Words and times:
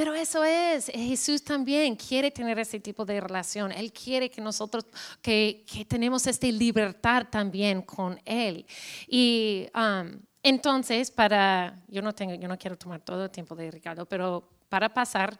Pero 0.00 0.14
eso 0.14 0.42
es, 0.42 0.86
Jesús 0.86 1.44
también 1.44 1.94
quiere 1.94 2.30
tener 2.30 2.58
ese 2.58 2.80
tipo 2.80 3.04
de 3.04 3.20
relación. 3.20 3.70
Él 3.70 3.92
quiere 3.92 4.30
que 4.30 4.40
nosotros, 4.40 4.86
que, 5.20 5.62
que 5.70 5.84
tenemos 5.84 6.26
esta 6.26 6.46
libertad 6.46 7.26
también 7.30 7.82
con 7.82 8.18
Él. 8.24 8.64
Y 9.06 9.68
um, 9.74 10.18
entonces, 10.42 11.10
para, 11.10 11.78
yo 11.86 12.00
no 12.00 12.14
tengo, 12.14 12.32
yo 12.32 12.48
no 12.48 12.56
quiero 12.56 12.78
tomar 12.78 13.02
todo 13.02 13.24
el 13.24 13.30
tiempo 13.30 13.54
de 13.54 13.70
Ricardo, 13.70 14.06
pero 14.06 14.48
para 14.70 14.88
pasar, 14.88 15.38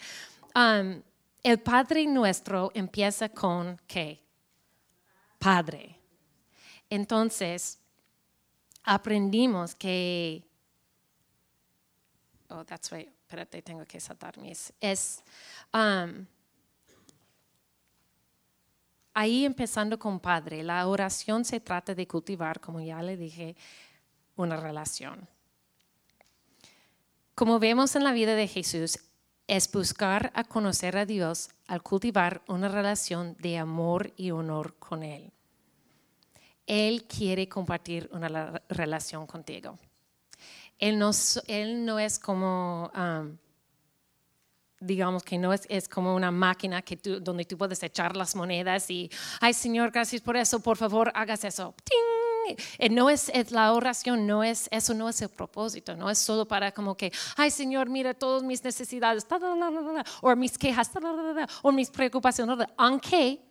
um, 0.55 1.01
el 1.43 1.59
Padre 1.61 2.05
nuestro 2.05 2.71
empieza 2.75 3.31
con 3.31 3.81
¿qué? 3.87 4.23
Padre. 5.39 5.99
Entonces, 6.91 7.79
aprendimos 8.83 9.75
que, 9.75 10.45
oh, 12.51 12.63
that's 12.63 12.91
right, 12.91 13.09
espérate, 13.31 13.63
tengo 13.63 13.87
que 13.87 14.01
saltar 14.01 14.37
mis, 14.39 14.73
es, 14.81 15.23
um, 15.73 16.27
ahí 19.15 19.45
empezando 19.45 20.01
con 20.01 20.19
Padre, 20.19 20.65
la 20.65 20.85
oración 20.89 21.45
se 21.45 21.61
trata 21.61 21.95
de 21.95 22.09
cultivar, 22.09 22.59
como 22.59 22.81
ya 22.81 23.01
le 23.03 23.17
dije, 23.17 23.55
una 24.35 24.57
relación. 24.57 25.29
Como 27.37 27.61
vemos 27.61 27.95
en 27.95 28.03
la 28.03 28.11
vida 28.11 28.35
de 28.35 28.49
Jesús, 28.49 28.99
es 29.47 29.71
buscar 29.71 30.33
a 30.35 30.43
conocer 30.43 30.97
a 30.97 31.07
Dios 31.07 31.51
al 31.69 31.85
cultivar 31.85 32.43
una 32.49 32.67
relación 32.67 33.37
de 33.39 33.59
amor 33.59 34.13
y 34.17 34.33
honor 34.33 34.75
con 34.81 35.05
Él. 35.05 35.31
Él 36.67 37.05
quiere 37.05 37.49
compartir 37.49 38.11
una 38.13 38.61
relación 38.69 39.29
contigo. 39.29 39.79
Él 40.81 40.99
no, 40.99 41.99
es 41.99 42.19
como, 42.19 42.91
um, 42.97 43.37
digamos 44.81 45.23
que 45.23 45.37
no 45.37 45.53
es, 45.53 45.67
es, 45.69 45.89
como 45.89 46.15
una 46.15 46.31
máquina 46.31 46.81
que 46.81 46.97
tú, 46.97 47.21
donde 47.21 47.45
tú 47.45 47.59
puedes 47.59 47.83
echar 47.83 48.17
las 48.17 48.35
monedas 48.35 48.91
y, 48.91 49.11
ay 49.41 49.53
Señor, 49.53 49.91
gracias 49.91 50.23
por 50.23 50.39
eso, 50.39 50.61
por 50.61 50.79
favor, 50.79 51.13
hagas 51.15 51.45
eso. 51.45 51.75
Eh, 52.79 52.89
no 52.89 53.11
es, 53.11 53.31
la 53.53 53.73
oración, 53.75 54.27
no 54.27 54.43
es, 54.43 54.69
eso 54.73 54.95
no 54.95 55.09
es 55.09 55.21
el 55.21 55.29
propósito, 55.29 55.95
no 55.95 56.09
es 56.09 56.19
solo 56.19 56.49
para 56.49 56.73
como 56.73 56.97
que, 56.97 57.13
ay 57.37 57.51
Señor, 57.51 57.91
mira 57.91 58.15
todas 58.15 58.43
mis 58.43 58.65
necesidades, 58.65 59.27
o 60.23 60.37
mis 60.37 60.57
quejas, 60.57 60.91
o 61.63 61.73
mis 61.73 61.91
preocupaciones, 61.91 62.67
aunque 62.79 63.50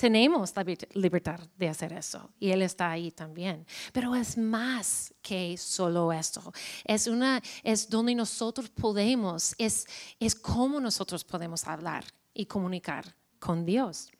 tenemos 0.00 0.56
la 0.56 0.64
libertad 0.94 1.40
de 1.58 1.68
hacer 1.68 1.92
eso 1.92 2.30
y 2.40 2.50
Él 2.50 2.62
está 2.62 2.90
ahí 2.90 3.10
también. 3.10 3.66
Pero 3.92 4.14
es 4.14 4.38
más 4.38 5.12
que 5.20 5.58
solo 5.58 6.10
eso. 6.10 6.54
Es, 6.86 7.06
una, 7.06 7.42
es 7.62 7.90
donde 7.90 8.14
nosotros 8.14 8.70
podemos, 8.70 9.54
es, 9.58 9.86
es 10.18 10.34
cómo 10.34 10.80
nosotros 10.80 11.22
podemos 11.22 11.66
hablar 11.66 12.04
y 12.32 12.46
comunicar 12.46 13.14
con 13.38 13.66
Dios. 13.66 14.10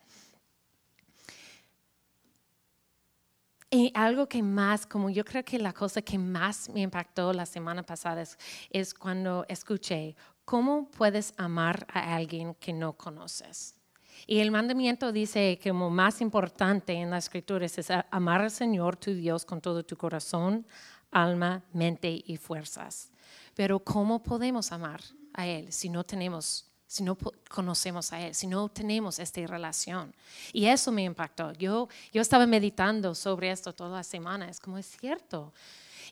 Y 3.71 3.91
algo 3.95 4.29
que 4.29 4.43
más, 4.43 4.85
como 4.85 5.09
yo 5.09 5.25
creo 5.25 5.43
que 5.43 5.57
la 5.57 5.73
cosa 5.73 6.03
que 6.03 6.19
más 6.19 6.69
me 6.69 6.81
impactó 6.81 7.33
la 7.33 7.47
semana 7.47 7.81
pasada 7.81 8.21
es, 8.21 8.37
es 8.69 8.93
cuando 8.93 9.45
escuché, 9.49 10.15
¿cómo 10.45 10.91
puedes 10.91 11.33
amar 11.37 11.87
a 11.91 12.13
alguien 12.13 12.53
que 12.53 12.71
no 12.71 12.93
conoces? 12.93 13.80
Y 14.27 14.39
el 14.39 14.51
mandamiento 14.51 15.11
dice 15.11 15.57
que 15.61 15.69
como 15.69 15.89
más 15.89 16.21
importante 16.21 16.93
en 16.93 17.09
las 17.09 17.25
escrituras 17.25 17.77
es 17.77 17.89
amar 18.11 18.41
al 18.41 18.51
Señor 18.51 18.95
tu 18.95 19.13
Dios 19.13 19.45
con 19.45 19.61
todo 19.61 19.83
tu 19.83 19.97
corazón, 19.97 20.65
alma, 21.11 21.63
mente 21.73 22.21
y 22.25 22.37
fuerzas. 22.37 23.11
Pero 23.55 23.79
¿cómo 23.79 24.23
podemos 24.23 24.71
amar 24.71 25.01
a 25.33 25.47
Él 25.47 25.71
si 25.71 25.89
no 25.89 26.03
tenemos 26.03 26.67
si 26.91 27.03
no 27.03 27.17
conocemos 27.49 28.11
a 28.11 28.19
Él, 28.19 28.35
si 28.35 28.47
no 28.47 28.67
tenemos 28.67 29.17
esta 29.17 29.39
relación. 29.47 30.13
Y 30.51 30.65
eso 30.65 30.91
me 30.91 31.05
impactó. 31.05 31.53
Yo, 31.53 31.87
yo 32.11 32.21
estaba 32.21 32.45
meditando 32.45 33.15
sobre 33.15 33.49
esto 33.49 33.71
toda 33.71 33.95
la 33.99 34.03
semana, 34.03 34.49
es 34.49 34.59
como 34.59 34.77
es 34.77 34.87
cierto. 34.99 35.53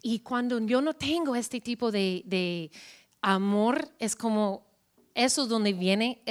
Y 0.02 0.19
cuando 0.19 0.58
yo 0.59 0.81
no 0.81 0.94
tengo 0.94 1.36
este 1.36 1.59
tipo 1.59 1.92
de, 1.92 2.24
de 2.25 2.72
amor, 3.22 3.90
es 4.00 4.16
como 4.16 4.69
eso 5.14 5.44
es 5.44 5.50
donde 5.50 5.74
viene 5.74 6.22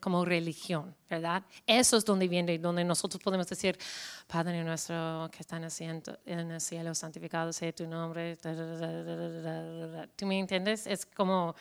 como 0.00 0.24
religión, 0.24 0.94
¿verdad? 1.08 1.42
Eso 1.66 1.96
es 1.96 2.04
donde 2.04 2.28
viene, 2.28 2.58
donde 2.58 2.84
nosotros 2.84 3.22
podemos 3.22 3.46
decir, 3.48 3.78
Padre 4.26 4.62
nuestro 4.64 5.28
que 5.32 5.40
está 5.40 5.56
en 5.56 5.64
el 5.64 5.70
cielo, 5.70 6.00
en 6.26 6.50
el 6.50 6.60
cielo 6.60 6.94
santificado 6.94 7.52
sea 7.52 7.72
tu 7.72 7.86
nombre. 7.86 8.36
¿Tú 10.16 10.26
me 10.26 10.38
entiendes? 10.38 10.86
Es 10.86 11.06
como, 11.06 11.54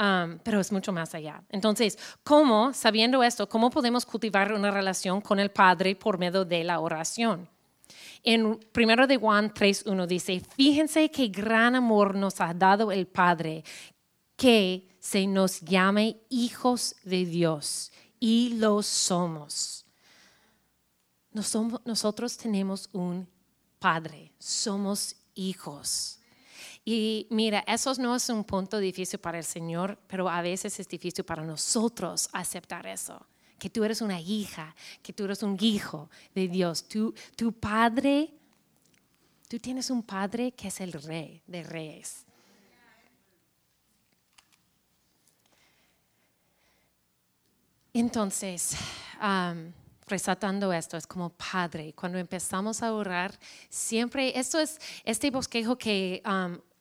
um, 0.00 0.38
pero 0.42 0.60
es 0.60 0.72
mucho 0.72 0.92
más 0.92 1.14
allá. 1.14 1.42
Entonces, 1.48 1.98
¿cómo, 2.22 2.72
sabiendo 2.72 3.22
esto, 3.22 3.48
cómo 3.48 3.70
podemos 3.70 4.04
cultivar 4.04 4.52
una 4.52 4.70
relación 4.70 5.20
con 5.20 5.38
el 5.38 5.50
Padre 5.50 5.96
por 5.96 6.18
medio 6.18 6.44
de 6.44 6.64
la 6.64 6.80
oración? 6.80 7.48
En 8.22 8.58
1 8.76 9.06
de 9.06 9.16
Juan 9.16 9.52
3.1 9.52 10.06
dice, 10.06 10.42
fíjense 10.56 11.10
qué 11.10 11.28
gran 11.28 11.74
amor 11.74 12.14
nos 12.14 12.40
ha 12.40 12.52
dado 12.52 12.90
el 12.90 13.06
Padre, 13.06 13.64
que 14.38 14.88
se 15.00 15.26
nos 15.26 15.60
llame 15.62 16.16
hijos 16.30 16.94
de 17.02 17.26
Dios 17.26 17.90
y 18.20 18.54
lo 18.54 18.82
somos. 18.82 19.84
Nosotros 21.32 22.36
tenemos 22.36 22.88
un 22.92 23.28
Padre, 23.80 24.32
somos 24.38 25.16
hijos. 25.34 26.20
Y 26.84 27.26
mira, 27.30 27.64
eso 27.66 27.92
no 27.98 28.14
es 28.14 28.28
un 28.28 28.44
punto 28.44 28.78
difícil 28.78 29.18
para 29.18 29.38
el 29.38 29.44
Señor, 29.44 29.98
pero 30.06 30.28
a 30.28 30.40
veces 30.40 30.78
es 30.78 30.88
difícil 30.88 31.24
para 31.24 31.44
nosotros 31.44 32.28
aceptar 32.32 32.86
eso. 32.86 33.26
Que 33.58 33.70
tú 33.70 33.82
eres 33.82 34.00
una 34.00 34.20
hija, 34.20 34.74
que 35.02 35.12
tú 35.12 35.24
eres 35.24 35.42
un 35.42 35.56
hijo 35.60 36.08
de 36.34 36.46
Dios. 36.46 36.84
Tu, 36.88 37.12
tu 37.34 37.52
Padre, 37.52 38.32
tú 39.48 39.58
tienes 39.58 39.90
un 39.90 40.04
Padre 40.04 40.52
que 40.52 40.68
es 40.68 40.80
el 40.80 40.92
Rey 40.92 41.42
de 41.46 41.64
Reyes. 41.64 42.27
Entonces, 47.98 48.76
resaltando 50.06 50.72
esto, 50.72 50.96
es 50.96 51.04
como 51.04 51.30
padre, 51.30 51.92
cuando 51.94 52.16
empezamos 52.16 52.80
a 52.80 52.92
orar, 52.92 53.36
siempre, 53.68 54.38
esto 54.38 54.60
es 54.60 54.78
este 55.02 55.32
bosquejo 55.32 55.76
que 55.76 56.22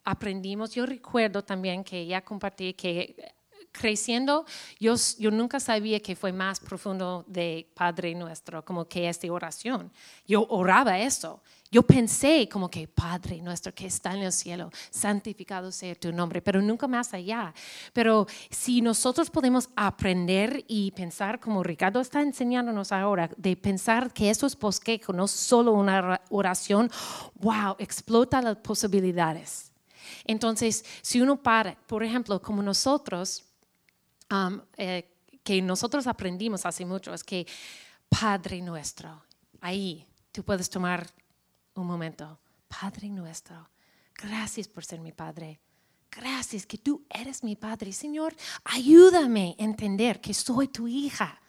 aprendimos, 0.04 0.76
yo 0.76 0.86
recuerdo 0.86 1.44
también 1.44 1.84
que 1.84 2.06
ya 2.06 2.22
compartí 2.22 2.74
que 2.74 3.34
creciendo, 3.78 4.46
yo, 4.80 4.96
yo 5.20 5.32
nunca 5.32 5.60
sabía 5.60 6.00
que 6.00 6.16
fue 6.16 6.32
más 6.32 6.60
profundo 6.60 7.24
de 7.28 7.70
Padre 7.74 8.16
nuestro, 8.16 8.66
como 8.66 8.86
que 8.88 9.08
esta 9.08 9.32
oración. 9.32 9.92
Yo 10.26 10.46
oraba 10.50 11.00
eso. 11.00 11.42
Yo 11.70 11.84
pensé 11.84 12.48
como 12.50 12.70
que 12.70 12.88
Padre 12.88 13.42
nuestro 13.42 13.74
que 13.74 13.88
está 13.88 14.14
en 14.14 14.22
el 14.22 14.32
cielo, 14.32 14.72
santificado 14.90 15.72
sea 15.72 15.96
tu 15.96 16.14
nombre, 16.14 16.42
pero 16.42 16.62
nunca 16.62 16.88
más 16.88 17.14
allá. 17.14 17.54
Pero 17.92 18.26
si 18.50 18.82
nosotros 18.82 19.30
podemos 19.30 19.70
aprender 19.76 20.64
y 20.68 20.92
pensar 20.92 21.42
como 21.42 21.64
Ricardo 21.64 22.00
está 22.00 22.22
enseñándonos 22.22 22.94
ahora, 22.94 23.30
de 23.36 23.58
pensar 23.58 24.14
que 24.14 24.30
eso 24.30 24.48
es 24.48 24.58
bosquejo, 24.58 25.12
no 25.12 25.28
solo 25.28 25.74
una 25.74 26.22
oración, 26.30 26.90
wow, 27.36 27.76
explota 27.80 28.42
las 28.42 28.58
posibilidades. 28.58 29.72
Entonces, 30.24 30.86
si 31.02 31.20
uno 31.20 31.42
para, 31.42 31.78
por 31.88 32.02
ejemplo, 32.02 32.42
como 32.42 32.64
nosotros, 32.64 33.44
eh, 34.78 35.10
que 35.44 35.62
nosotros 35.62 36.08
aprendimos 36.08 36.66
hace 36.66 36.86
mucho, 36.86 37.14
es 37.14 37.24
que 37.24 37.48
Padre 38.10 38.62
nuestro, 38.62 39.24
ahí 39.62 40.06
tú 40.32 40.44
puedes 40.44 40.70
tomar 40.70 41.08
un 41.76 41.88
momento. 41.88 42.40
Padre 42.68 43.10
nuestro, 43.10 43.70
gracias 44.16 44.68
por 44.68 44.84
ser 44.84 45.00
mi 45.00 45.12
Padre. 45.12 45.60
Gracias 46.12 46.66
que 46.66 46.78
tú 46.78 47.06
eres 47.10 47.44
mi 47.44 47.56
Padre. 47.56 47.94
Señor, 47.94 48.36
ayúdame 48.64 49.56
a 49.60 49.64
entender 49.64 50.20
que 50.20 50.34
soy 50.34 50.68
tu 50.68 50.88
hija. 50.88 51.40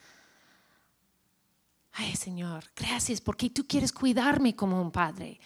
Ay, 1.93 2.15
Señor, 2.15 2.65
gracias 2.77 3.21
porque 3.21 3.51
tú 3.51 3.67
quieres 3.67 3.93
cuidarme 3.93 4.55
como 4.55 4.81
un 4.81 4.93
Padre. 4.93 5.41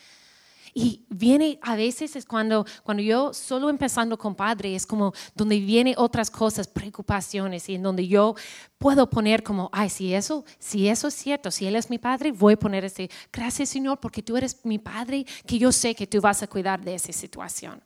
Y 0.74 1.04
viene 1.10 1.58
a 1.60 1.76
veces 1.76 2.16
es 2.16 2.24
cuando, 2.24 2.64
cuando 2.82 3.02
yo 3.02 3.34
solo 3.34 3.68
empezando 3.68 4.16
con 4.16 4.34
padre, 4.34 4.74
es 4.74 4.86
como 4.86 5.12
donde 5.34 5.60
viene 5.60 5.94
otras 5.98 6.30
cosas, 6.30 6.66
preocupaciones, 6.66 7.68
y 7.68 7.74
en 7.74 7.82
donde 7.82 8.08
yo 8.08 8.34
puedo 8.78 9.08
poner 9.10 9.42
como, 9.42 9.68
ay, 9.72 9.90
si 9.90 10.14
eso, 10.14 10.44
si 10.58 10.88
eso 10.88 11.08
es 11.08 11.14
cierto, 11.14 11.50
si 11.50 11.66
Él 11.66 11.76
es 11.76 11.90
mi 11.90 11.98
padre, 11.98 12.32
voy 12.32 12.54
a 12.54 12.58
poner 12.58 12.86
ese, 12.86 13.10
gracias 13.30 13.68
Señor, 13.68 14.00
porque 14.00 14.22
tú 14.22 14.36
eres 14.36 14.64
mi 14.64 14.78
padre, 14.78 15.26
que 15.46 15.58
yo 15.58 15.72
sé 15.72 15.94
que 15.94 16.06
tú 16.06 16.20
vas 16.22 16.42
a 16.42 16.46
cuidar 16.46 16.82
de 16.82 16.94
esa 16.94 17.12
situación. 17.12 17.82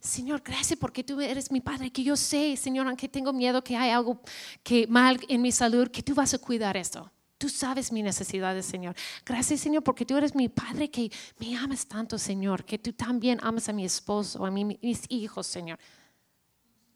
Señor, 0.00 0.42
gracias 0.44 0.78
porque 0.78 1.02
tú 1.02 1.20
eres 1.20 1.50
mi 1.50 1.60
padre, 1.60 1.90
que 1.90 2.04
yo 2.04 2.16
sé, 2.16 2.56
Señor, 2.56 2.86
aunque 2.86 3.08
tengo 3.08 3.32
miedo 3.32 3.64
que 3.64 3.76
hay 3.76 3.90
algo 3.90 4.20
que 4.62 4.86
mal 4.86 5.18
en 5.28 5.40
mi 5.40 5.52
salud, 5.52 5.88
que 5.88 6.02
tú 6.02 6.14
vas 6.14 6.34
a 6.34 6.38
cuidar 6.38 6.76
esto. 6.76 7.10
Tú 7.38 7.48
sabes 7.48 7.92
mis 7.92 8.02
necesidades, 8.02 8.64
Señor. 8.64 8.96
Gracias, 9.24 9.60
Señor, 9.60 9.82
porque 9.82 10.06
tú 10.06 10.16
eres 10.16 10.34
mi 10.34 10.48
Padre 10.48 10.90
que 10.90 11.10
me 11.38 11.56
amas 11.56 11.86
tanto, 11.86 12.18
Señor, 12.18 12.64
que 12.64 12.78
tú 12.78 12.92
también 12.92 13.38
amas 13.42 13.68
a 13.68 13.72
mi 13.72 13.84
esposo, 13.84 14.44
a 14.46 14.50
mis 14.50 15.04
hijos, 15.08 15.46
Señor. 15.46 15.78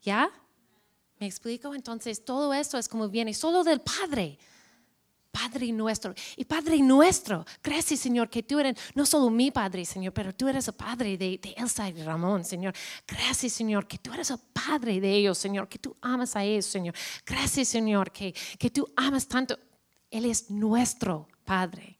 ¿Ya? 0.02 0.30
¿Me 1.18 1.26
explico? 1.26 1.74
Entonces, 1.74 2.24
todo 2.24 2.54
esto 2.54 2.78
es 2.78 2.88
como 2.88 3.08
viene 3.10 3.34
solo 3.34 3.62
del 3.62 3.82
Padre. 3.82 4.38
Padre 5.30 5.70
nuestro. 5.72 6.14
Y 6.36 6.44
Padre 6.44 6.78
nuestro, 6.78 7.44
gracias 7.62 8.00
Señor 8.00 8.28
que 8.28 8.42
tú 8.42 8.58
eres 8.58 8.76
no 8.94 9.06
solo 9.06 9.30
mi 9.30 9.50
Padre, 9.50 9.84
Señor, 9.84 10.12
pero 10.12 10.34
tú 10.34 10.48
eres 10.48 10.66
el 10.66 10.74
Padre 10.74 11.16
de, 11.16 11.38
de, 11.38 11.54
Elsa 11.56 11.88
y 11.88 12.02
Ramón, 12.02 12.44
Señor. 12.44 12.74
Gracias 13.06 13.52
Señor 13.52 13.86
que 13.86 13.98
tú 13.98 14.12
eres 14.12 14.30
el 14.30 14.38
Padre 14.52 15.00
de 15.00 15.12
ellos, 15.12 15.38
Señor, 15.38 15.68
que 15.68 15.78
tú 15.78 15.96
amas 16.00 16.34
a 16.34 16.42
ellos, 16.42 16.66
Señor. 16.66 16.94
Gracias 17.24 17.68
Señor 17.68 18.10
que, 18.10 18.34
que 18.58 18.70
tú 18.70 18.90
amas 18.96 19.28
tanto. 19.28 19.56
Él 20.10 20.24
es 20.24 20.50
nuestro 20.50 21.28
Padre. 21.44 21.96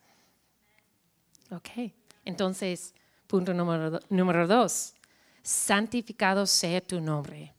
Ok, 1.50 1.92
entonces, 2.24 2.94
punto 3.26 3.52
número, 3.52 4.00
número 4.08 4.46
dos, 4.46 4.94
santificado 5.42 6.46
sea 6.46 6.80
tu 6.80 7.00
nombre. 7.00 7.52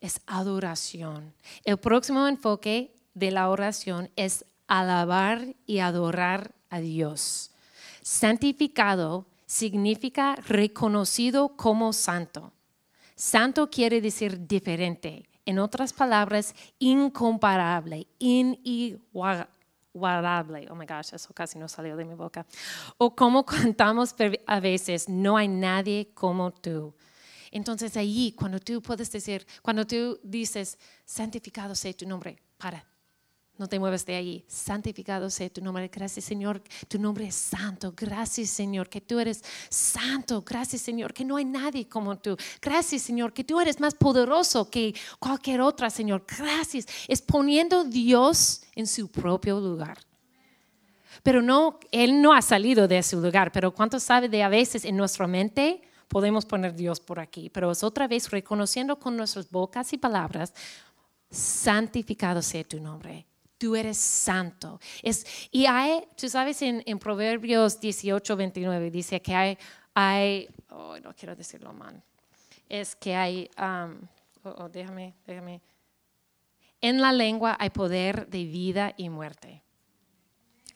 Es 0.00 0.20
adoración. 0.26 1.32
El 1.64 1.78
próximo 1.78 2.26
enfoque 2.26 2.94
de 3.14 3.30
la 3.30 3.48
oración 3.48 4.10
es 4.16 4.44
alabar 4.66 5.54
y 5.66 5.78
adorar 5.78 6.54
a 6.68 6.80
Dios. 6.80 7.50
Santificado 8.02 9.26
significa 9.46 10.36
reconocido 10.36 11.56
como 11.56 11.92
santo. 11.92 12.52
Santo 13.14 13.70
quiere 13.70 14.00
decir 14.00 14.46
diferente. 14.46 15.28
En 15.46 15.58
otras 15.60 15.92
palabras, 15.92 16.54
incomparable, 16.78 18.06
inigualable. 19.96 20.68
Oh 20.70 20.74
my 20.74 20.86
gosh, 20.86 21.12
eso 21.14 21.32
casi 21.34 21.58
no 21.58 21.68
salió 21.68 21.96
de 21.96 22.04
mi 22.04 22.14
boca. 22.14 22.46
O 22.98 23.14
como 23.14 23.44
cantamos 23.46 24.14
a 24.46 24.60
veces, 24.60 25.08
no 25.08 25.36
hay 25.36 25.48
nadie 25.48 26.10
como 26.14 26.52
tú. 26.52 26.94
Entonces 27.50 27.96
allí, 27.96 28.32
cuando 28.32 28.58
tú 28.58 28.82
puedes 28.82 29.10
decir, 29.10 29.46
cuando 29.62 29.86
tú 29.86 30.20
dices, 30.22 30.78
santificado 31.04 31.74
sea 31.74 31.92
tu 31.94 32.06
nombre, 32.06 32.36
para, 32.58 32.84
no 33.58 33.68
te 33.68 33.78
muevas 33.78 34.04
de 34.04 34.16
allí. 34.16 34.44
Santificado 34.46 35.30
sea 35.30 35.48
tu 35.48 35.62
nombre. 35.62 35.88
Gracias, 35.88 36.26
Señor. 36.26 36.62
Tu 36.88 36.98
nombre 36.98 37.26
es 37.26 37.34
santo. 37.34 37.94
Gracias, 37.96 38.50
Señor, 38.50 38.88
que 38.88 39.00
tú 39.00 39.18
eres 39.18 39.42
santo. 39.70 40.42
Gracias, 40.42 40.82
Señor, 40.82 41.14
que 41.14 41.24
no 41.24 41.36
hay 41.36 41.46
nadie 41.46 41.88
como 41.88 42.18
tú. 42.18 42.36
Gracias, 42.60 43.02
Señor, 43.02 43.32
que 43.32 43.44
tú 43.44 43.58
eres 43.58 43.80
más 43.80 43.94
poderoso 43.94 44.68
que 44.68 44.94
cualquier 45.18 45.62
otra, 45.62 45.88
Señor. 45.88 46.26
Gracias. 46.38 46.86
Es 47.08 47.22
poniendo 47.22 47.84
Dios 47.84 48.62
en 48.74 48.86
su 48.86 49.08
propio 49.08 49.58
lugar. 49.58 49.98
Pero 51.22 51.40
no, 51.40 51.80
Él 51.90 52.20
no 52.20 52.34
ha 52.34 52.42
salido 52.42 52.86
de 52.86 53.02
su 53.02 53.20
lugar. 53.20 53.52
Pero 53.52 53.72
¿cuánto 53.72 53.98
sabe 53.98 54.28
de 54.28 54.42
a 54.42 54.50
veces 54.50 54.84
en 54.84 54.98
nuestra 54.98 55.26
mente? 55.26 55.80
Podemos 56.08 56.44
poner 56.44 56.74
Dios 56.74 57.00
por 57.00 57.18
aquí, 57.18 57.48
pero 57.48 57.70
es 57.70 57.82
otra 57.82 58.06
vez 58.06 58.30
reconociendo 58.30 58.98
con 58.98 59.16
nuestras 59.16 59.50
bocas 59.50 59.92
y 59.92 59.98
palabras, 59.98 60.54
santificado 61.30 62.42
sea 62.42 62.62
tu 62.62 62.78
nombre 62.78 63.26
tú 63.58 63.76
eres 63.76 63.98
santo. 63.98 64.80
Y 65.50 65.66
hay, 65.66 66.06
tú 66.16 66.28
sabes, 66.28 66.60
en, 66.62 66.98
Proverbios 66.98 67.80
18, 67.80 68.36
29 68.36 68.90
dice 68.90 69.20
que 69.20 69.34
hay, 69.34 69.58
hay 69.94 70.48
oh, 70.70 70.98
no 70.98 71.14
quiero 71.14 71.34
decirlo 71.34 71.72
mal, 71.72 72.02
es 72.68 72.96
que 72.96 73.14
hay, 73.14 73.50
um, 73.58 73.96
oh, 74.44 74.54
oh, 74.58 74.68
déjame, 74.68 75.14
déjame, 75.26 75.60
en 76.80 77.00
la 77.00 77.12
lengua 77.12 77.56
hay 77.58 77.70
poder 77.70 78.28
de 78.28 78.44
vida 78.44 78.94
y 78.96 79.08
muerte. 79.08 79.62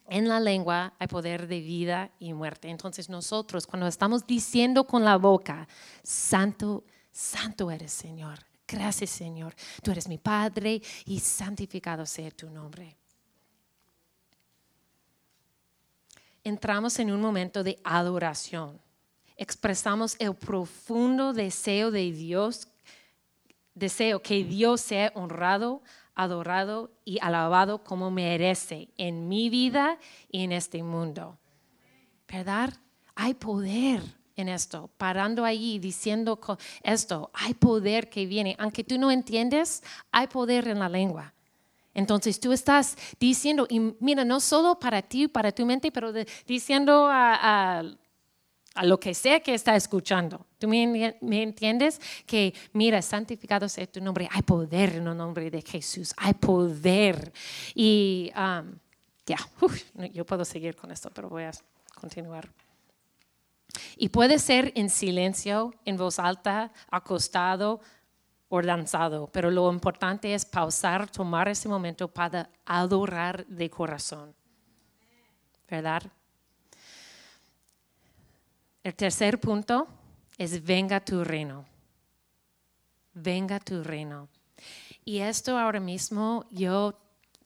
En 0.09 0.29
la 0.29 0.41
lengua 0.41 0.93
hay 0.99 1.07
poder 1.07 1.47
de 1.47 1.61
vida 1.61 2.11
y 2.19 2.33
muerte. 2.33 2.69
Entonces 2.69 3.09
nosotros 3.09 3.67
cuando 3.67 3.87
estamos 3.87 4.27
diciendo 4.27 4.85
con 4.85 5.05
la 5.05 5.17
boca, 5.17 5.69
santo, 6.03 6.85
santo 7.13 7.71
eres 7.71 7.93
Señor, 7.93 8.41
Gracias 8.71 9.11
Señor, 9.11 9.55
tú 9.83 9.91
eres 9.91 10.07
mi 10.07 10.19
Padre 10.19 10.81
y 11.05 11.19
santificado 11.19 12.07
sea 12.07 12.31
tu 12.31 12.49
nombre. 12.49 12.97
Entramos 16.45 16.99
en 17.01 17.11
un 17.11 17.21
momento 17.21 17.65
de 17.65 17.81
adoración. 17.83 18.81
Expresamos 19.37 20.17
el 20.19 20.35
profundo 20.35 21.33
deseo 21.33 21.91
de 21.91 22.13
Dios, 22.13 22.69
deseo 23.75 24.23
que 24.23 24.45
Dios 24.45 24.81
sea 24.81 25.11
honrado, 25.15 25.83
adorado 26.15 26.93
y 27.05 27.19
alabado 27.21 27.83
como 27.83 28.11
merece 28.11 28.89
en 28.97 29.29
mi 29.29 29.51
vida 29.51 29.99
y 30.31 30.45
en 30.45 30.53
este 30.53 30.83
mundo. 30.83 31.39
¿Verdad? 32.29 32.73
Hay 33.17 33.35
poder 33.35 34.20
en 34.41 34.49
esto, 34.49 34.91
parando 34.97 35.45
allí, 35.45 35.79
diciendo 35.79 36.39
esto, 36.83 37.31
hay 37.33 37.55
poder 37.55 38.11
que 38.11 38.27
viene, 38.27 38.57
aunque 38.59 38.85
tú 38.85 38.99
no 38.99 39.11
entiendes, 39.11 39.83
hay 40.11 40.27
poder 40.27 40.69
en 40.69 40.79
la 40.79 40.89
lengua. 40.89 41.33
Entonces 41.95 42.39
tú 42.39 42.53
estás 42.53 42.97
diciendo, 43.19 43.67
y 43.69 43.81
mira, 44.01 44.25
no 44.25 44.41
solo 44.41 44.79
para 44.79 45.03
ti, 45.03 45.29
para 45.29 45.53
tu 45.53 45.67
mente, 45.67 45.91
pero 45.91 46.13
diciendo 46.47 47.07
a, 47.07 47.81
a, 48.75 48.85
lo 48.85 49.01
que 49.01 49.13
sea 49.13 49.41
que 49.41 49.55
está 49.55 49.75
escuchando. 49.75 50.47
¿Tú 50.59 50.69
me, 50.69 51.17
entiendes? 51.21 52.01
Que 52.25 52.55
mira, 52.73 53.03
santificado 53.03 53.69
sea 53.69 53.87
tu 53.87 54.01
nombre, 54.01 54.29
hay 54.31 54.43
poder 54.43 54.97
en 54.97 55.09
el 55.09 55.17
nombre 55.17 55.51
de 55.51 55.63
Jesús, 55.63 56.15
hay 56.17 56.35
poder. 56.35 57.33
Y 57.75 58.31
um, 58.37 58.73
ya, 59.27 59.39
yo 60.13 60.25
puedo 60.25 60.45
seguir 60.45 60.77
con 60.77 60.91
esto, 60.93 61.11
pero 61.13 61.29
voy 61.29 61.43
a 61.43 61.53
continuar. 62.01 62.49
Y 63.97 64.09
puede 64.09 64.39
ser 64.39 64.73
en 64.75 64.91
silencio, 64.91 65.75
en 65.85 65.97
voz 65.97 66.19
alta, 66.19 66.73
acostado 66.91 67.81
o 68.49 68.61
danzado, 68.61 69.29
pero 69.33 69.51
lo 69.51 69.73
importante 69.73 70.35
es 70.35 70.45
pausar, 70.45 71.09
tomar 71.09 71.49
ese 71.49 71.69
momento 71.69 72.09
para 72.09 72.51
adorar 72.67 73.47
de 73.47 73.71
corazón. 73.71 74.35
¿Verdad? 75.69 76.03
El 78.83 78.95
tercer 78.95 79.39
punto 79.39 79.87
es 80.37 80.65
venga 80.65 80.99
tu 80.99 81.23
reino. 81.23 81.65
Venga 83.13 83.61
tu 83.61 83.85
reino. 83.85 84.29
Y 85.05 85.19
esto 85.19 85.57
ahora 85.57 85.81
mismo 85.81 86.47
yo 86.51 86.99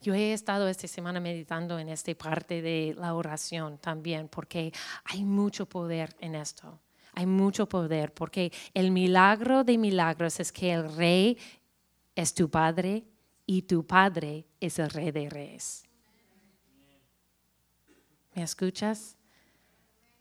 yo 0.04 0.12
he 0.12 0.34
estado 0.34 0.68
esta 0.68 0.86
semana 0.86 1.18
meditando 1.18 1.78
en 1.78 1.88
esta 1.88 2.14
parte 2.14 2.60
de 2.60 2.94
la 2.98 3.14
oración 3.14 3.78
también, 3.78 4.28
porque 4.28 4.70
hay 5.04 5.24
mucho 5.24 5.66
poder 5.66 6.14
en 6.20 6.34
esto. 6.34 6.78
Hay 7.14 7.24
mucho 7.24 7.66
poder, 7.66 8.12
porque 8.12 8.52
el 8.74 8.90
milagro 8.90 9.64
de 9.64 9.78
milagros 9.78 10.40
es 10.40 10.52
que 10.52 10.72
el 10.72 10.94
rey 10.94 11.38
es 12.14 12.34
tu 12.34 12.50
padre 12.50 13.04
y 13.46 13.62
tu 13.62 13.86
padre 13.86 14.46
es 14.60 14.78
el 14.78 14.90
rey 14.90 15.10
de 15.10 15.30
reyes. 15.30 15.84
¿Me 18.34 18.42
escuchas? 18.42 19.16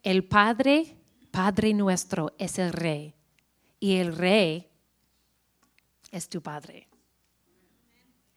El 0.01 0.23
padre, 0.23 0.95
padre 1.29 1.73
nuestro, 1.73 2.33
es 2.37 2.57
el 2.57 2.71
rey 2.71 3.13
y 3.81 3.97
el 3.97 4.15
rey 4.15 4.69
es 6.09 6.29
tu 6.29 6.41
padre. 6.41 6.87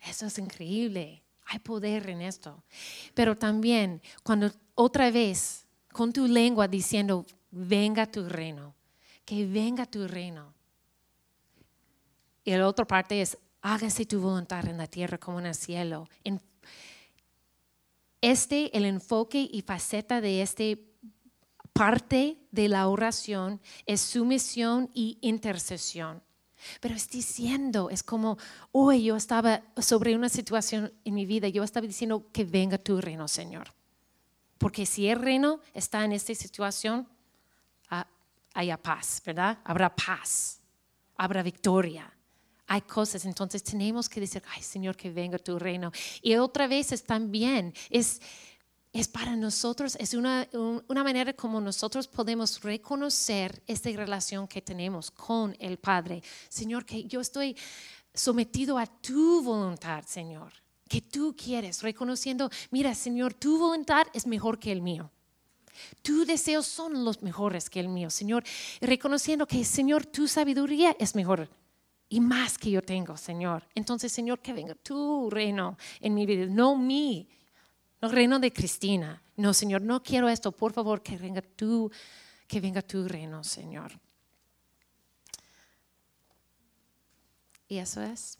Eso 0.00 0.26
es 0.26 0.38
increíble. 0.38 1.25
Hay 1.46 1.58
poder 1.60 2.08
en 2.10 2.22
esto. 2.22 2.62
Pero 3.14 3.36
también 3.36 4.02
cuando 4.22 4.50
otra 4.74 5.10
vez 5.10 5.66
con 5.92 6.12
tu 6.12 6.26
lengua 6.26 6.68
diciendo, 6.68 7.24
venga 7.50 8.06
tu 8.06 8.28
reino, 8.28 8.74
que 9.24 9.46
venga 9.46 9.86
tu 9.86 10.06
reino. 10.06 10.52
Y 12.44 12.52
la 12.52 12.68
otra 12.68 12.86
parte 12.86 13.20
es, 13.20 13.38
hágase 13.62 14.06
tu 14.06 14.20
voluntad 14.20 14.66
en 14.66 14.78
la 14.78 14.86
tierra 14.86 15.18
como 15.18 15.40
en 15.40 15.46
el 15.46 15.54
cielo. 15.54 16.08
Este, 18.20 18.76
el 18.76 18.84
enfoque 18.84 19.48
y 19.50 19.62
faceta 19.62 20.20
de 20.20 20.42
este 20.42 20.84
parte 21.72 22.38
de 22.50 22.68
la 22.68 22.88
oración 22.88 23.60
es 23.84 24.00
sumisión 24.00 24.90
y 24.94 25.18
intercesión. 25.20 26.22
Pero 26.80 26.94
es 26.94 27.08
diciendo, 27.08 27.90
es 27.90 28.02
como, 28.02 28.38
hoy 28.72 29.04
yo 29.04 29.16
estaba 29.16 29.62
sobre 29.78 30.14
una 30.14 30.28
situación 30.28 30.92
en 31.04 31.14
mi 31.14 31.26
vida, 31.26 31.48
yo 31.48 31.62
estaba 31.62 31.86
diciendo 31.86 32.26
que 32.32 32.44
venga 32.44 32.78
tu 32.78 33.00
reino, 33.00 33.28
Señor. 33.28 33.72
Porque 34.58 34.86
si 34.86 35.08
el 35.08 35.20
reino 35.20 35.60
está 35.74 36.04
en 36.04 36.12
esta 36.12 36.34
situación, 36.34 37.06
ah, 37.90 38.06
haya 38.54 38.76
paz, 38.76 39.22
¿verdad? 39.24 39.58
Habrá 39.64 39.94
paz, 39.94 40.60
habrá 41.16 41.42
victoria. 41.42 42.12
Hay 42.68 42.80
cosas, 42.82 43.24
entonces 43.26 43.62
tenemos 43.62 44.08
que 44.08 44.18
decir, 44.18 44.42
ay 44.54 44.62
Señor, 44.62 44.96
que 44.96 45.10
venga 45.10 45.38
tu 45.38 45.58
reino. 45.58 45.92
Y 46.20 46.34
otra 46.36 46.66
vez 46.66 46.90
es 46.90 47.04
también, 47.04 47.72
es 47.90 48.20
es 48.96 49.08
para 49.08 49.36
nosotros, 49.36 49.96
es 50.00 50.14
una, 50.14 50.48
una, 50.88 51.04
manera 51.04 51.34
como 51.34 51.60
nosotros 51.60 52.08
podemos 52.08 52.62
reconocer 52.62 53.62
esta 53.66 53.90
relación 53.90 54.48
que 54.48 54.62
tenemos 54.62 55.10
con 55.10 55.54
el 55.60 55.76
Padre. 55.76 56.22
Señor, 56.48 56.86
que 56.86 57.04
yo 57.04 57.20
estoy 57.20 57.54
sometido 58.14 58.78
a 58.78 58.86
tu 58.86 59.42
voluntad, 59.42 60.02
Señor, 60.06 60.50
que 60.88 61.02
tú 61.02 61.36
quieres, 61.36 61.82
reconociendo, 61.82 62.48
mira, 62.70 62.94
Señor, 62.94 63.34
tu 63.34 63.58
voluntad 63.58 64.06
es 64.14 64.26
mejor 64.26 64.58
que 64.58 64.72
el 64.72 64.80
mío. 64.80 65.10
Tus 66.00 66.26
deseos 66.26 66.66
son 66.66 67.04
los 67.04 67.22
mejores 67.22 67.68
que 67.68 67.80
el 67.80 67.88
mío, 67.88 68.08
Señor. 68.08 68.44
Reconociendo 68.80 69.46
que, 69.46 69.62
Señor, 69.62 70.06
tu 70.06 70.26
sabiduría 70.26 70.96
es 70.98 71.14
mejor 71.14 71.50
y 72.08 72.20
más 72.20 72.56
que 72.56 72.70
yo 72.70 72.82
tengo, 72.82 73.16
Señor. 73.16 73.64
Entonces, 73.74 74.12
Señor, 74.12 74.38
que 74.38 74.52
venga 74.52 74.74
tu 74.74 75.28
reino 75.28 75.76
en 76.00 76.14
mi 76.14 76.24
vida, 76.24 76.46
no 76.46 76.76
mi, 76.76 77.28
no 78.06 78.12
reino 78.12 78.38
de 78.38 78.52
Cristina. 78.52 79.20
No, 79.36 79.52
Señor, 79.52 79.82
no 79.82 80.02
quiero 80.02 80.28
esto. 80.28 80.52
Por 80.52 80.72
favor, 80.72 81.02
que 81.02 81.16
venga 81.16 81.42
tú, 81.42 81.90
que 82.46 82.60
venga 82.60 82.82
tu 82.82 83.06
reino, 83.06 83.42
Señor. 83.42 83.92
Y 87.68 87.78
eso 87.78 88.00
es 88.00 88.38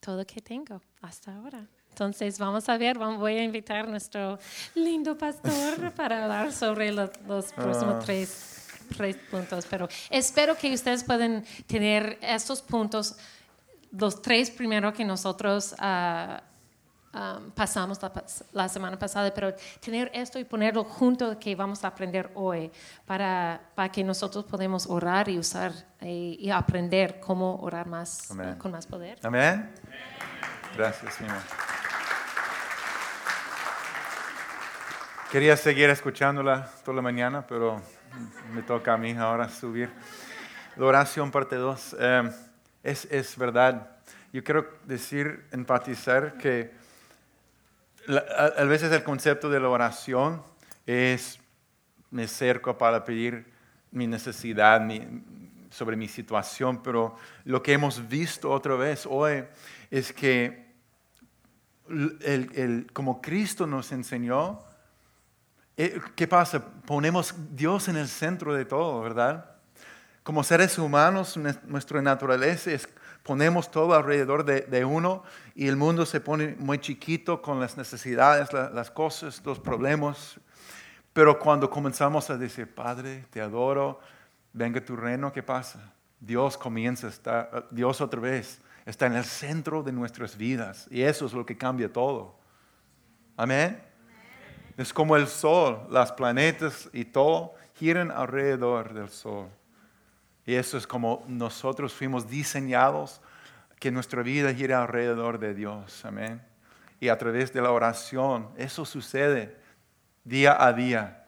todo 0.00 0.26
que 0.26 0.40
tengo 0.40 0.80
hasta 1.02 1.36
ahora. 1.36 1.66
Entonces 1.90 2.38
vamos 2.38 2.68
a 2.68 2.78
ver, 2.78 2.96
voy 2.96 3.36
a 3.36 3.44
invitar 3.44 3.78
a 3.78 3.82
nuestro 3.88 4.38
lindo 4.74 5.18
pastor 5.18 5.92
para 5.96 6.24
hablar 6.24 6.52
sobre 6.52 6.92
los, 6.92 7.10
próximos 7.54 7.96
ah. 7.96 8.02
tres, 8.04 8.68
tres, 8.96 9.16
puntos. 9.30 9.66
Pero 9.68 9.88
espero 10.08 10.56
que 10.56 10.72
ustedes 10.72 11.04
puedan 11.04 11.44
tener 11.66 12.18
estos 12.22 12.62
puntos, 12.62 13.16
los 13.90 14.22
tres 14.22 14.50
primeros 14.50 14.94
que 14.94 15.04
nosotros 15.04 15.74
uh, 15.78 16.40
pasamos 17.54 17.98
la, 18.52 18.68
semana 18.68 18.98
pasada, 18.98 19.32
pero 19.32 19.54
tener 19.80 20.10
esto 20.14 20.38
y 20.38 20.44
ponerlo 20.44 20.84
junto 20.84 21.38
que 21.38 21.54
vamos 21.54 21.84
a 21.84 21.88
aprender 21.88 22.30
hoy 22.34 22.70
para, 23.06 23.60
para 23.74 23.90
que 23.90 24.04
nosotros 24.04 24.44
podamos 24.44 24.86
orar 24.86 25.28
y 25.28 25.38
usar 25.38 25.72
eh, 26.00 26.36
y, 26.38 26.50
aprender 26.50 27.18
cómo 27.20 27.56
orar 27.56 27.86
más 27.86 28.28
con 28.58 28.72
más 28.72 28.86
poder. 28.86 29.18
Amén. 29.22 29.70
Gracias, 30.76 31.14
Señor. 31.14 31.38
Quería 35.32 35.56
seguir 35.56 35.90
escuchándola 35.90 36.70
toda 36.84 36.96
la 36.96 37.02
mañana, 37.02 37.46
pero 37.46 37.82
me 38.52 38.62
toca 38.62 38.94
a 38.94 38.96
mí 38.96 39.12
ahora 39.12 39.48
subir. 39.48 39.90
La 40.76 40.86
oración 40.86 41.30
parte 41.30 41.56
2 41.56 41.96
eh, 41.98 42.30
es, 42.82 43.04
es, 43.10 43.36
verdad. 43.36 43.90
Yo 44.32 44.44
quiero 44.44 44.66
decir, 44.84 45.46
empatizar 45.50 46.38
que 46.38 46.72
a, 48.08 48.64
veces 48.64 48.90
el 48.92 49.02
concepto 49.02 49.48
de 49.50 49.60
la 49.60 49.68
oración 49.68 50.42
es 50.86 51.38
me 52.10 52.24
acerco 52.24 52.76
para 52.78 53.04
pedir 53.04 53.52
mi 53.90 54.06
necesidad 54.06 54.80
sobre 55.70 55.96
mi 55.96 56.08
situación, 56.08 56.82
pero 56.82 57.16
lo 57.44 57.62
que 57.62 57.74
hemos 57.74 58.08
visto 58.08 58.50
otra 58.50 58.74
vez 58.76 59.06
hoy 59.06 59.44
es 59.90 60.12
que 60.12 60.68
como 62.92 63.20
Cristo 63.20 63.66
nos 63.66 63.92
enseñó, 63.92 64.60
eh, 65.80 66.00
¿Qué 66.16 66.26
pasa? 66.26 66.60
Ponemos 66.60 67.32
Dios 67.52 67.86
en 67.86 67.96
el 67.96 68.08
centro 68.08 68.52
de 68.52 68.64
todo, 68.64 69.00
¿verdad? 69.00 69.48
Como 70.24 70.42
seres 70.42 70.76
humanos, 70.76 71.36
nuestra 71.36 72.02
naturaleza 72.02 72.72
es 72.72 72.88
ponemos 73.28 73.70
todo 73.70 73.92
alrededor 73.92 74.42
de, 74.42 74.84
uno 74.86 75.22
y 75.54 75.68
el 75.68 75.76
mundo 75.76 76.06
se 76.06 76.18
pone 76.18 76.56
muy 76.58 76.78
chiquito 76.78 77.42
con 77.42 77.60
las 77.60 77.76
necesidades, 77.76 78.54
las 78.54 78.90
cosas, 78.90 79.42
los 79.44 79.58
problemas. 79.58 80.40
Pero 81.12 81.38
cuando 81.38 81.68
comenzamos 81.68 82.30
a 82.30 82.38
decir, 82.38 82.74
Padre, 82.74 83.26
te 83.28 83.42
adoro, 83.42 84.00
venga 84.54 84.82
tu 84.82 84.96
reino, 84.96 85.30
¿qué 85.30 85.42
pasa? 85.42 85.92
Dios 86.18 86.56
comienza 86.56 87.06
a 87.06 87.10
estar, 87.10 87.66
Dios 87.70 88.00
otra 88.00 88.18
vez 88.18 88.62
está 88.86 89.04
en 89.04 89.16
el 89.16 89.24
centro 89.24 89.82
de 89.82 89.92
nuestras 89.92 90.34
vidas 90.34 90.88
y 90.90 91.02
eso 91.02 91.26
es 91.26 91.34
lo 91.34 91.44
que 91.44 91.58
cambia 91.58 91.92
todo. 91.92 92.34
Amén. 93.36 93.78
Es 94.78 94.90
como 94.90 95.16
el 95.16 95.26
sol, 95.26 95.86
las 95.90 96.12
planetas 96.12 96.88
y 96.94 97.04
todo 97.04 97.52
giran 97.74 98.10
alrededor 98.10 98.94
del 98.94 99.10
sol. 99.10 99.48
Y 100.48 100.54
eso 100.54 100.78
es 100.78 100.86
como 100.86 101.22
nosotros 101.28 101.92
fuimos 101.92 102.26
diseñados, 102.26 103.20
que 103.78 103.90
nuestra 103.90 104.22
vida 104.22 104.54
gire 104.54 104.72
alrededor 104.72 105.38
de 105.38 105.52
Dios. 105.52 106.02
Amén. 106.06 106.40
Y 107.00 107.10
a 107.10 107.18
través 107.18 107.52
de 107.52 107.60
la 107.60 107.70
oración, 107.70 108.48
eso 108.56 108.86
sucede 108.86 109.58
día 110.24 110.56
a 110.58 110.72
día. 110.72 111.26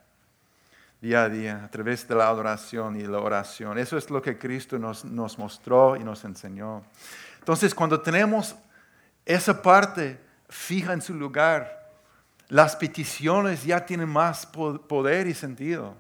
Día 1.03 1.25
a 1.25 1.29
día, 1.29 1.65
a 1.67 1.71
través 1.71 2.09
de 2.09 2.15
la 2.15 2.29
adoración 2.29 2.99
y 2.99 3.03
la 3.03 3.19
oración. 3.19 3.77
Eso 3.77 3.99
es 3.99 4.09
lo 4.09 4.23
que 4.23 4.39
Cristo 4.39 4.79
nos, 4.79 5.05
nos 5.05 5.39
mostró 5.39 5.97
y 5.97 6.01
nos 6.03 6.25
enseñó. 6.25 6.83
Entonces, 7.41 7.75
cuando 7.75 8.01
tenemos 8.01 8.57
esa 9.27 9.61
parte 9.61 10.19
fija 10.49 10.95
en 10.95 11.03
su 11.03 11.13
lugar, 11.13 11.91
las 12.49 12.75
peticiones 12.75 13.65
ya 13.65 13.85
tienen 13.85 14.09
más 14.09 14.47
poder 14.47 15.27
y 15.27 15.35
sentido. 15.35 15.95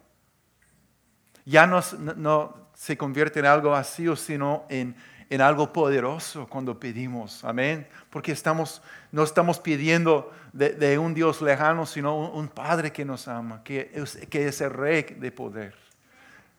Ya 1.44 1.66
no, 1.66 2.59
se 2.80 2.96
convierte 2.96 3.40
en 3.40 3.44
algo 3.44 3.72
vacío, 3.72 4.16
sino 4.16 4.64
en, 4.70 4.96
algo 5.38 5.70
poderoso 5.70 6.46
cuando 6.48 6.80
pedimos. 6.80 7.44
Amén. 7.44 7.86
Porque 8.08 8.32
estamos, 8.32 8.80
no 9.12 9.22
estamos 9.22 9.60
pidiendo 9.60 10.32
de, 10.54 10.98
un 10.98 11.12
Dios 11.12 11.42
lejano, 11.42 11.84
sino 11.84 12.30
un, 12.30 12.48
Padre 12.48 12.90
que 12.90 13.04
nos 13.04 13.28
ama, 13.28 13.62
que 13.62 13.90
es, 13.92 14.16
que 14.30 14.48
es 14.48 14.62
el 14.62 14.70
Rey 14.70 15.02
de 15.02 15.30
poder. 15.30 15.74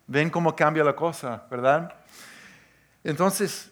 Ven 0.06 0.30
cómo 0.30 0.54
cambia 0.54 0.84
la 0.84 0.94
cosa, 0.94 1.42
¿verdad? 1.50 1.92
Entonces, 3.02 3.68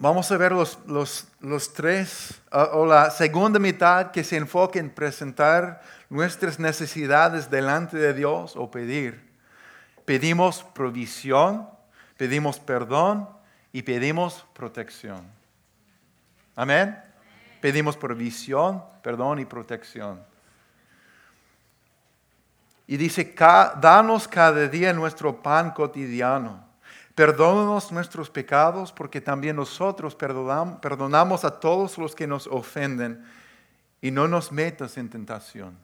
Vamos 0.00 0.30
a 0.30 0.36
ver 0.36 0.52
los, 0.52 0.78
los, 0.86 1.72
tres, 1.74 2.40
o 2.52 2.86
la 2.86 3.10
segunda 3.10 3.58
mitad 3.58 4.12
que 4.12 4.22
se 4.22 4.36
enfoca 4.36 4.78
en 4.78 4.90
presentar 4.90 5.82
nuestras 6.08 6.60
necesidades 6.60 7.50
delante 7.50 7.96
de 7.96 8.14
Dios 8.14 8.54
o 8.54 8.70
pedir. 8.70 9.27
Pedimos 10.08 10.62
provisión, 10.62 11.68
pedimos 12.16 12.58
perdón 12.58 13.28
y 13.74 13.82
pedimos 13.82 14.46
protección. 14.54 15.20
Amén. 16.56 16.98
Pedimos 17.60 17.94
provisión, 17.94 18.82
perdón 19.02 19.40
y 19.40 19.44
protección. 19.44 20.22
Y 22.86 22.96
dice, 22.96 23.34
danos 23.36 24.26
cada 24.26 24.66
día 24.66 24.94
nuestro 24.94 25.42
pan 25.42 25.72
cotidiano 25.72 26.64
Perdónanos 27.14 27.92
nuestros 27.92 28.30
pecados 28.30 28.92
porque 28.92 29.20
también 29.20 29.56
nosotros 29.56 30.14
perdonamos 30.14 31.44
a 31.44 31.60
todos 31.60 31.98
los 31.98 32.14
que 32.14 32.26
nos 32.26 32.46
ofenden 32.46 33.26
y 34.00 34.10
no 34.10 34.26
nos 34.26 34.52
metas 34.52 34.96
en 34.96 35.10
tentación. 35.10 35.76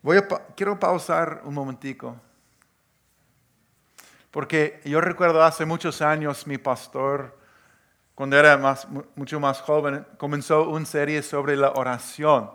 Voy 0.00 0.16
a, 0.16 0.26
quiero 0.56 0.78
pausar 0.78 1.42
un 1.44 1.52
momentico. 1.52 2.16
Porque 4.30 4.80
yo 4.84 5.00
recuerdo 5.00 5.42
hace 5.42 5.64
muchos 5.64 6.02
años 6.02 6.46
mi 6.46 6.58
pastor, 6.58 7.36
cuando 8.14 8.38
era 8.38 8.56
más, 8.56 8.86
mucho 9.16 9.40
más 9.40 9.60
joven, 9.60 10.06
comenzó 10.18 10.68
una 10.68 10.86
serie 10.86 11.22
sobre 11.22 11.56
la 11.56 11.70
oración. 11.70 12.50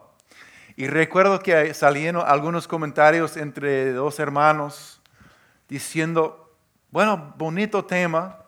Y 0.77 0.87
recuerdo 0.87 1.39
que 1.39 1.73
salieron 1.73 2.23
algunos 2.25 2.67
comentarios 2.67 3.37
entre 3.37 3.93
dos 3.93 4.19
hermanos 4.19 5.01
diciendo, 5.67 6.53
bueno, 6.91 7.33
bonito 7.37 7.83
tema, 7.83 8.39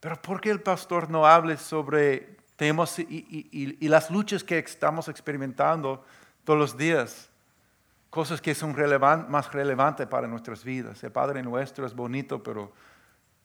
pero 0.00 0.20
¿por 0.20 0.40
qué 0.40 0.50
el 0.50 0.60
pastor 0.60 1.08
no 1.10 1.26
hable 1.26 1.56
sobre 1.56 2.36
temas 2.56 2.98
y, 2.98 3.76
las 3.88 4.10
luchas 4.10 4.44
que 4.44 4.58
estamos 4.58 5.08
experimentando 5.08 6.04
todos 6.44 6.58
los 6.58 6.76
días? 6.76 7.31
Cosas 8.12 8.42
que 8.42 8.54
son 8.54 8.76
más 9.30 9.50
relevantes 9.54 10.06
para 10.06 10.28
nuestras 10.28 10.62
vidas. 10.62 11.02
El 11.02 11.12
Padre 11.12 11.42
nuestro 11.42 11.86
es 11.86 11.94
bonito, 11.94 12.42
pero 12.42 12.70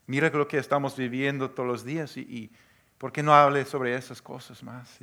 mira 0.07 0.29
lo 0.29 0.45
que 0.45 0.57
estamos 0.57 0.97
viviendo 0.97 1.49
todos 1.49 1.69
los 1.69 1.85
días 1.85 2.17
y, 2.17 2.51
¿por 2.97 3.13
qué 3.13 3.23
no 3.23 3.33
hable 3.33 3.63
sobre 3.63 3.95
esas 3.95 4.21
cosas 4.21 4.61
más? 4.63 4.99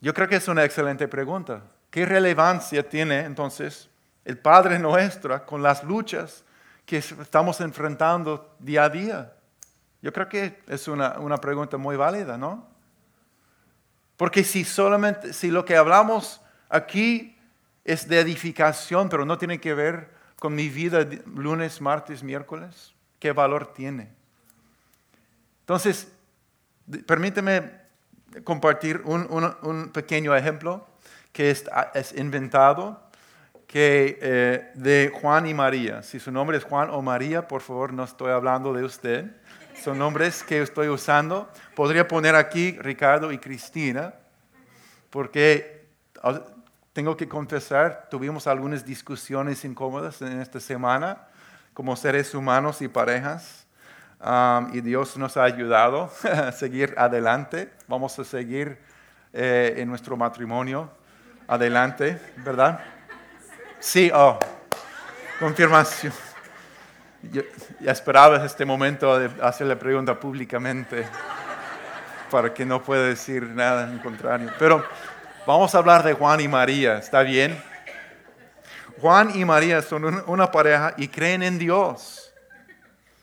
yo 0.00 0.14
creo 0.14 0.26
que 0.26 0.36
es 0.36 0.48
una 0.48 0.64
excelente 0.64 1.06
pregunta. 1.06 1.64
¿Qué 1.90 2.06
relevancia 2.06 2.88
tiene 2.88 3.20
entonces 3.20 3.90
el 4.24 4.38
Padre 4.38 4.78
nuestro 4.78 5.44
con 5.44 5.62
las 5.62 5.84
luchas 5.84 6.46
que 6.86 6.96
estamos 6.96 7.60
enfrentando 7.60 8.56
día 8.58 8.84
a 8.84 8.88
día? 8.88 9.34
Yo 10.00 10.14
creo 10.14 10.30
que 10.30 10.62
es 10.66 10.88
una, 10.88 11.18
una 11.18 11.36
pregunta 11.36 11.76
muy 11.76 11.96
válida, 11.96 12.38
¿no? 12.38 12.66
Porque 14.16 14.44
si 14.44 14.64
solamente, 14.64 15.34
si 15.34 15.50
lo 15.50 15.66
que 15.66 15.76
hablamos 15.76 16.40
aquí 16.70 17.35
es 17.86 18.08
de 18.08 18.20
edificación, 18.20 19.08
pero 19.08 19.24
no 19.24 19.38
tiene 19.38 19.60
que 19.60 19.72
ver 19.72 20.10
con 20.38 20.54
mi 20.54 20.68
vida 20.68 21.06
lunes, 21.24 21.80
martes, 21.80 22.22
miércoles, 22.22 22.94
¿qué 23.18 23.32
valor 23.32 23.72
tiene? 23.72 24.10
Entonces, 25.60 26.08
permíteme 27.06 27.72
compartir 28.44 29.02
un, 29.04 29.90
pequeño 29.94 30.34
ejemplo 30.36 30.86
que 31.32 31.50
es, 31.50 31.64
es 31.94 32.12
inventado 32.12 33.00
que 33.66 34.18
eh, 34.20 34.70
de 34.74 35.12
Juan 35.20 35.46
y 35.46 35.54
María. 35.54 36.02
Si 36.02 36.18
su 36.18 36.30
nombre 36.30 36.58
es 36.58 36.64
Juan 36.64 36.90
o 36.90 37.02
María, 37.02 37.46
por 37.46 37.62
favor, 37.62 37.92
no 37.92 38.04
estoy 38.04 38.32
hablando 38.32 38.72
de 38.72 38.84
usted. 38.84 39.26
Son 39.82 39.98
nombres 39.98 40.42
que 40.42 40.62
estoy 40.62 40.88
usando. 40.88 41.50
Podría 41.74 42.08
poner 42.08 42.34
aquí 42.34 42.72
Ricardo 42.80 43.32
y 43.32 43.38
Cristina, 43.38 44.14
porque 45.10 45.86
ah, 46.22 46.40
tengo 46.96 47.14
que 47.14 47.28
confesar, 47.28 48.08
tuvimos 48.10 48.46
algunas 48.46 48.82
discusiones 48.82 49.66
incómodas 49.66 50.22
en 50.22 50.40
esta 50.40 50.58
semana 50.58 51.18
como 51.74 51.94
seres 51.94 52.34
humanos 52.34 52.80
y 52.80 52.88
parejas. 52.88 53.66
Um, 54.18 54.74
y 54.74 54.80
Dios 54.80 55.14
nos 55.18 55.36
ha 55.36 55.44
ayudado 55.44 56.10
a 56.24 56.52
seguir 56.52 56.94
adelante. 56.96 57.70
Vamos 57.86 58.18
a 58.18 58.24
seguir 58.24 58.78
eh, 59.34 59.74
en 59.76 59.90
nuestro 59.90 60.16
matrimonio 60.16 60.90
adelante, 61.46 62.18
¿verdad? 62.38 62.80
Sí, 63.78 64.10
oh, 64.14 64.38
confirmación. 65.38 66.14
Yo, 67.30 67.42
ya 67.78 67.92
esperaba 67.92 68.42
este 68.42 68.64
momento 68.64 69.18
de 69.18 69.30
hacer 69.42 69.66
la 69.66 69.78
pregunta 69.78 70.18
públicamente 70.18 71.06
para 72.30 72.54
que 72.54 72.64
no 72.64 72.82
pueda 72.82 73.02
decir 73.02 73.42
nada 73.42 73.86
en 73.86 73.98
contrario. 73.98 74.50
Pero 74.58 74.82
vamos 75.46 75.74
a 75.74 75.78
hablar 75.78 76.02
de 76.02 76.12
Juan 76.12 76.40
y 76.40 76.48
María, 76.48 76.98
¿está 76.98 77.22
bien? 77.22 77.56
Juan 79.00 79.38
y 79.38 79.44
María 79.44 79.80
son 79.80 80.22
una 80.26 80.50
pareja 80.50 80.94
y 80.96 81.08
creen 81.08 81.42
en 81.42 81.58
Dios, 81.58 82.32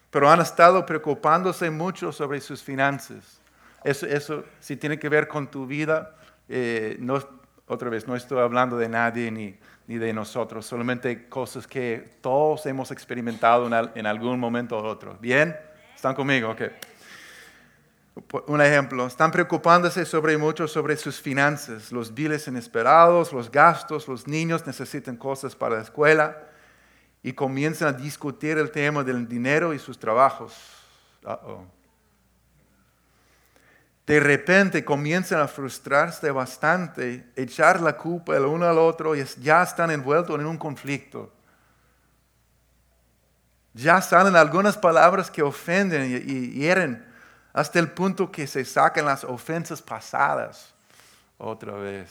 pero 0.10 0.30
han 0.30 0.40
estado 0.40 0.86
preocupándose 0.86 1.70
mucho 1.70 2.12
sobre 2.12 2.40
sus 2.40 2.64
finanzas. 2.64 3.40
Eso, 3.84 4.06
eso 4.06 4.46
si 4.60 4.78
tiene 4.78 4.98
que 4.98 5.10
ver 5.10 5.28
con 5.28 5.48
tu 5.48 5.66
vida, 5.68 6.16
eh, 6.48 6.96
no, 7.00 7.20
otra 7.68 7.90
vez, 7.90 8.08
no 8.08 8.16
estoy 8.16 8.40
hablando 8.40 8.78
de 8.78 8.88
nadie 8.88 9.30
ni, 9.32 9.58
ni, 9.88 9.98
de 9.98 10.14
nosotros, 10.14 10.66
solamente 10.66 11.28
cosas 11.28 11.68
que 11.68 12.18
todos 12.22 12.66
hemos 12.66 12.92
experimentado 12.92 13.68
en, 13.96 14.06
algún 14.06 14.40
momento 14.40 14.82
u 14.82 14.86
otro. 14.86 15.18
¿Bien? 15.20 15.56
¿Están 15.96 16.16
conmigo? 16.16 16.52
Ok. 16.52 16.62
Un 18.48 18.62
ejemplo, 18.62 19.08
están 19.08 19.32
preocupándose 19.32 20.06
sobre 20.06 20.38
mucho 20.38 20.68
sobre 20.68 20.96
sus 20.98 21.20
finanzas, 21.20 21.92
los 21.92 22.14
biles 22.14 22.48
inesperados, 22.48 23.34
los 23.34 23.52
gastos, 23.52 24.08
los 24.08 24.28
niños 24.28 24.68
necesitan 24.68 25.18
cosas 25.18 25.56
para 25.56 25.78
la 25.78 25.82
escuela 25.82 26.38
y 27.24 27.34
comienzan 27.34 27.88
a 27.88 27.98
discutir 27.98 28.60
el 28.60 28.70
tema 28.70 29.04
del 29.04 29.28
dinero 29.28 29.74
y 29.74 29.80
sus 29.80 29.98
trabajos. 29.98 30.56
De 34.06 34.20
repente 34.20 34.86
comienzan 34.86 35.40
a 35.40 35.48
frustrarse 35.48 36.30
bastante, 36.30 37.32
echar 37.36 37.82
la 37.82 37.98
culpa 37.98 38.38
el 38.38 38.46
uno 38.46 38.68
al 38.68 38.78
otro 38.78 39.16
y 39.16 39.24
ya 39.40 39.64
están 39.64 39.90
envueltos 39.90 40.40
en 40.40 40.46
un 40.46 40.58
conflicto. 40.58 41.34
Ya 43.74 44.00
salen 44.02 44.36
algunas 44.36 44.78
palabras 44.78 45.32
que 45.32 45.42
ofenden 45.42 46.24
y 46.28 46.52
hieren 46.52 47.12
hasta 47.54 47.78
el 47.80 47.92
punto 47.92 48.32
que 48.32 48.48
se 48.48 48.66
sacan 48.66 49.06
las 49.06 49.24
ofensas 49.24 49.82
pasadas 49.82 50.74
otra 51.38 51.74
vez. 51.74 52.10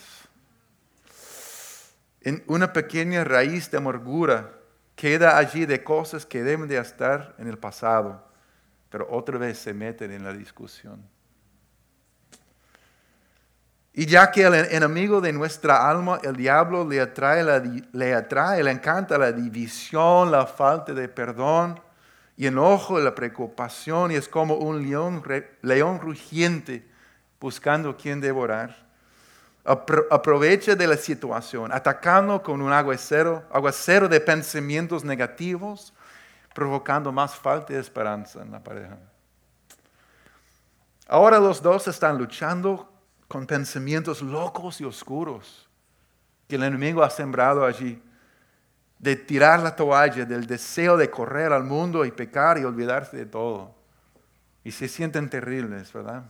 En 2.21 2.43
una 2.47 2.73
pequeña 2.73 3.25
raíz 3.25 3.69
de 3.71 3.79
amargura 3.79 4.53
queda 4.95 5.37
allí 5.37 5.67
de 5.67 5.83
cosas 5.83 6.25
que 6.25 6.45
deben 6.45 6.69
de 6.69 6.79
estar 6.79 7.35
en 7.39 7.49
el 7.49 7.59
pasado, 7.59 8.25
pero 8.89 9.09
otra 9.11 9.39
vez 9.39 9.59
se 9.59 9.75
meten 9.75 10.13
en 10.13 10.23
la 10.23 10.33
discusión. 10.33 11.03
Y 13.95 14.07
ya 14.07 14.31
que 14.31 14.45
el 14.45 14.55
enemigo 14.55 15.21
de 15.21 15.33
nuestra 15.33 15.91
alma, 15.91 16.19
el 16.23 16.37
diablo, 16.37 16.89
le 16.89 17.01
atrae, 17.01 17.45
le 17.93 18.15
atrae, 18.15 18.63
le 18.63 18.71
encanta 18.71 19.19
la 19.19 19.33
división, 19.33 20.31
la 20.31 20.47
falta 20.47 20.95
de 20.95 21.09
perdón, 21.09 21.79
y 22.37 22.47
enojo 22.47 22.99
la 22.99 23.15
preocupación 23.15 24.13
y 24.13 24.15
es 24.15 24.29
como 24.29 24.55
un 24.55 24.89
león, 24.89 25.23
león 25.63 26.01
rugiente 26.01 26.89
buscando 27.41 27.97
quien 27.97 28.21
devorar. 28.21 28.91
aprovecha 29.65 30.75
de 30.75 30.87
la 30.89 30.97
situación, 30.97 31.73
atacando 31.73 32.43
con 32.43 32.61
un 32.61 32.73
aguacero, 32.73 33.45
aguacero 33.53 34.09
de 34.09 34.21
pensamientos 34.21 35.05
negativos, 35.05 35.93
provocando 36.53 37.13
más 37.13 37.37
falta 37.37 37.73
de 37.73 37.79
esperanza 37.79 38.43
en 38.43 38.51
la 38.51 38.61
pareja. 38.61 38.99
Ahora 41.07 41.39
los 41.39 41.63
dos 41.63 41.87
están 41.87 42.19
luchando 42.19 42.91
con 43.29 43.47
pensamientos 43.47 44.21
locos 44.21 44.81
y 44.81 44.85
oscuros 44.85 45.69
que 46.49 46.57
el 46.57 46.65
enemigo 46.65 47.03
ha 47.03 47.11
sembrado 47.11 47.65
allí 47.65 48.03
de 49.03 49.17
tirar 49.17 49.61
la 49.61 49.75
toalla, 49.75 50.25
del 50.25 50.47
deseo 50.47 50.97
de 50.97 51.11
correr 51.11 51.53
al 51.53 51.65
mundo 51.65 52.05
y 52.05 52.13
pecar 52.13 52.57
y 52.57 52.65
olvidarse 52.65 53.17
de 53.17 53.27
todo. 53.27 53.75
Y 54.63 54.71
se 54.71 54.87
sienten 54.87 55.29
terribles, 55.29 55.93
¿verdad? 55.93 56.23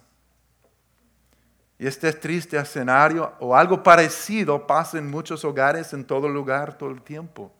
Y 1.78 1.86
este 1.86 2.10
triste 2.14 2.56
escenario 2.56 3.34
o 3.40 3.54
algo 3.54 3.82
parecido 3.82 4.66
pasa 4.66 4.96
en 4.96 5.10
muchos 5.10 5.44
hogares, 5.44 5.92
en 5.92 6.06
todo 6.06 6.30
lugar, 6.30 6.78
todo 6.78 6.90
el 6.90 7.02
tiempo. 7.02 7.52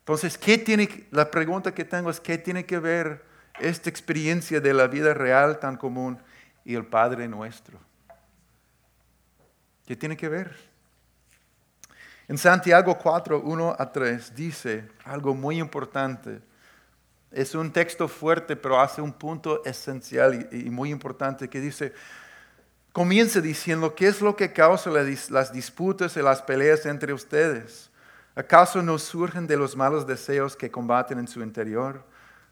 Entonces, 0.00 0.36
¿qué 0.36 0.58
tiene, 0.58 1.06
la 1.10 1.30
pregunta 1.30 1.72
que 1.72 1.86
tengo 1.86 2.10
es, 2.10 2.20
¿qué 2.20 2.36
tiene 2.36 2.66
que 2.66 2.78
ver 2.78 3.24
esta 3.60 3.88
experiencia 3.88 4.60
de 4.60 4.74
la 4.74 4.86
vida 4.88 5.14
real 5.14 5.58
tan 5.58 5.78
común 5.78 6.20
y 6.66 6.74
el 6.74 6.84
Padre 6.84 7.28
nuestro? 7.28 7.78
¿Qué 9.86 9.96
tiene 9.96 10.18
que 10.18 10.28
ver? 10.28 10.69
En 12.30 12.38
Santiago 12.38 12.96
4, 12.96 13.40
1 13.40 13.76
a 13.76 13.90
3 13.90 14.36
dice 14.36 14.88
algo 15.04 15.34
muy 15.34 15.58
importante. 15.58 16.40
Es 17.32 17.56
un 17.56 17.72
texto 17.72 18.06
fuerte, 18.06 18.54
pero 18.54 18.80
hace 18.80 19.02
un 19.02 19.12
punto 19.12 19.64
esencial 19.64 20.48
y, 20.52 20.70
muy 20.70 20.90
importante 20.90 21.48
que 21.48 21.60
dice, 21.60 21.92
comienza 22.92 23.40
diciendo, 23.40 23.96
¿qué 23.96 24.06
es 24.06 24.20
lo 24.20 24.36
que 24.36 24.52
causa 24.52 24.90
las 24.90 25.52
disputas 25.52 26.16
y 26.16 26.22
las 26.22 26.40
peleas 26.40 26.86
entre 26.86 27.12
ustedes? 27.12 27.90
¿Acaso 28.36 28.80
no 28.80 28.96
surgen 29.00 29.48
de 29.48 29.56
los 29.56 29.76
malos 29.76 30.06
deseos 30.06 30.54
que 30.54 30.70
combaten 30.70 31.18
en 31.18 31.26
su 31.26 31.42
interior? 31.42 32.04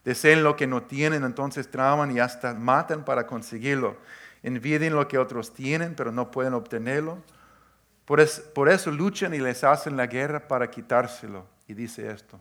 Desean 0.05 0.43
lo 0.43 0.57
que 0.57 0.67
no 0.67 0.83
tienen, 0.83 1.23
entonces 1.23 1.71
traman 1.71 2.11
y 2.11 2.19
hasta 2.19 2.53
matan 2.53 3.05
para 3.05 3.29
conseguirlo. 3.29 3.97
Envidian 4.43 4.97
lo 4.97 5.07
que 5.07 5.19
otros 5.19 5.55
tienen, 5.55 5.95
pero 5.95 6.11
no 6.11 6.33
pueden 6.33 6.55
obtenerlo 6.55 7.23
por, 8.09 8.71
eso 8.71 8.91
luchan 8.91 9.35
y 9.35 9.39
les 9.39 9.63
hacen 9.63 9.95
la 9.95 10.07
guerra 10.07 10.49
para 10.49 10.71
quitárselo. 10.71 11.47
Y 11.67 11.75
dice 11.75 12.11
esto. 12.11 12.41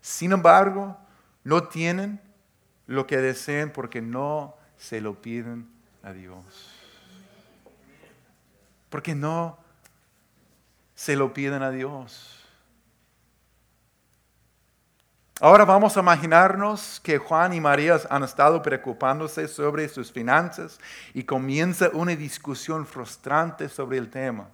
Sin 0.00 0.32
embargo, 0.32 0.98
no 1.44 1.68
tienen 1.68 2.20
lo 2.88 3.06
que 3.06 3.18
desean 3.18 3.70
porque 3.70 4.02
no 4.02 4.56
se 4.76 5.00
lo 5.00 5.22
piden 5.22 5.70
a 6.02 6.12
Dios. 6.12 6.74
Porque 8.88 9.14
no 9.14 9.60
se 10.96 11.14
lo 11.14 11.32
piden 11.32 11.62
a 11.62 11.70
Dios. 11.70 12.44
Ahora 15.40 15.64
vamos 15.64 15.96
a 15.96 16.00
imaginarnos 16.00 16.98
que 17.04 17.18
Juan 17.18 17.52
y 17.52 17.60
María 17.60 18.00
han 18.10 18.24
estado 18.24 18.60
preocupándose 18.60 19.46
sobre 19.46 19.88
sus 19.88 20.10
finanzas 20.10 20.80
y 21.14 21.22
comienza 21.22 21.90
una 21.92 22.16
discusión 22.16 22.84
frustrante 22.84 23.68
sobre 23.68 23.96
el 23.96 24.10
tema. 24.10 24.48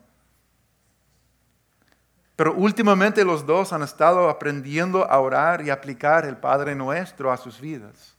Pero 2.37 2.53
últimamente 2.55 3.25
los 3.25 3.47
dos 3.47 3.73
han 3.73 3.83
estado 3.83 4.29
aprendiendo 4.29 5.11
a 5.11 5.19
orar 5.19 5.63
y 5.63 5.71
aplicar 5.71 6.27
el 6.27 6.37
Padre 6.37 6.75
Nuestro 6.75 7.33
a 7.33 7.39
sus 7.39 7.59
vidas. 7.59 8.15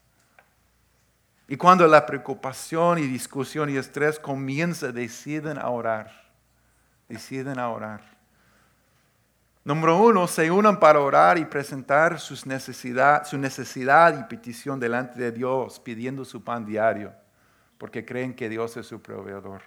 Y 1.48 1.56
cuando 1.56 1.88
la 1.88 2.06
preocupación 2.06 2.98
y 2.98 3.04
discusión 3.04 3.70
y 3.70 3.78
estrés 3.78 4.20
comienza, 4.20 4.92
deciden 4.92 5.60
a 5.60 5.70
orar. 5.70 6.12
Deciden 7.08 7.60
a 7.60 7.70
orar. 7.70 8.02
Número 9.64 9.98
uno, 10.02 10.28
se 10.28 10.50
unan 10.50 10.80
para 10.80 11.00
orar 11.00 11.38
y 11.38 11.46
presentar 11.46 12.20
su 12.20 12.36
necesidad 12.48 14.20
y 14.20 14.24
petición 14.24 14.80
delante 14.80 15.20
de 15.20 15.32
Dios, 15.32 15.80
pidiendo 15.80 16.26
su 16.26 16.44
pan 16.44 16.66
diario, 16.66 17.14
porque 17.78 18.04
creen 18.06 18.34
que 18.34 18.50
Dios 18.50 18.76
es 18.78 18.88
su 18.88 19.02
proveedor. 19.02 19.62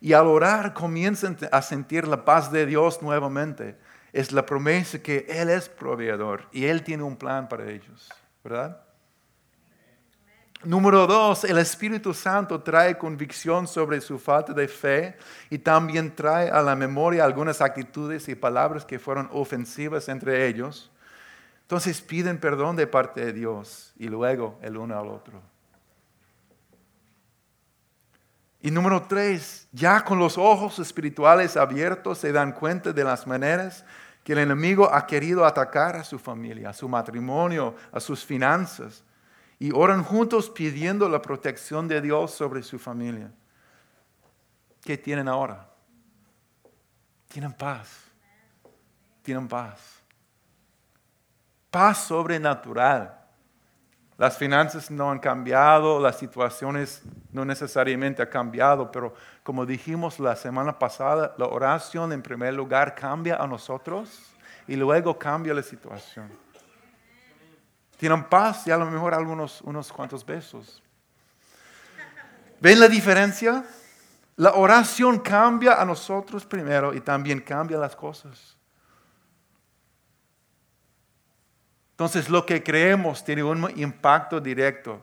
Y 0.00 0.12
al 0.12 0.26
orar 0.26 0.74
comienzan 0.74 1.36
a 1.50 1.62
sentir 1.62 2.06
la 2.06 2.24
paz 2.24 2.50
de 2.50 2.66
Dios 2.66 3.00
nuevamente. 3.02 3.76
Es 4.12 4.32
la 4.32 4.46
promesa 4.46 5.00
que 5.00 5.26
Él 5.28 5.50
es 5.50 5.68
proveedor 5.68 6.48
y 6.52 6.66
Él 6.66 6.82
tiene 6.82 7.02
un 7.02 7.16
plan 7.16 7.48
para 7.48 7.68
ellos, 7.70 8.08
¿verdad? 8.42 8.80
Número 10.64 11.06
dos, 11.06 11.44
el 11.44 11.58
Espíritu 11.58 12.14
Santo 12.14 12.62
trae 12.62 12.96
convicción 12.96 13.66
sobre 13.66 14.00
su 14.00 14.18
falta 14.18 14.54
de 14.54 14.66
fe 14.66 15.14
y 15.50 15.58
también 15.58 16.14
trae 16.14 16.48
a 16.48 16.62
la 16.62 16.74
memoria 16.74 17.24
algunas 17.24 17.60
actitudes 17.60 18.28
y 18.30 18.34
palabras 18.34 18.86
que 18.86 18.98
fueron 18.98 19.28
ofensivas 19.30 20.08
entre 20.08 20.46
ellos. 20.46 20.90
Entonces 21.62 22.00
piden 22.00 22.38
perdón 22.38 22.76
de 22.76 22.86
parte 22.86 23.24
de 23.24 23.34
Dios 23.34 23.92
y 23.98 24.08
luego 24.08 24.58
el 24.62 24.78
uno 24.78 24.98
al 24.98 25.08
otro. 25.08 25.42
Y 28.64 28.70
número 28.70 29.02
tres, 29.02 29.68
ya 29.72 30.02
con 30.02 30.18
los 30.18 30.38
ojos 30.38 30.78
espirituales 30.78 31.54
abiertos 31.54 32.16
se 32.16 32.32
dan 32.32 32.52
cuenta 32.52 32.94
de 32.94 33.04
las 33.04 33.26
maneras 33.26 33.84
que 34.22 34.32
el 34.32 34.38
enemigo 34.38 34.88
ha 34.90 35.06
querido 35.06 35.44
atacar 35.44 35.96
a 35.96 36.02
su 36.02 36.18
familia, 36.18 36.70
a 36.70 36.72
su 36.72 36.88
matrimonio, 36.88 37.74
a 37.92 38.00
sus 38.00 38.24
finanzas. 38.24 39.04
Y 39.58 39.70
oran 39.70 40.02
juntos 40.02 40.48
pidiendo 40.48 41.10
la 41.10 41.20
protección 41.20 41.86
de 41.88 42.00
Dios 42.00 42.30
sobre 42.30 42.62
su 42.62 42.78
familia. 42.78 43.30
¿Qué 44.80 44.96
tienen 44.96 45.28
ahora? 45.28 45.68
Tienen 47.28 47.52
paz. 47.52 47.90
Tienen 49.20 49.46
paz. 49.46 49.78
Paz 51.70 52.06
sobrenatural. 52.06 53.23
Las 54.16 54.38
finanzas 54.38 54.90
no 54.90 55.10
han 55.10 55.18
cambiado, 55.18 55.98
las 55.98 56.18
situaciones 56.18 57.02
no 57.32 57.44
necesariamente 57.44 58.22
han 58.22 58.28
cambiado, 58.28 58.90
pero 58.92 59.14
como 59.42 59.66
dijimos 59.66 60.20
la 60.20 60.36
semana 60.36 60.78
pasada, 60.78 61.34
la 61.36 61.46
oración 61.46 62.12
en 62.12 62.22
primer 62.22 62.54
lugar 62.54 62.94
cambia 62.94 63.36
a 63.36 63.46
nosotros 63.46 64.34
y 64.68 64.76
luego 64.76 65.18
cambia 65.18 65.52
la 65.52 65.62
situación. 65.62 66.30
Tienen 67.96 68.24
paz 68.24 68.66
y 68.66 68.70
a 68.70 68.76
lo 68.76 68.86
mejor 68.86 69.14
algunos 69.14 69.60
unos 69.62 69.92
cuantos 69.92 70.24
besos. 70.24 70.80
¿Ven 72.60 72.78
la 72.78 72.88
diferencia? 72.88 73.64
La 74.36 74.54
oración 74.54 75.18
cambia 75.18 75.80
a 75.80 75.84
nosotros 75.84 76.46
primero 76.46 76.94
y 76.94 77.00
también 77.00 77.40
cambia 77.40 77.78
las 77.78 77.94
cosas. 77.96 78.53
Entonces 81.94 82.28
lo 82.28 82.44
que 82.44 82.60
creemos 82.60 83.24
tiene 83.24 83.44
un 83.44 83.70
impacto 83.76 84.40
directo 84.40 85.00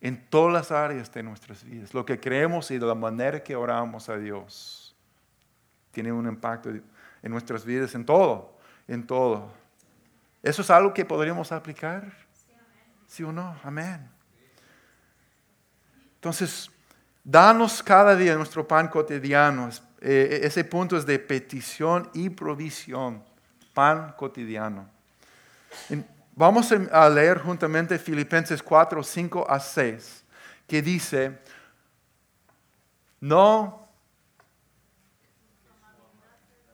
en 0.00 0.28
todas 0.28 0.52
las 0.52 0.72
áreas 0.72 1.12
de 1.12 1.22
nuestras 1.22 1.62
vidas. 1.62 1.94
Lo 1.94 2.04
que 2.04 2.18
creemos 2.18 2.68
y 2.72 2.80
la 2.80 2.96
manera 2.96 3.40
que 3.40 3.54
oramos 3.54 4.08
a 4.08 4.16
Dios 4.16 4.96
tiene 5.92 6.10
un 6.10 6.26
impacto 6.26 6.70
en 6.70 6.82
nuestras 7.30 7.64
vidas, 7.64 7.94
en 7.94 8.04
todo, 8.04 8.58
en 8.88 9.06
todo. 9.06 9.52
¿Eso 10.42 10.62
es 10.62 10.70
algo 10.70 10.92
que 10.92 11.04
podríamos 11.04 11.52
aplicar? 11.52 12.12
¿Sí 13.06 13.22
o 13.22 13.30
no? 13.30 13.56
Amén. 13.62 14.10
Entonces, 16.16 16.68
danos 17.22 17.84
cada 17.84 18.16
día 18.16 18.34
nuestro 18.34 18.66
pan 18.66 18.88
cotidiano. 18.88 19.70
Eh, 20.00 20.40
ese 20.42 20.64
punto 20.64 20.96
es 20.96 21.06
de 21.06 21.20
petición 21.20 22.10
y 22.14 22.28
provisión. 22.30 23.22
Pan 23.72 24.14
cotidiano. 24.16 24.88
Vamos 26.34 26.72
a 26.72 27.08
leer 27.10 27.38
juntamente 27.38 27.98
Filipenses 27.98 28.62
4, 28.62 29.02
5 29.02 29.46
a 29.48 29.60
6, 29.60 30.24
que 30.66 30.80
dice, 30.80 31.38
no... 33.20 33.86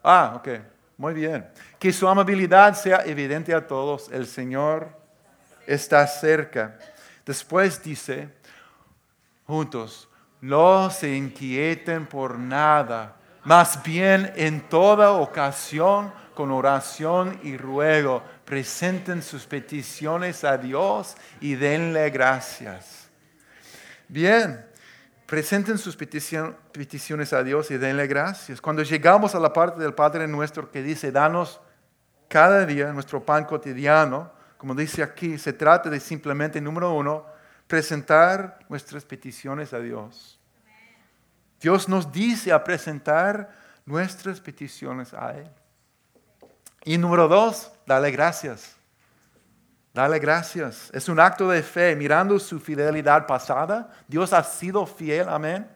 Ah, 0.02 0.34
ok, 0.36 0.48
muy 0.96 1.12
bien. 1.12 1.46
Que 1.78 1.92
su 1.92 2.06
amabilidad 2.08 2.74
sea 2.74 3.04
evidente 3.04 3.52
a 3.52 3.66
todos. 3.66 4.08
El 4.12 4.26
Señor 4.26 4.96
está 5.66 6.06
cerca. 6.06 6.78
Después 7.26 7.82
dice, 7.82 8.28
juntos, 9.44 10.08
no 10.40 10.88
se 10.88 11.14
inquieten 11.14 12.06
por 12.06 12.38
nada, 12.38 13.16
más 13.44 13.82
bien 13.82 14.32
en 14.36 14.60
toda 14.68 15.12
ocasión, 15.12 16.12
con 16.34 16.52
oración 16.52 17.40
y 17.42 17.56
ruego 17.56 18.22
presenten 18.48 19.20
sus 19.20 19.44
peticiones 19.44 20.42
a 20.42 20.56
Dios 20.56 21.18
y 21.38 21.54
denle 21.54 22.08
gracias. 22.08 23.11
Bien, 24.08 24.64
presenten 25.26 25.76
sus 25.76 25.94
peticiones 25.94 27.34
a 27.34 27.42
Dios 27.42 27.70
y 27.70 27.76
denle 27.76 28.06
gracias. 28.06 28.62
Cuando 28.62 28.82
llegamos 28.82 29.34
a 29.34 29.38
la 29.38 29.52
parte 29.52 29.82
del 29.82 29.92
Padre 29.92 30.26
nuestro 30.26 30.70
que 30.70 30.82
dice, 30.82 31.12
danos 31.12 31.61
cada 32.26 32.64
día 32.64 32.90
nuestro 32.90 33.22
pan 33.22 33.44
cotidiano, 33.44 34.32
como 34.56 34.74
dice 34.74 35.02
aquí, 35.02 35.37
se 35.37 35.52
trata 35.52 35.90
de 35.90 36.00
simplemente, 36.00 36.58
número 36.58 36.94
uno, 36.94 37.26
presentar 37.66 38.61
nuestras 38.70 39.04
peticiones 39.04 39.74
a 39.74 39.78
Dios. 39.80 40.40
Dios 41.61 41.87
nos 41.87 42.11
dice 42.11 42.50
a 42.50 42.64
presentar 42.64 43.54
nuestras 43.84 44.40
peticiones 44.40 45.12
a 45.12 45.37
Él. 45.37 45.50
Y 46.84 46.96
número 46.96 47.28
dos, 47.28 47.72
dale 47.88 48.11
gracias. 48.11 48.77
Dale 49.94 50.18
gracias. 50.18 50.90
Es 50.92 51.09
un 51.09 51.18
acto 51.18 51.48
de 51.48 51.62
fe, 51.62 51.96
mirando 51.96 52.38
su 52.38 52.61
fidelidad 52.61 53.27
pasada. 53.27 53.90
Dios 54.07 54.33
ha 54.33 54.44
sido 54.44 54.87
fiel, 54.87 55.29
amén. 55.29 55.66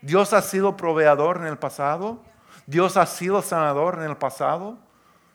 Dios 0.00 0.32
ha 0.32 0.42
sido 0.42 0.76
proveedor 0.76 1.36
en 1.36 1.46
el 1.46 1.58
pasado. 1.58 2.24
Dios 2.66 2.96
ha 2.96 3.06
sido 3.06 3.42
sanador 3.42 3.98
en 3.98 4.10
el 4.10 4.16
pasado. 4.16 4.78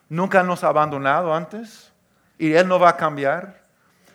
Nunca 0.09 0.43
nos 0.43 0.63
ha 0.63 0.69
abandonado 0.69 1.33
antes. 1.33 1.93
Y 2.37 2.53
Él 2.53 2.67
no 2.67 2.79
va 2.79 2.89
a 2.89 2.97
cambiar 2.97 3.61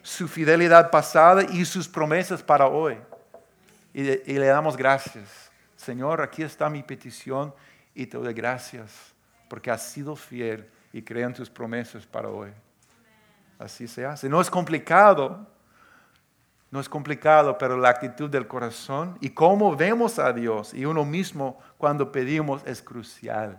su 0.03 0.29
fidelidad 0.29 0.91
pasada 0.91 1.45
y 1.45 1.65
sus 1.65 1.89
promesas 1.89 2.43
para 2.43 2.67
hoy. 2.67 2.99
Y, 3.95 4.03
le 4.03 4.47
damos 4.47 4.77
gracias. 4.77 5.51
Señor, 5.77 6.21
aquí 6.21 6.43
está 6.43 6.69
mi 6.69 6.83
petición 6.83 7.55
y 7.95 8.07
te 8.07 8.19
doy 8.19 8.35
gracias 8.35 8.91
porque 9.49 9.71
has 9.71 9.83
sido 9.83 10.15
fiel 10.15 10.69
y 10.93 11.03
crean 11.03 11.35
tus 11.35 11.51
promesas 11.51 12.07
para 12.07 12.29
hoy. 12.29 12.51
Así 13.59 13.89
se 13.89 14.07
hace. 14.07 14.29
No 14.29 14.41
es 14.41 14.51
complicado, 14.51 15.47
no 16.71 16.81
es 16.81 16.89
complicado, 16.89 17.57
pero 17.57 17.77
la 17.77 17.89
actitud 17.89 18.29
del 18.29 18.47
corazón 18.47 19.17
y 19.21 19.31
cómo 19.31 19.75
vemos 19.75 20.19
a 20.19 20.33
Dios 20.33 20.75
y 20.75 20.85
uno 20.85 21.05
mismo 21.05 21.59
cuando 21.79 22.13
pedimos 22.13 22.63
es 22.67 22.83
crucial. 22.83 23.59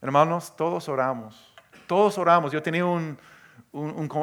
Hermanos, 0.00 0.54
todos 0.56 0.88
oramos, 0.88 1.54
todos 1.86 2.18
oramos. 2.18 2.52
Yo 2.52 2.62
tenía 2.62 2.84
un, 2.84 3.18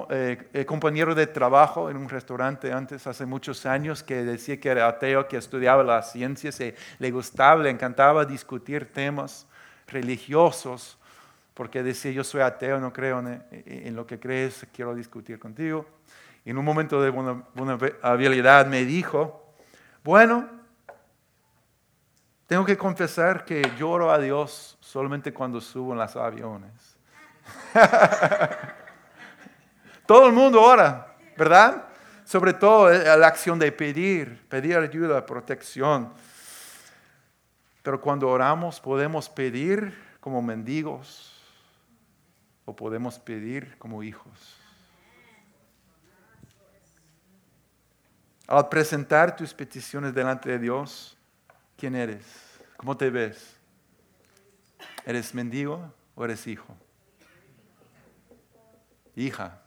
eh, 0.10 0.50
eh, 0.54 0.66
compañero 0.66 1.16
de 1.16 1.28
trabajo 1.28 1.90
en 1.90 1.98
un 1.98 2.10
restaurante 2.10 2.72
antes, 2.72 3.06
hace 3.08 3.26
muchos 3.26 3.66
años, 3.66 4.04
que 4.04 4.24
decía 4.24 4.60
que 4.60 4.70
era 4.70 4.88
ateo, 4.88 5.28
que 5.28 5.38
estudiaba 5.38 5.84
las 5.84 6.12
ciencias, 6.12 6.60
y 6.60 6.74
le 7.00 7.12
gustaba, 7.12 7.64
le 7.64 7.70
encantaba 7.70 8.26
discutir 8.26 8.92
temas 8.92 9.48
religiosos, 9.88 10.98
porque 11.54 11.84
decía, 11.84 12.12
yo 12.12 12.24
soy 12.24 12.42
ateo, 12.42 12.80
no 12.80 12.94
creo 12.94 13.20
en, 13.20 13.96
lo 13.96 14.08
que 14.08 14.20
crees, 14.20 14.66
quiero 14.74 14.96
discutir 14.96 15.38
contigo. 15.38 15.86
Y 16.46 16.52
en 16.52 16.58
un 16.58 16.66
momento 16.66 17.02
de 17.02 17.10
vulnerabilidad 17.10 18.66
me 18.66 18.86
dijo, 18.86 19.54
bueno, 20.04 20.50
tengo 22.48 22.66
que 22.66 22.78
confesar 22.78 23.46
que 23.46 23.62
lloro 23.78 24.12
a 24.12 24.20
Dios 24.20 24.78
solamente 24.80 25.34
cuando 25.34 25.62
subo 25.62 25.94
en 25.94 26.00
los 26.00 26.16
aviones. 26.16 26.98
Todo 30.06 30.28
el 30.28 30.34
mundo 30.34 30.62
ora, 30.62 31.16
¿verdad? 31.38 31.86
Sobre 32.26 32.54
todo 32.54 32.92
eh, 32.92 33.18
la 33.18 33.28
acción 33.28 33.60
de 33.60 33.72
pedir, 33.72 34.46
pedir 34.48 34.78
ayuda, 34.78 35.26
protección. 35.26 36.12
Pero 37.84 38.02
cuando 38.02 38.28
oramos 38.28 38.80
podemos 38.80 39.30
pedir 39.30 39.98
como 40.20 40.42
mendigos 40.42 41.41
o 42.66 42.76
podemos 42.76 43.20
pedir 43.20 43.78
como 43.78 44.04
hijos. 44.04 44.58
Al 48.48 48.68
presentar 48.68 49.36
tus 49.36 49.54
peticiones 49.54 50.14
delante 50.14 50.50
de 50.50 50.60
Dios, 50.60 51.18
¿quién 51.78 51.96
eres? 51.96 52.26
¿Cómo 52.76 52.98
te 52.98 53.10
ves? 53.10 53.56
¿Eres 55.06 55.34
mendigo 55.34 55.94
o 56.16 56.26
eres 56.26 56.46
hijo? 56.48 56.76
Hija. 59.16 59.62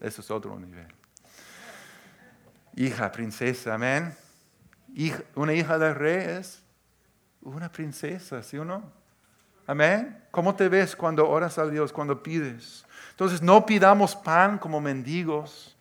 Eso 0.00 0.20
es 0.20 0.30
otro 0.30 0.58
nivel. 0.58 0.88
Hija, 2.76 3.10
princesa, 3.12 3.74
amén. 3.74 4.14
una 5.34 5.52
hija 5.52 5.78
del 5.78 5.94
rey 5.94 6.38
es 6.38 6.62
una 7.42 7.70
princesa, 7.70 8.42
¿sí 8.42 8.58
o 8.58 8.64
no? 8.64 8.99
Amén. 9.70 10.20
¿Cómo 10.32 10.52
te 10.56 10.68
ves 10.68 10.96
cuando 10.96 11.28
oras 11.28 11.56
a 11.56 11.64
Dios, 11.64 11.92
cuando 11.92 12.20
pides? 12.20 12.84
Entonces 13.12 13.40
no 13.40 13.64
pidamos 13.64 14.16
pan 14.16 14.58
como 14.58 14.80
mendigos, 14.80 15.76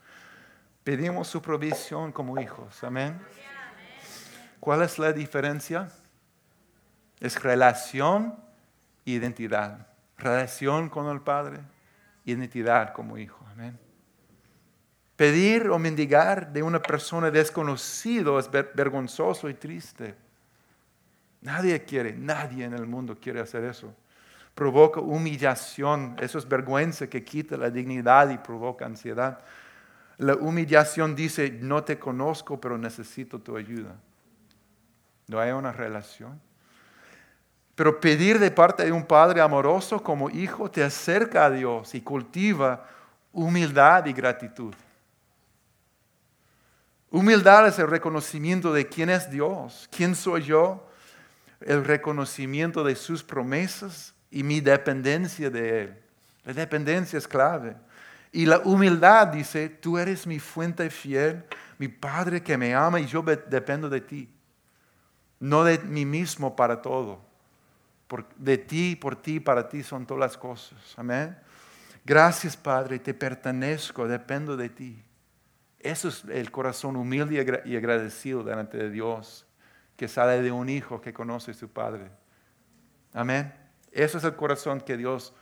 pedimos 0.84 1.28
su 1.28 1.42
provisión 1.42 2.12
como 2.12 2.40
hijos. 2.40 2.84
Amén. 2.84 3.20
¿Cuál 4.60 4.84
es 4.84 5.00
la 5.00 5.12
diferencia? 5.12 5.90
Es 7.20 7.42
relación 7.42 8.36
e 9.08 9.12
identidad. 9.14 9.88
Relación 10.20 10.88
con 10.88 11.08
el 11.08 11.22
Padre, 11.22 11.58
identidad 12.26 12.94
como 12.94 13.18
hijo. 13.18 13.44
Amén. 13.54 13.76
Pedir 15.16 15.68
o 15.68 15.80
mendigar 15.80 16.54
de 16.54 16.62
una 16.62 16.80
persona 16.80 17.32
desconocida 17.32 18.38
es 18.38 18.52
vergonzoso 18.52 19.50
y 19.50 19.56
triste. 19.56 20.29
Nadie 21.42 21.84
quiere, 21.84 22.14
nadie 22.14 22.66
en 22.66 22.74
el 22.74 22.86
mundo 22.86 23.18
quiere 23.20 23.40
hacer 23.40 23.64
eso. 23.64 23.94
Provoca 24.56 25.00
humillación, 25.00 26.16
eso 26.20 26.38
es 26.38 26.48
vergüenza 26.48 27.08
que 27.08 27.24
quita 27.24 27.56
la 27.56 27.70
dignidad 27.70 28.30
y 28.30 28.38
provoca 28.38 28.86
ansiedad. 28.86 29.40
La 30.18 30.36
humillación 30.36 31.16
dice, 31.16 31.50
no 31.62 31.84
te 31.84 31.98
conozco, 31.98 32.60
pero 32.60 32.78
necesito 32.78 33.40
tu 33.40 33.56
ayuda. 33.56 33.96
No 35.28 35.40
hay 35.40 35.52
una 35.52 35.72
relación. 35.72 36.42
Pero 37.76 38.02
pedir 38.02 38.40
de 38.40 38.52
parte 38.52 38.84
de 38.84 38.92
un 38.92 39.06
padre 39.06 39.40
amoroso 39.40 40.04
como 40.04 40.30
hijo 40.30 40.70
te 40.70 40.84
acerca 40.84 41.46
a 41.46 41.50
Dios 41.50 41.96
y 41.96 42.02
cultiva 42.02 42.86
humildad 43.32 44.06
y 44.06 44.14
gratitud. 44.14 44.74
Humildad 47.12 47.68
es 47.68 47.80
el 47.80 47.88
reconocimiento 47.88 48.72
de 48.74 48.88
quién 48.88 49.10
es 49.10 49.32
Dios, 49.32 49.88
quién 49.92 50.16
soy 50.16 50.44
yo, 50.44 50.89
el 51.62 51.84
reconocimiento 51.84 52.84
de 52.84 52.96
sus 52.96 53.24
promesas 53.24 54.14
y 54.32 54.44
mi 54.44 54.62
dependencia 54.62 55.50
de 55.50 55.82
Él. 55.82 55.98
La 56.44 56.54
dependencia 56.54 57.18
es 57.18 57.28
clave. 57.28 57.76
Y 58.32 58.46
la 58.46 58.60
humildad 58.60 59.28
dice, 59.28 59.70
tú 59.70 59.98
eres 59.98 60.28
mi 60.28 60.40
fuente 60.40 60.90
fiel, 60.90 61.44
mi 61.78 61.88
Padre 61.88 62.42
que 62.42 62.58
me 62.58 62.76
ama 62.76 63.00
y 63.00 63.08
yo 63.08 63.22
dependo 63.22 63.90
de 63.90 64.02
ti. 64.02 64.30
No 65.40 65.64
de 65.64 65.80
mí 65.80 66.06
mismo 66.06 66.56
para 66.56 66.82
todo. 66.82 67.22
de 68.38 68.58
ti, 68.58 68.96
por 68.96 69.16
ti, 69.16 69.40
para 69.40 69.68
ti 69.68 69.84
son 69.84 70.06
todas 70.06 70.20
las 70.20 70.38
cosas. 70.38 70.78
Amén. 70.98 71.38
Gracias 72.06 72.58
Padre, 72.58 73.00
te 73.00 73.14
pertenezco, 73.14 74.08
dependo 74.08 74.58
de 74.58 74.70
ti. 74.70 75.04
Eso 75.80 76.10
es 76.10 76.24
el 76.26 76.52
corazón 76.52 76.96
humilde 76.96 77.62
y 77.66 77.76
agradecido 77.76 78.44
delante 78.44 78.78
de 78.78 78.90
Dios, 78.90 79.46
que 80.00 80.08
sale 80.08 80.42
de 80.42 80.50
un 80.50 80.70
hijo 80.70 81.02
que 81.02 81.12
conoce 81.12 81.52
a 81.52 81.54
su 81.54 81.68
Padre. 81.68 82.10
Amén. 83.12 83.54
Eso 83.92 84.18
es 84.18 84.24
el 84.24 84.34
corazón 84.34 84.80
que 84.80 84.96
Dios, 84.96 85.34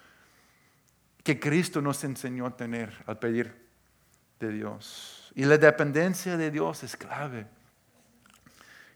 que 1.24 1.39
Cristo 1.39 1.80
nos 1.80 2.04
enseñó 2.04 2.48
a 2.48 2.58
tener 2.58 2.91
al 3.06 3.20
pedir 3.20 3.54
de 4.39 4.52
Dios. 4.52 5.32
Y 5.36 5.46
la 5.46 5.60
dependencia 5.60 6.38
de 6.38 6.50
Dios 6.50 6.82
es 6.82 6.98
clave. 6.98 7.46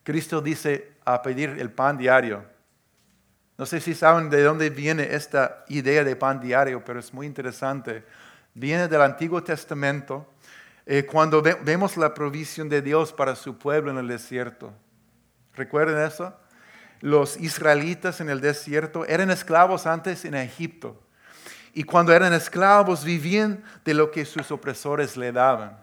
Cristo 0.01 0.41
dice 0.41 0.93
a 1.05 1.21
pedir 1.21 1.49
el 1.49 1.69
pan 1.69 1.95
diario. 1.95 2.43
No 3.55 3.67
sé 3.67 3.79
si 3.81 3.93
saben 3.93 4.31
de 4.31 4.41
dónde 4.41 4.71
viene 4.71 5.13
esta 5.13 5.63
idea 5.67 6.03
de 6.03 6.15
pan 6.15 6.39
diario, 6.39 6.83
pero 6.83 6.99
es 6.99 7.13
muy 7.13 7.27
interesante. 7.27 8.03
Viene 8.55 8.87
del 8.87 9.03
Antiguo 9.03 9.43
Testamento, 9.43 10.27
eh, 10.87 11.05
cuando 11.05 11.43
vemos 11.43 11.97
la 11.97 12.15
provisión 12.15 12.67
de 12.67 12.81
Dios 12.81 13.13
para 13.13 13.35
su 13.35 13.59
pueblo 13.59 13.91
en 13.91 13.99
el 13.99 14.07
desierto. 14.07 14.73
¿Recuerden 15.55 15.97
eso? 16.05 16.33
los 17.01 17.37
israelitas 17.37 18.21
en 18.21 18.29
el 18.29 18.39
desierto 18.39 19.05
eran 19.05 19.31
esclavos 19.31 19.85
antes 19.85 20.23
en 20.23 20.35
Egipto. 20.35 20.99
Y 21.73 21.83
cuando 21.83 22.13
eran 22.13 22.33
esclavos 22.33 23.03
vivían 23.03 23.63
de 23.83 23.93
lo 23.93 24.11
que 24.11 24.25
sus 24.25 24.51
opresores 24.51 25.17
le 25.17 25.31
daban. 25.31 25.77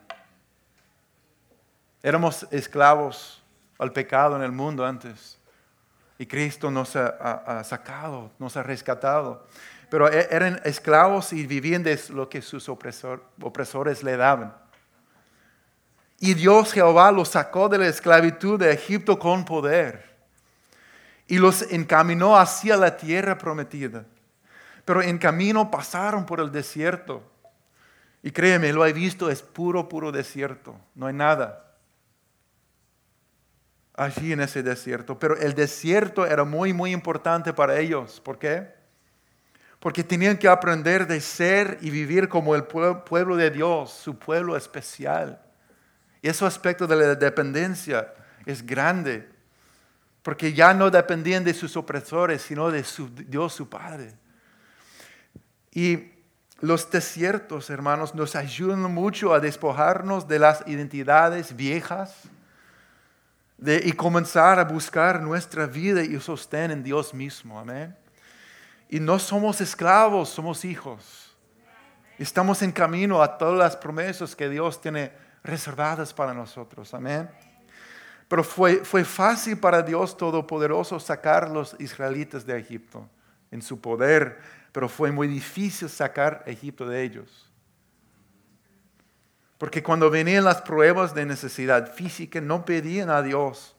Éramos 2.03 2.47
esclavos 2.51 3.43
al 3.79 3.93
pecado 3.93 4.37
en 4.37 4.43
el 4.43 4.53
mundo 4.53 4.87
antes. 4.87 5.39
Y 6.19 6.27
Cristo 6.27 6.71
nos 6.71 6.95
ha, 6.95 7.63
sacado, 7.65 8.31
nos 8.39 8.57
ha 8.57 8.63
rescatado. 8.63 9.47
Pero 9.91 10.11
e, 10.13 10.29
eran 10.31 10.61
esclavos 10.65 11.33
y 11.33 11.47
vivían 11.47 11.83
de 11.83 11.99
lo 12.11 12.29
que 12.29 12.43
sus 12.43 12.69
opresores 12.69 14.03
le 14.03 14.17
daban. 14.17 14.55
Y 16.19 16.35
Dios 16.35 16.73
Jehová 16.73 17.13
los 17.13 17.29
sacó 17.29 17.69
de 17.69 17.79
la 17.79 17.87
esclavitud 17.87 18.59
de 18.59 18.73
Egipto 18.73 19.19
con 19.19 19.45
poder 19.45 20.09
y 21.29 21.39
los 21.39 21.63
encaminó 21.71 22.37
hacia 22.37 22.77
la 22.77 22.97
tierra 22.97 23.39
prometida. 23.39 24.05
Pero 24.85 25.03
en 25.03 25.19
camino 25.19 25.71
pasaron 25.71 26.25
por 26.25 26.41
el 26.41 26.51
desierto. 26.51 27.23
Y 28.23 28.31
créeme, 28.31 28.73
lo 28.73 28.85
he 28.85 28.93
visto, 28.93 29.31
es 29.31 29.43
puro, 29.43 29.89
puro 29.89 30.11
desierto. 30.11 30.75
No 30.95 31.07
hay 31.07 31.15
nada 31.15 31.67
allí 33.95 34.33
en 34.33 34.41
ese 34.41 34.63
desierto. 34.63 35.19
Pero 35.19 35.37
el 35.37 35.55
desierto 35.55 36.27
era 36.27 36.45
muy, 36.45 36.73
muy 36.73 36.93
importante 36.93 37.53
para 37.53 37.79
ellos. 37.79 38.21
¿Por 38.21 38.39
qué? 38.39 38.73
Porque 39.79 40.03
tenían 40.03 40.39
que 40.39 40.49
aprender 40.49 41.07
de 41.07 41.21
ser 41.21 41.79
y 41.83 41.91
vivir 41.91 42.29
como 42.29 42.55
el 42.55 42.65
pueblo 42.65 43.37
de 43.37 43.51
Dios, 43.51 43.93
su 43.93 44.19
pueblo 44.19 44.57
especial. 44.57 45.41
Y 46.23 46.29
ese 46.29 46.45
aspecto 46.45 46.87
de 46.87 46.97
la 46.97 47.15
dependencia 47.15 48.13
es 48.45 48.65
grande 48.65 49.29
porque 50.23 50.53
ya 50.53 50.75
no 50.75 50.91
dependían 50.91 51.43
de 51.43 51.55
sus 51.55 51.75
opresores, 51.77 52.43
sino 52.43 52.71
de 52.71 52.85
Dios 53.27 53.55
su 53.55 53.69
Padre. 53.69 54.13
Y 55.73 56.11
los 56.61 56.91
desiertos, 56.91 57.71
hermanos, 57.71 58.15
nos 58.15 58.37
ayudan 58.37 58.83
mucho 58.93 59.33
a 59.33 59.41
despojarnos 59.41 60.29
de 60.29 60.39
las 60.39 60.63
identidades 60.67 61.57
viejas 61.57 62.15
y 63.65 63.93
comenzar 63.93 64.59
a 64.59 64.65
buscar 64.65 65.23
nuestra 65.23 65.67
vida 65.67 66.03
y 66.03 66.21
sostén 66.21 66.73
en 66.73 66.83
Dios 66.83 67.15
mismo. 67.15 67.59
Amén. 67.59 67.97
Y 68.91 69.01
no 69.01 69.19
somos 69.19 69.61
esclavos, 69.61 70.29
somos 70.29 70.65
hijos. 70.65 71.35
Estamos 72.19 72.61
en 72.63 72.73
camino 72.73 73.23
a 73.23 73.39
todas 73.39 73.59
las 73.59 73.77
promesas 73.77 74.35
que 74.35 74.49
Dios 74.49 74.81
tiene 74.81 75.13
reservadas 75.43 76.13
para 76.13 76.35
nosotros. 76.35 76.93
Amén. 76.95 77.29
Pero 78.29 78.45
fue, 78.45 78.85
fue 78.85 79.05
fácil 79.05 79.59
para 79.59 79.83
Dios 79.83 80.17
Todopoderoso 80.17 81.01
sacar 81.01 81.51
los 81.51 81.75
israelitas 81.79 82.45
de 82.45 82.59
Egipto 82.59 83.09
en 83.51 83.63
su 83.63 83.81
poder, 83.81 84.39
pero 84.73 84.89
fue 84.89 85.11
muy 85.11 85.27
difícil 85.27 85.89
sacar 85.89 86.43
Egipto 86.47 86.87
de 86.87 87.03
ellos. 87.03 87.51
Porque 89.57 89.83
cuando 89.83 90.11
venían 90.11 90.45
las 90.45 90.63
pruebas 90.63 91.15
de 91.15 91.27
necesidad 91.27 91.93
física, 91.93 92.41
no 92.41 92.65
pedían 92.65 93.11
a 93.11 93.23
Dios 93.23 93.75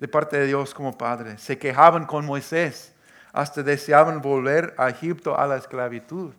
de 0.00 0.08
parte 0.08 0.36
de 0.36 0.46
Dios 0.46 0.74
como 0.74 0.98
Padre. 0.98 1.38
Se 1.38 1.58
quejaban 1.58 2.06
con 2.06 2.26
Moisés, 2.26 2.92
hasta 3.32 3.62
deseaban 3.62 4.20
volver 4.20 4.74
a 4.76 4.88
Egipto 4.88 5.38
a 5.38 5.46
la 5.46 5.56
esclavitud. 5.56 6.32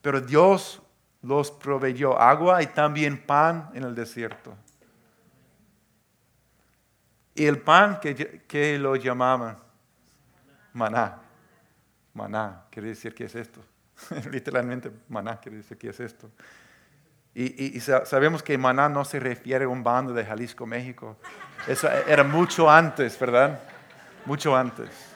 Pero 0.00 0.20
Dios 0.20 0.80
los 1.22 1.50
proveyó 1.50 2.20
agua 2.20 2.62
y 2.62 2.66
también 2.66 3.18
pan 3.18 3.70
en 3.74 3.82
el 3.84 3.94
desierto. 3.94 4.54
Y 7.34 7.44
el 7.44 7.60
pan 7.60 8.00
que, 8.00 8.78
lo 8.78 8.96
llamaban 8.96 9.58
maná. 10.72 11.20
Maná, 12.14 12.64
quiere 12.70 12.88
decir 12.88 13.14
que 13.14 13.24
es 13.24 13.34
esto. 13.34 13.60
Literalmente, 14.30 14.90
maná 15.08 15.38
quiere 15.38 15.58
decir 15.58 15.76
que 15.76 15.90
es 15.90 16.00
esto. 16.00 16.30
Y, 17.34 17.78
sabemos 17.80 18.42
que 18.42 18.56
maná 18.56 18.88
no 18.88 19.04
se 19.04 19.20
refiere 19.20 19.66
a 19.66 19.68
un 19.68 19.84
bando 19.84 20.14
de 20.14 20.24
Jalisco, 20.24 20.64
México. 20.64 21.18
Eso 21.66 21.86
era 21.90 22.24
mucho 22.24 22.70
antes, 22.70 23.18
¿verdad? 23.18 23.60
Mucho 24.24 24.56
antes. 24.56 25.15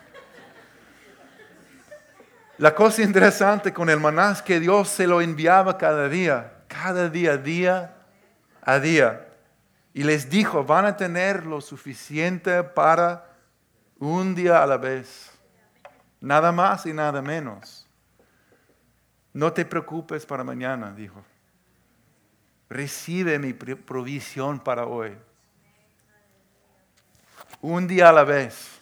La 2.60 2.74
cosa 2.74 3.00
interesante 3.00 3.72
con 3.72 3.88
el 3.88 3.98
maná 3.98 4.32
es 4.32 4.42
que 4.42 4.60
Dios 4.60 4.90
se 4.90 5.06
lo 5.06 5.22
enviaba 5.22 5.78
cada 5.78 6.10
día, 6.10 6.58
cada 6.68 7.08
día, 7.08 7.38
día 7.38 7.96
a 8.60 8.78
día. 8.78 9.28
Y 9.94 10.02
les 10.02 10.28
dijo, 10.28 10.62
van 10.62 10.84
a 10.84 10.94
tener 10.94 11.46
lo 11.46 11.62
suficiente 11.62 12.62
para 12.62 13.34
un 13.98 14.34
día 14.34 14.62
a 14.62 14.66
la 14.66 14.76
vez. 14.76 15.30
Nada 16.20 16.52
más 16.52 16.84
y 16.84 16.92
nada 16.92 17.22
menos. 17.22 17.88
No 19.32 19.54
te 19.54 19.64
preocupes 19.64 20.26
para 20.26 20.44
mañana, 20.44 20.92
dijo. 20.92 21.24
Recibe 22.68 23.38
mi 23.38 23.54
provisión 23.54 24.60
para 24.60 24.84
hoy. 24.84 25.16
Un 27.62 27.86
día 27.88 28.10
a 28.10 28.12
la 28.12 28.24
vez. 28.24 28.78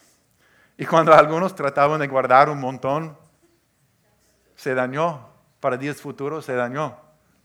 Y 0.77 0.85
cuando 0.85 1.15
algunos 1.15 1.55
trataban 1.55 2.01
de 2.01 2.09
guardar 2.09 2.51
un 2.51 2.59
montón, 2.59 3.17
se 4.59 4.75
dañó. 4.75 5.31
Para 5.61 5.79
días 5.79 6.03
futuros 6.03 6.45
se 6.45 6.53
dañó. 6.53 6.99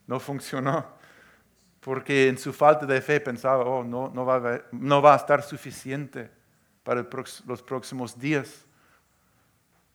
No 0.07 0.19
funcionó 0.19 0.85
porque 1.83 2.29
en 2.29 2.37
su 2.37 2.53
falta 2.53 2.85
de 2.85 3.01
fe 3.01 3.19
pensaba, 3.19 3.63
oh, 3.65 3.83
no, 3.83 4.09
no, 4.09 4.25
va, 4.25 4.37
a, 4.37 4.61
no 4.71 5.01
va 5.01 5.13
a 5.13 5.17
estar 5.17 5.43
suficiente 5.43 6.31
para 6.83 7.05
los 7.45 7.61
próximos 7.61 8.17
días. 8.17 8.65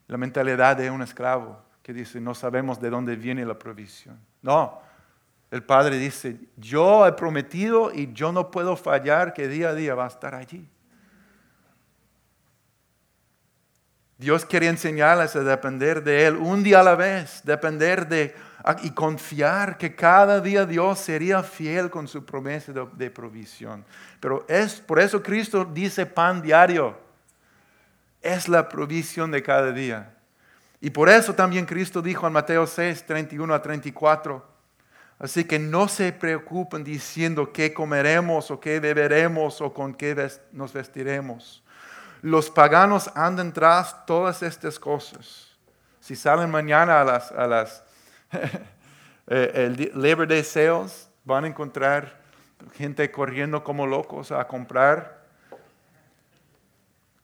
La 0.06 0.18
mentalidad 0.18 0.76
de 0.76 0.90
un 0.90 1.02
esclavo 1.02 1.58
que 1.82 1.94
dice, 1.94 2.20
no 2.20 2.34
sabemos 2.34 2.78
de 2.78 2.90
dónde 2.90 3.16
viene 3.16 3.44
la 3.44 3.58
provisión. 3.58 4.20
No, 4.42 4.80
el 5.50 5.62
Padre 5.62 5.96
dice, 5.96 6.38
yo 6.56 7.06
he 7.06 7.12
prometido 7.12 7.90
y 7.92 8.12
yo 8.12 8.32
no 8.32 8.50
puedo 8.50 8.76
fallar 8.76 9.32
que 9.32 9.48
día 9.48 9.70
a 9.70 9.74
día 9.74 9.94
va 9.94 10.04
a 10.04 10.08
estar 10.08 10.34
allí. 10.34 10.68
Dios 14.18 14.44
quería 14.44 14.70
enseñarles 14.70 15.36
a 15.36 15.44
depender 15.44 16.02
de 16.02 16.26
Él 16.26 16.36
un 16.36 16.64
día 16.64 16.80
a 16.80 16.82
la 16.82 16.96
vez, 16.96 17.40
depender 17.44 18.08
de 18.08 18.34
y 18.82 18.90
confiar 18.90 19.78
que 19.78 19.94
cada 19.94 20.40
día 20.40 20.66
Dios 20.66 20.98
sería 20.98 21.42
fiel 21.42 21.88
con 21.88 22.08
su 22.08 22.24
promesa 22.24 22.72
de, 22.72 23.10
provisión. 23.10 23.84
Pero 24.20 24.44
es 24.48 24.80
por 24.80 24.98
eso 24.98 25.22
Cristo 25.22 25.64
dice 25.64 26.04
pan 26.04 26.42
diario. 26.42 26.98
Es 28.20 28.48
la 28.48 28.68
provisión 28.68 29.30
de 29.30 29.42
cada 29.42 29.70
día. 29.70 30.12
Y 30.80 30.90
por 30.90 31.08
eso 31.08 31.34
también 31.34 31.66
Cristo 31.66 32.02
dijo 32.02 32.26
en 32.26 32.32
Mateo 32.32 32.66
6, 32.66 33.06
31 33.06 33.54
a 33.54 33.62
34, 33.62 34.44
así 35.18 35.44
que 35.44 35.58
no 35.58 35.88
se 35.88 36.12
preocupen 36.12 36.84
diciendo 36.84 37.52
qué 37.52 37.72
comeremos 37.72 38.50
o 38.50 38.60
qué 38.60 38.80
beberemos 38.80 39.60
o 39.60 39.72
con 39.72 39.94
qué 39.94 40.30
nos 40.52 40.72
vestiremos. 40.72 41.62
Los 42.22 42.50
paganos 42.50 43.10
andan 43.14 43.52
tras 43.52 44.06
todas 44.06 44.42
estas 44.42 44.78
cosas. 44.78 45.48
Si 46.00 46.16
salen 46.16 46.50
mañana 46.50 47.00
a 47.00 47.04
las, 47.04 47.32
a 47.32 47.46
las 47.46 47.84
Eh, 49.30 49.66
el 49.66 49.92
Labor 49.94 50.26
Day 50.26 50.42
Sales, 50.42 51.10
van 51.22 51.44
a 51.44 51.48
encontrar 51.48 52.18
gente 52.72 53.10
corriendo 53.10 53.62
como 53.62 53.86
locos 53.86 54.32
a 54.32 54.46
comprar, 54.46 55.22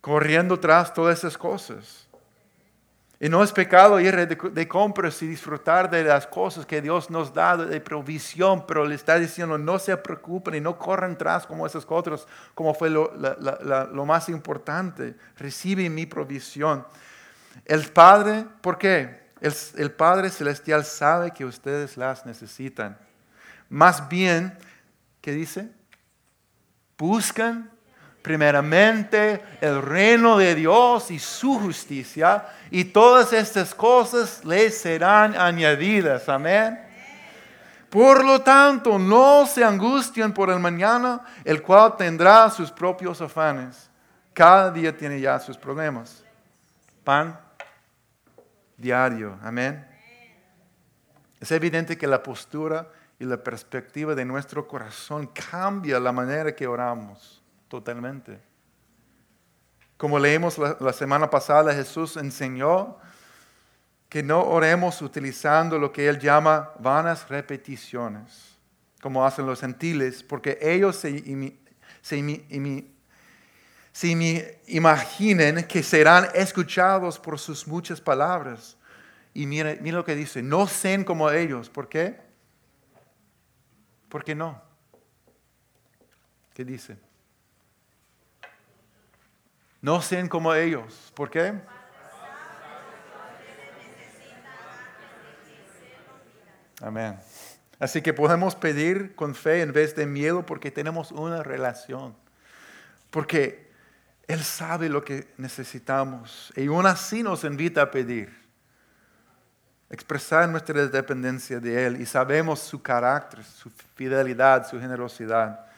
corriendo 0.03 0.61
tras 0.61 0.93
todas 0.93 1.19
esas 1.19 1.39
cosas. 1.39 2.04
Y 3.21 3.29
no 3.29 3.43
es 3.45 3.53
pecado 3.53 4.01
ir 4.01 4.17
de, 4.17 4.27
de, 4.27 4.69
compras 4.69 5.23
y 5.23 5.27
disfrutar 5.27 5.89
de 5.89 6.03
las 6.03 6.27
cosas 6.27 6.67
que 6.67 6.83
Dios 6.83 7.11
nos 7.11 7.33
da 7.33 7.57
de 7.57 7.81
provisión, 7.81 8.67
pero 8.67 8.85
le 8.85 8.97
está 8.97 9.19
diciendo 9.19 9.57
no 9.57 9.79
se 9.79 9.97
preocupen 9.97 10.57
y 10.57 10.61
no 10.61 10.77
corran 10.77 11.13
atrás 11.13 11.47
como 11.47 11.67
esas 11.67 11.87
cosas, 11.87 12.27
como 12.55 12.75
fue 12.75 12.91
lo, 12.91 14.05
más 14.05 14.29
importante. 14.29 15.15
Recibe 15.37 15.89
mi 15.89 16.07
provisión. 16.07 16.85
El 17.65 17.89
Padre, 17.93 18.47
¿por 18.61 18.79
qué? 18.79 19.23
El, 19.41 19.55
el 19.77 19.93
Padre 19.93 20.29
Celestial 20.31 20.85
sabe 20.85 21.31
que 21.31 21.45
ustedes 21.45 21.97
las 21.97 22.27
necesitan. 22.27 22.99
Más 23.69 24.09
bien, 24.09 24.59
¿qué 25.21 25.31
dice? 25.31 25.71
Buscan 26.99 27.74
primeramente 28.25 29.45
el 29.61 29.83
reino 29.83 30.39
de 30.39 30.55
Dios 30.55 31.11
y 31.11 31.19
su 31.19 31.61
justicia, 31.61 32.47
y 32.71 32.85
todas 32.85 33.35
estas 33.35 33.75
cosas 33.75 34.43
les 34.47 34.79
serán 34.79 35.37
añadidas. 35.37 36.27
Amén. 36.31 36.81
Por 37.91 38.25
lo 38.25 38.41
tanto, 38.41 38.99
no 38.99 39.45
se 39.47 39.63
angustien 39.63 40.33
por 40.33 40.49
el 40.49 40.59
mañana, 40.59 41.21
el 41.45 41.61
cual 41.61 41.99
tendrá 41.99 42.49
sus 42.49 42.73
propios 42.73 43.21
afanes. 43.21 43.91
Cada 44.33 44.71
día 44.71 44.97
tiene 44.97 45.21
ya 45.21 45.39
sus 45.39 45.59
problemas. 45.59 46.25
Pan 47.05 47.39
diario. 48.79 49.39
Amén. 49.43 49.87
Es 51.39 51.53
evidente 51.53 51.99
que 51.99 52.07
la 52.07 52.23
postura 52.23 52.89
y 53.19 53.27
la 53.27 53.37
perspectiva 53.37 54.15
de 54.15 54.25
nuestro 54.25 54.67
corazón 54.67 55.27
cambia 55.27 56.01
la 56.01 56.11
manera 56.11 56.57
que 56.57 56.67
oramos 56.67 57.44
totalmente. 57.75 58.39
Como 59.97 60.17
leímos 60.17 60.59
la, 60.59 60.93
semana 60.93 61.29
pasada, 61.29 61.75
Jesús 61.75 62.17
enseñó 62.17 62.99
que 64.09 64.23
no 64.23 64.45
oremos 64.45 65.03
utilizando 65.03 65.77
lo 65.77 65.93
que 65.93 66.07
él 66.09 66.21
llama 66.21 66.71
vanas 66.79 67.29
repeticiones, 67.29 68.57
como 69.03 69.27
hacen 69.27 69.45
los 69.47 69.61
gentiles, 69.61 70.23
porque 70.23 70.57
ellos 70.61 70.95
se, 70.95 71.11
imaginen 74.69 75.67
que 75.67 75.83
serán 75.83 76.29
escuchados 76.33 77.19
por 77.19 77.41
sus 77.41 77.67
muchas 77.67 78.01
palabras. 78.01 78.77
Y 79.33 79.47
mire, 79.47 79.81
mire 79.83 79.97
lo 79.97 80.05
que 80.05 80.15
dice, 80.15 80.45
no 80.45 80.69
sean 80.69 81.03
como 81.03 81.29
ellos. 81.29 81.69
¿Por 81.69 81.89
qué? 81.89 82.21
¿Por 84.09 84.23
qué 84.23 84.37
no? 84.37 84.63
¿Qué 86.55 86.65
dice? 86.65 86.97
No 89.85 90.01
sean 90.01 90.31
como 90.31 90.55
ellos. 90.55 91.13
¿Por 91.15 91.29
qué? 91.29 91.53
Amén. 96.81 97.21
Así 97.79 98.01
que 98.01 98.15
podemos 98.15 98.55
pedir 98.55 99.15
con 99.15 99.35
fe 99.35 99.61
en 99.61 99.75
vez 99.75 99.95
de 99.95 100.07
miedo 100.07 100.47
porque 100.47 100.71
tenemos 100.71 101.13
una 101.13 101.43
relación. 101.43 102.17
Porque 103.11 103.71
Él 104.27 104.43
sabe 104.43 104.89
lo 104.89 105.05
que 105.05 105.29
necesitamos 105.37 106.51
y 106.57 106.69
aún 106.69 106.87
así 106.87 107.23
nos 107.23 107.45
invita 107.45 107.83
a 107.83 107.91
pedir. 107.91 108.35
Expresar 109.91 110.49
nuestra 110.49 110.87
dependencia 110.87 111.61
de 111.61 111.85
Él 111.85 112.01
y 112.01 112.07
sabemos 112.07 112.61
su 112.61 112.81
carácter, 112.81 113.45
su 113.45 113.69
fidelidad, 113.97 114.67
su 114.67 114.81
generosidad. 114.81 115.74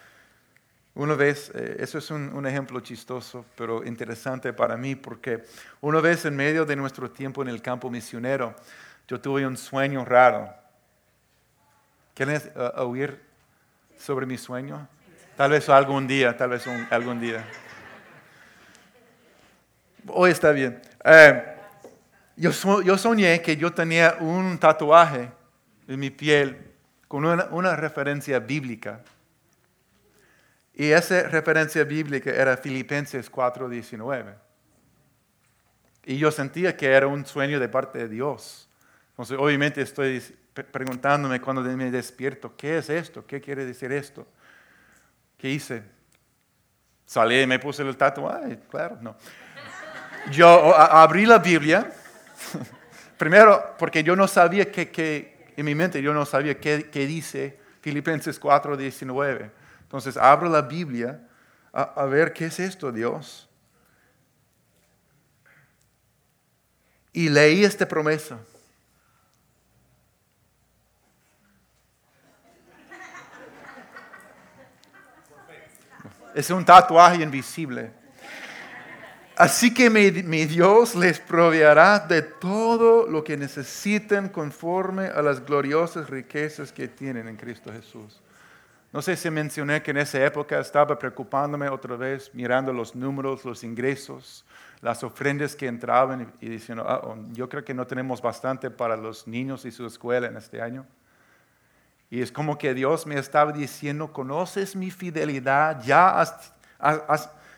Una 0.96 1.14
vez, 1.14 1.52
eh, 1.54 1.76
eso 1.80 1.98
es 1.98 2.10
un, 2.10 2.46
ejemplo 2.46 2.80
chistoso, 2.80 3.44
pero 3.54 3.84
interesante 3.84 4.54
para 4.54 4.78
mí, 4.78 4.94
porque 4.94 5.44
una 5.82 6.00
vez 6.00 6.24
en 6.24 6.34
medio 6.34 6.64
de 6.64 6.74
nuestro 6.74 7.10
tiempo 7.10 7.42
en 7.42 7.48
el 7.48 7.60
campo 7.60 7.90
misionero, 7.90 8.56
yo 9.06 9.20
tuve 9.20 9.46
un 9.46 9.58
sueño 9.58 10.06
raro. 10.06 10.48
¿Quieren 12.14 12.40
uh, 12.54 12.80
oír 12.80 13.20
sobre 13.98 14.24
mi 14.24 14.38
sueño? 14.38 14.88
Tal 15.36 15.50
vez 15.50 15.68
algún 15.68 16.06
día, 16.06 16.34
tal 16.34 16.48
vez 16.48 16.66
algún 16.88 17.20
día. 17.20 17.46
Hoy 20.06 20.30
está 20.30 20.50
bien. 20.50 20.80
Eh, 21.04 21.56
yo, 22.36 22.80
yo, 22.80 22.96
soñé 22.96 23.42
que 23.42 23.54
yo 23.58 23.70
tenía 23.70 24.16
un 24.18 24.56
tatuaje 24.56 25.30
en 25.88 26.00
mi 26.00 26.08
piel 26.08 26.72
con 27.06 27.26
una, 27.26 27.48
una 27.50 27.76
referencia 27.76 28.38
bíblica. 28.38 29.02
Y 30.76 30.90
esa 30.90 31.22
referencia 31.22 31.82
bíblica 31.84 32.30
era 32.30 32.56
Filipenses 32.56 33.32
4:19. 33.32 34.34
Y 36.04 36.18
yo 36.18 36.30
sentía 36.30 36.76
que 36.76 36.86
era 36.86 37.06
un 37.06 37.24
sueño 37.24 37.58
de 37.58 37.68
parte 37.68 37.98
de 37.98 38.08
Dios. 38.08 38.68
Entonces, 39.10 39.38
obviamente 39.40 39.80
estoy 39.80 40.22
preguntándome 40.70 41.40
cuando 41.40 41.62
me 41.62 41.90
despierto, 41.90 42.54
¿qué 42.56 42.78
es 42.78 42.90
esto? 42.90 43.26
¿Qué 43.26 43.40
quiere 43.40 43.64
decir 43.64 43.90
esto? 43.90 44.26
¿Qué 45.38 45.50
hice? 45.50 45.82
Salí 47.06 47.40
y 47.40 47.46
me 47.46 47.58
puse 47.58 47.82
el 47.82 47.96
tatuaje, 47.96 48.58
claro, 48.70 48.98
no. 49.00 49.16
Yo 50.30 50.76
abrí 50.76 51.24
la 51.24 51.38
Biblia, 51.38 51.90
primero 53.16 53.74
porque 53.78 54.02
yo 54.02 54.14
no 54.14 54.28
sabía 54.28 54.70
que, 54.70 55.52
en 55.56 55.64
mi 55.64 55.74
mente 55.74 56.02
yo 56.02 56.12
no 56.12 56.26
sabía 56.26 56.58
qué, 56.60 57.06
dice 57.06 57.58
Filipenses 57.80 58.40
4:19. 58.40 59.50
Entonces 59.86 60.16
abro 60.16 60.48
la 60.48 60.62
Biblia 60.62 61.20
a, 61.72 62.06
ver 62.06 62.32
qué 62.32 62.46
es 62.46 62.58
esto, 62.58 62.90
Dios. 62.90 63.48
Y 67.12 67.28
leí 67.28 67.64
esta 67.64 67.86
promesa. 67.86 68.38
Es 76.34 76.50
un 76.50 76.64
tatuaje 76.64 77.22
invisible. 77.22 77.92
Así 79.36 79.72
que 79.72 79.88
mi, 79.88 80.10
mi, 80.10 80.46
Dios 80.46 80.96
les 80.96 81.20
proveerá 81.20 82.00
de 82.00 82.22
todo 82.22 83.06
lo 83.06 83.22
que 83.22 83.36
necesiten 83.36 84.30
conforme 84.30 85.06
a 85.06 85.22
las 85.22 85.44
gloriosas 85.44 86.10
riquezas 86.10 86.72
que 86.72 86.88
tienen 86.88 87.28
en 87.28 87.36
Cristo 87.36 87.70
Jesús. 87.72 88.20
No 88.92 89.02
sé 89.02 89.16
si 89.16 89.30
mencioné 89.30 89.82
que 89.82 89.90
en 89.90 89.98
esa 89.98 90.24
época 90.24 90.58
estaba 90.58 90.98
preocupándome 90.98 91.68
otra 91.68 91.96
vez, 91.96 92.30
mirando 92.34 92.72
los 92.72 92.94
números, 92.94 93.44
los 93.44 93.62
ingresos, 93.64 94.44
las 94.80 95.02
ofrendas 95.02 95.56
que 95.56 95.66
entraban 95.66 96.32
y, 96.40 96.48
diciendo, 96.48 96.84
ah, 96.86 97.00
oh, 97.02 97.16
yo 97.32 97.48
creo 97.48 97.64
que 97.64 97.74
no 97.74 97.86
tenemos 97.86 98.22
bastante 98.22 98.70
para 98.70 98.96
los 98.96 99.26
niños 99.26 99.64
y 99.64 99.70
su 99.70 99.86
escuela 99.86 100.28
en 100.28 100.36
este 100.36 100.62
año. 100.62 100.86
Y 102.10 102.22
es 102.22 102.30
como 102.30 102.56
que 102.56 102.72
Dios 102.72 103.06
me 103.06 103.18
estaba 103.18 103.52
diciendo, 103.52 104.12
conoces 104.12 104.76
mi 104.76 104.90
fidelidad, 104.90 105.82
ya 105.82 106.20
has, 106.20 106.52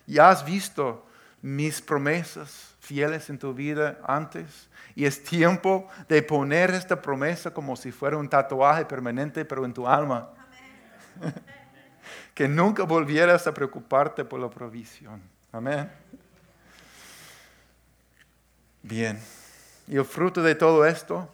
ya 0.07 0.31
has 0.31 0.45
visto 0.45 1.07
mis 1.43 1.83
promesas 1.83 2.75
fieles 2.81 3.29
en 3.29 3.39
tu 3.39 3.53
vida 3.53 3.99
antes. 4.05 4.69
Y 4.95 5.05
es 5.05 5.23
tiempo 5.23 5.87
de 6.09 6.23
poner 6.23 6.71
esta 6.71 7.01
promesa 7.01 7.53
como 7.53 7.77
si 7.77 7.93
fuera 7.93 8.17
un 8.17 8.29
tatuaje 8.29 8.85
permanente, 8.87 9.45
pero 9.45 9.65
en 9.65 9.75
tu 9.75 9.87
alma. 9.87 10.31
que 12.35 12.49
nunca 12.49 12.85
volvieras 12.85 13.47
a 13.47 13.55
preocuparte 13.55 14.25
por 14.25 14.41
la 14.41 14.49
provisión. 14.49 15.21
Amén. 15.53 15.91
Bien. 18.83 19.21
Y 19.87 19.97
el 19.97 20.05
fruto 20.05 20.43
de 20.43 20.55
todo 20.55 20.85
esto, 20.85 21.29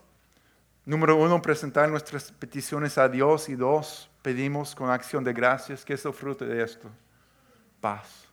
número 0.85 1.17
uno, 1.17 1.43
presentar 1.43 1.89
nuestras 1.89 2.33
peticiones 2.33 2.99
a 2.99 3.09
Dios 3.09 3.49
y 3.49 3.55
dos, 3.55 4.09
pedimos 4.23 4.75
con 4.75 4.91
acción 4.91 5.25
de 5.25 5.33
gracias. 5.33 5.85
¿Qué 5.85 5.95
es 5.95 6.05
el 6.05 6.13
fruto 6.13 6.45
de 6.45 6.63
esto? 6.63 6.89
Paz. 7.81 8.25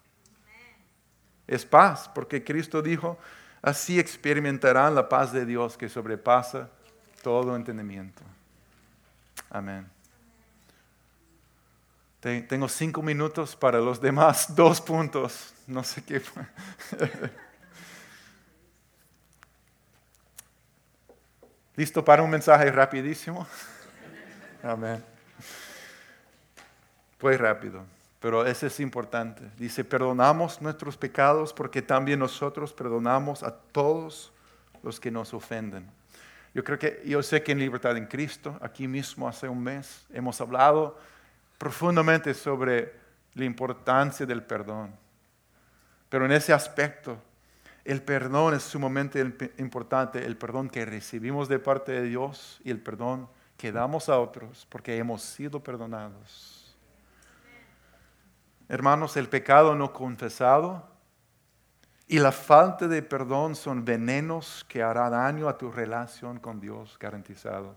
Es 1.47 1.65
paz, 1.65 2.09
porque 2.13 2.43
Cristo 2.43 2.81
dijo, 2.81 3.17
así 3.61 3.99
experimentarán 3.99 4.95
la 4.95 5.09
paz 5.09 5.34
de 5.34 5.45
Dios 5.45 5.78
que 5.78 5.89
sobrepasa 5.89 6.69
todo 7.21 7.55
entendimiento. 7.55 8.21
Amén. 9.49 9.89
Tengo 12.22 12.69
cinco 12.69 13.01
minutos 13.01 13.55
para 13.55 13.80
los 13.80 13.99
demás 13.99 14.55
dos 14.55 14.80
puntos. 14.80 15.55
No 15.65 15.84
sé 15.84 16.03
qué 16.03 16.19
fue. 16.19 16.43
¿Listo 21.76 22.05
para 22.05 22.22
un 22.22 22.30
mensaje 22.30 22.72
rapidísimo? 22.72 23.47
Amén. 24.63 25.03
Pues 27.17 27.39
rápido, 27.39 27.84
pero 28.19 28.45
ese 28.45 28.67
es 28.67 28.80
importante. 28.80 29.41
Dice, 29.57 29.84
perdonamos 29.84 30.61
nuestros 30.61 30.95
pecados 30.97 31.51
porque 31.51 31.82
también 31.82 32.19
nosotros 32.19 32.72
perdonamos 32.72 33.41
a 33.41 33.51
todos 33.51 34.32
los 34.84 34.99
que 34.99 35.09
nos 35.09 35.34
ofenden. 35.34 35.89
Yo 36.53 36.63
creo 36.63 36.78
que, 36.78 37.01
yo 37.03 37.24
sé 37.24 37.41
que 37.41 37.53
en 37.53 37.59
Libertad 37.59 37.97
en 37.97 38.05
Cristo, 38.05 38.59
aquí 38.61 38.88
mismo 38.88 39.28
hace 39.28 39.49
un 39.49 39.63
mes, 39.63 40.05
hemos 40.11 40.39
hablado 40.39 40.99
profundamente 41.62 42.34
sobre 42.34 42.91
la 43.36 43.45
importancia 43.45 44.26
del 44.26 44.41
perdón. 44.41 44.95
Pero 46.09 46.26
en 46.26 46.32
ese 46.32 46.53
aspecto 46.53 47.22
El 47.84 48.01
perdón 48.01 48.55
es 48.55 48.64
sumamente 48.64 49.20
importante, 49.59 50.26
el 50.26 50.38
perdón 50.38 50.70
que 50.70 50.86
recibimos 50.86 51.47
de 51.47 51.59
parte 51.59 51.91
de 51.91 52.01
Dios 52.01 52.59
y 52.64 52.72
el 52.72 52.80
perdón 52.80 53.28
que 53.57 53.72
damos 53.72 54.09
a 54.09 54.20
otros 54.20 54.66
porque 54.70 54.97
hemos 54.97 55.22
sido 55.22 55.59
perdonados. 55.59 56.76
Hermanos, 58.68 59.16
el 59.16 59.30
pecado 59.30 59.76
no 59.76 59.93
confesado 59.93 60.88
y 62.07 62.18
la 62.18 62.32
falta 62.32 62.88
de 62.88 63.03
perdón 63.03 63.55
son 63.55 63.86
venenos 63.86 64.66
que 64.68 64.82
hará 64.82 65.12
daño 65.12 65.47
a 65.47 65.59
tu 65.59 65.72
relación 65.72 66.39
con 66.39 66.59
Dios 66.59 66.97
garantizado. 66.99 67.76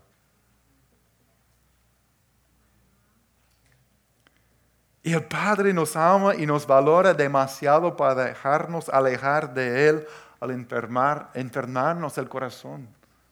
Y 5.07 5.13
el 5.13 5.23
Padre 5.23 5.75
nos 5.75 5.97
ama 5.97 6.35
y 6.35 6.47
nos 6.47 6.67
valora 6.67 7.13
demasiado 7.13 7.95
para 7.95 8.25
dejarnos 8.25 8.89
alejar 8.89 9.53
de 9.53 9.91
Él 9.91 10.07
al 10.41 10.51
enfermar, 10.51 11.31
enfermarnos 11.35 12.17
el 12.17 12.27
corazón 12.27 12.89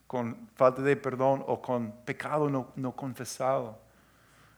con 0.06 0.50
falta 0.54 0.82
de 0.82 0.94
perdón 0.96 1.42
o 1.46 1.62
con 1.62 1.90
pecado 2.04 2.50
no, 2.76 2.92
confesado. 2.92 3.78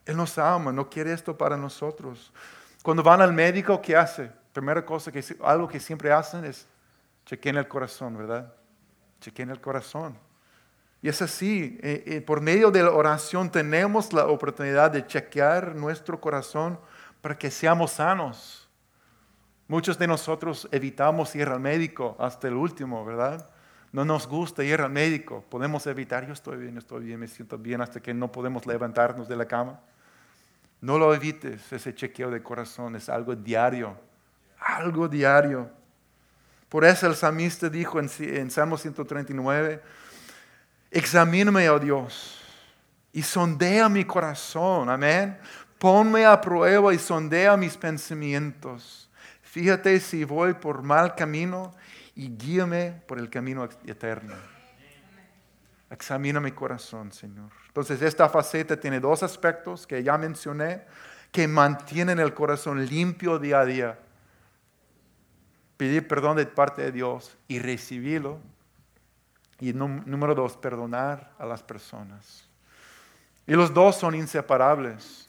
Él 0.04 0.16
nos 0.16 0.36
ama, 0.38 0.72
no 0.72 0.90
quiere 0.90 1.12
esto 1.12 1.38
para 1.38 1.56
nosotros. 1.56 2.32
Cuando 2.82 3.04
van 3.04 3.20
al 3.20 3.32
médico, 3.32 3.80
¿qué 3.80 3.94
hace? 3.94 4.32
Primera 4.52 4.84
cosa 4.84 5.12
que 5.12 5.22
algo 5.44 5.68
que 5.68 5.78
siempre 5.78 6.10
hacen 6.10 6.44
es 6.44 6.66
chequen 7.26 7.56
el 7.56 7.68
corazón, 7.68 8.18
¿verdad? 8.18 8.52
Chequen 9.20 9.50
el 9.50 9.60
corazón. 9.60 10.18
Y 11.00 11.08
es 11.08 11.22
así, 11.22 11.78
eh, 11.80 12.02
eh, 12.06 12.20
por 12.20 12.40
medio 12.40 12.72
de 12.72 12.82
la 12.82 12.90
oración 12.90 13.52
tenemos 13.52 14.12
la 14.12 14.26
oportunidad 14.26 14.90
de 14.90 15.06
chequear 15.06 15.76
nuestro 15.76 16.20
corazón 16.20 16.76
para 17.24 17.38
que 17.38 17.50
seamos 17.50 17.92
sanos. 17.92 18.68
Muchos 19.66 19.98
de 19.98 20.06
nosotros 20.06 20.68
evitamos 20.70 21.34
ir 21.34 21.48
al 21.48 21.58
médico 21.58 22.14
hasta 22.18 22.48
el 22.48 22.52
último, 22.52 23.02
¿verdad? 23.02 23.48
No 23.92 24.04
nos 24.04 24.26
gusta 24.26 24.62
ir 24.62 24.82
al 24.82 24.90
médico. 24.90 25.42
Podemos 25.48 25.86
evitar, 25.86 26.26
yo 26.26 26.34
estoy 26.34 26.58
bien, 26.58 26.76
estoy 26.76 27.02
bien, 27.02 27.18
me 27.18 27.26
siento 27.26 27.56
bien 27.56 27.80
hasta 27.80 27.98
que 27.98 28.12
no 28.12 28.30
podemos 28.30 28.66
levantarnos 28.66 29.26
de 29.26 29.36
la 29.36 29.46
cama. 29.46 29.80
No 30.82 30.98
lo 30.98 31.14
evites, 31.14 31.72
ese 31.72 31.94
chequeo 31.94 32.30
de 32.30 32.42
corazón 32.42 32.94
es 32.94 33.08
algo 33.08 33.34
diario, 33.34 33.96
algo 34.58 35.08
diario. 35.08 35.70
Por 36.68 36.84
eso 36.84 37.06
el 37.06 37.14
salmista 37.14 37.70
dijo 37.70 37.98
en, 38.00 38.10
en 38.18 38.50
Salmo 38.50 38.76
139, 38.76 39.82
examíname, 40.90 41.70
oh 41.70 41.78
Dios, 41.78 42.42
y 43.14 43.22
sondea 43.22 43.88
mi 43.88 44.04
corazón, 44.04 44.90
amén, 44.90 45.38
Ponme 45.85 46.24
a 46.24 46.41
prueba 46.41 46.95
y 46.95 46.99
sondea 46.99 47.59
mis 47.59 47.76
pensamientos. 47.76 49.11
Fíjate 49.43 50.01
si 50.01 50.24
voy 50.24 50.55
por 50.55 50.82
mal 50.82 51.14
camino 51.14 51.74
y 52.14 52.35
guíame 52.35 53.03
por 53.07 53.18
el 53.18 53.28
camino 53.28 53.68
eterno. 53.85 54.32
Examina 55.91 56.41
mi 56.41 56.53
corazón, 56.53 57.12
Señor. 57.12 57.51
Entonces, 57.66 58.01
esta 58.01 58.30
faceta 58.30 58.80
tiene 58.80 58.99
dos 58.99 59.22
aspectos 59.22 59.87
que 59.87 60.03
ya 60.03 60.16
mencioné 60.16 60.85
que 61.30 61.47
mantienen 61.47 62.18
el 62.18 62.32
corazón 62.32 62.87
limpio 62.87 63.39
día 63.39 63.61
a 63.61 63.66
día. 63.66 63.99
Pedir 65.76 66.09
perdón 66.09 66.39
de 66.39 66.47
parte 66.47 66.80
de 66.80 66.93
Dios 66.93 67.37
y 67.47 67.59
recibirlo. 67.59 68.39
Y 69.61 69.74
número 69.74 70.35
dos, 70.35 70.57
perdonar 70.57 71.35
a 71.39 71.45
las 71.45 71.62
personas. 71.62 72.49
Y 73.47 73.53
los 73.53 73.74
dos 73.74 73.97
son 73.97 74.14
inseparables. 74.14 75.28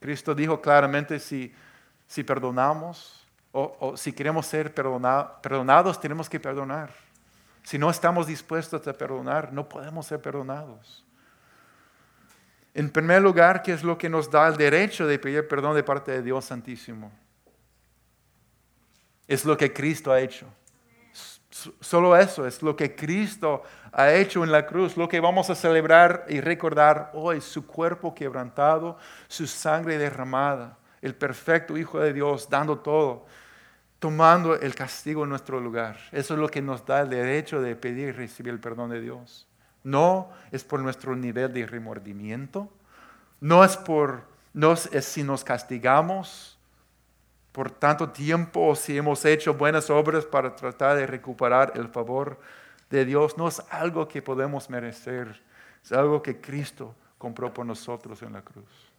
Cristo 0.00 0.34
dijo 0.34 0.60
claramente, 0.60 1.18
si, 1.18 1.54
si 2.06 2.22
perdonamos 2.22 3.26
o, 3.52 3.96
si 3.96 4.12
queremos 4.12 4.46
ser 4.46 4.74
perdonados, 4.74 5.98
tenemos 5.98 6.28
que 6.28 6.38
perdonar. 6.38 6.90
Si 7.62 7.78
no 7.78 7.88
estamos 7.88 8.26
dispuestos 8.26 8.86
a 8.86 8.92
perdonar, 8.92 9.52
no 9.52 9.68
podemos 9.68 10.06
ser 10.06 10.20
perdonados. 10.20 11.04
En 12.74 12.90
primer 12.90 13.22
lugar, 13.22 13.62
¿qué 13.62 13.72
es 13.72 13.82
lo 13.82 13.96
que 13.96 14.10
nos 14.10 14.30
da 14.30 14.46
el 14.46 14.58
derecho 14.58 15.06
de 15.06 15.18
pedir 15.18 15.48
perdón 15.48 15.74
de 15.74 15.82
parte 15.82 16.12
de 16.12 16.22
Dios 16.22 16.44
Santísimo? 16.44 17.10
Es 19.26 19.46
lo 19.46 19.56
que 19.56 19.72
Cristo 19.72 20.12
ha 20.12 20.20
hecho. 20.20 20.46
Solo 21.80 22.16
eso 22.16 22.46
es 22.46 22.62
lo 22.62 22.76
que 22.76 22.94
Cristo 22.94 23.62
ha 23.92 24.12
hecho 24.12 24.44
en 24.44 24.52
la 24.52 24.66
cruz, 24.66 24.96
lo 24.96 25.08
que 25.08 25.20
vamos 25.20 25.48
a 25.48 25.54
celebrar 25.54 26.26
y 26.28 26.40
recordar 26.40 27.10
hoy, 27.14 27.40
su 27.40 27.66
cuerpo 27.66 28.14
quebrantado, 28.14 28.98
su 29.28 29.46
sangre 29.46 29.96
derramada, 29.96 30.76
el 31.00 31.14
perfecto 31.14 31.76
Hijo 31.76 31.98
de 32.00 32.12
Dios 32.12 32.48
dando 32.50 32.78
todo, 32.78 33.26
tomando 33.98 34.54
el 34.54 34.74
castigo 34.74 35.24
en 35.24 35.30
nuestro 35.30 35.60
lugar. 35.60 35.98
Eso 36.12 36.34
es 36.34 36.40
lo 36.40 36.48
que 36.48 36.60
nos 36.60 36.84
da 36.84 37.00
el 37.00 37.10
derecho 37.10 37.60
de 37.60 37.76
pedir 37.76 38.08
y 38.08 38.12
recibir 38.12 38.52
el 38.52 38.60
perdón 38.60 38.90
de 38.90 39.00
Dios. 39.00 39.46
No 39.82 40.30
es 40.50 40.64
por 40.64 40.80
nuestro 40.80 41.16
nivel 41.16 41.52
de 41.52 41.66
remordimiento, 41.66 42.68
no 43.40 43.64
es 43.64 43.76
por 43.76 44.24
no 44.56 44.72
es 44.72 45.04
si 45.04 45.22
nos 45.22 45.44
castigamos, 45.44 46.55
por 47.56 47.70
tanto 47.70 48.10
tiempo 48.10 48.76
si 48.76 48.98
hemos 48.98 49.24
hecho 49.24 49.54
buenas 49.54 49.88
obras 49.88 50.26
para 50.26 50.54
tratar 50.54 50.94
de 50.98 51.06
recuperar 51.06 51.72
el 51.74 51.88
favor 51.88 52.38
de 52.90 53.06
Dios, 53.06 53.38
no 53.38 53.48
es 53.48 53.62
algo 53.70 54.06
que 54.06 54.20
podemos 54.20 54.68
merecer, 54.68 55.40
es 55.82 55.90
algo 55.90 56.22
que 56.22 56.38
Cristo 56.38 56.94
compró 57.16 57.54
por 57.54 57.64
nosotros 57.64 58.20
en 58.20 58.34
la 58.34 58.42
cruz. 58.42 58.92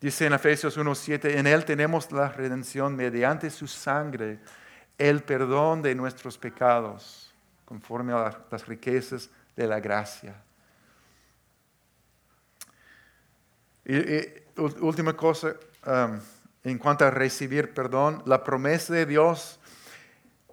Dice 0.00 0.26
en 0.26 0.32
Efesios 0.32 0.76
1.7, 0.76 1.36
en 1.36 1.46
Él 1.46 1.64
tenemos 1.64 2.10
la 2.10 2.30
redención 2.30 2.96
mediante 2.96 3.48
su 3.48 3.68
sangre, 3.68 4.40
el 4.98 5.22
perdón 5.22 5.82
de 5.82 5.94
nuestros 5.94 6.36
pecados, 6.36 7.32
conforme 7.64 8.12
a 8.12 8.42
las 8.50 8.66
riquezas 8.66 9.30
de 9.54 9.68
la 9.68 9.78
gracia. 9.78 10.34
Y, 13.84 13.94
última 14.80 15.12
cosa, 15.12 15.54
um, 15.86 16.18
en 16.70 16.78
cuanto 16.78 17.04
a 17.04 17.10
recibir 17.10 17.72
perdón, 17.74 18.22
la 18.26 18.44
promesa 18.44 18.92
de 18.92 19.06
Dios 19.06 19.60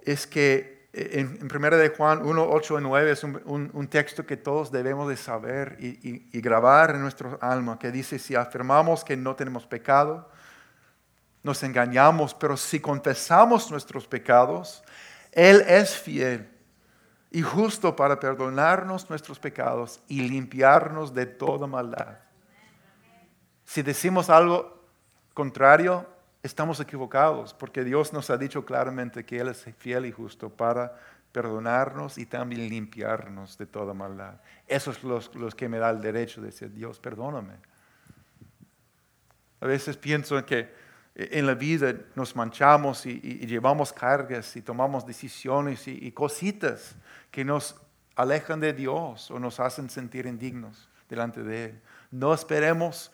es 0.02 0.26
que 0.26 0.76
en, 0.92 1.38
en 1.40 1.54
1 1.54 1.76
de 1.76 1.90
Juan 1.90 2.24
1, 2.24 2.46
8 2.48 2.78
y 2.78 2.82
9 2.82 3.10
es 3.10 3.22
un, 3.24 3.88
texto 3.90 4.24
que 4.24 4.36
todos 4.36 4.72
debemos 4.72 5.08
de 5.08 5.16
saber 5.16 5.76
y, 5.78 6.28
y, 6.32 6.40
grabar 6.40 6.94
en 6.94 7.02
nuestro 7.02 7.38
alma, 7.42 7.78
que 7.78 7.90
dice, 7.90 8.18
si 8.18 8.34
afirmamos 8.34 9.04
que 9.04 9.16
no 9.16 9.36
tenemos 9.36 9.66
pecado, 9.66 10.30
nos 11.42 11.62
engañamos, 11.62 12.34
pero 12.34 12.56
si 12.56 12.80
confesamos 12.80 13.70
nuestros 13.70 14.06
pecados, 14.06 14.82
Él 15.32 15.62
es 15.68 15.96
fiel 15.96 16.48
y 17.30 17.42
justo 17.42 17.94
para 17.94 18.18
perdonarnos 18.18 19.10
nuestros 19.10 19.38
pecados 19.38 20.00
y 20.08 20.22
limpiarnos 20.22 21.12
de 21.12 21.26
toda 21.26 21.66
maldad. 21.66 22.18
Si 23.66 23.82
decimos 23.82 24.30
algo 24.30 24.75
contrario, 25.36 26.06
estamos 26.42 26.80
equivocados, 26.80 27.52
porque 27.52 27.84
Dios 27.84 28.14
nos 28.14 28.30
ha 28.30 28.38
dicho 28.38 28.64
claramente 28.64 29.26
que 29.26 29.38
Él 29.38 29.48
es 29.48 29.66
fiel 29.76 30.06
y 30.06 30.10
justo 30.10 30.48
para 30.48 30.98
perdonarnos 31.30 32.16
y 32.16 32.24
también 32.24 32.70
limpiarnos 32.70 33.58
de 33.58 33.66
toda 33.66 33.92
maldad. 33.92 34.40
Eso 34.66 34.92
es 34.92 35.04
los, 35.04 35.54
que 35.54 35.68
me 35.68 35.76
da 35.76 35.90
el 35.90 36.00
derecho 36.00 36.40
de 36.40 36.46
decir, 36.46 36.72
Dios, 36.72 36.98
perdóname. 36.98 37.52
A 39.60 39.66
veces 39.66 39.98
pienso 39.98 40.42
que 40.46 40.72
en 41.14 41.44
la 41.44 41.52
vida 41.52 41.94
nos 42.14 42.34
manchamos 42.34 43.04
y, 43.04 43.20
llevamos 43.46 43.92
cargas 43.92 44.56
y 44.56 44.62
tomamos 44.62 45.06
decisiones 45.06 45.86
y, 45.86 45.98
y, 46.06 46.12
cositas 46.12 46.96
que 47.30 47.44
nos 47.44 47.76
alejan 48.14 48.58
de 48.58 48.72
Dios 48.72 49.30
o 49.30 49.38
nos 49.38 49.60
hacen 49.60 49.90
sentir 49.90 50.24
indignos 50.24 50.88
delante 51.10 51.42
de 51.42 51.64
Él. 51.66 51.80
No 52.10 52.32
esperemos 52.32 53.12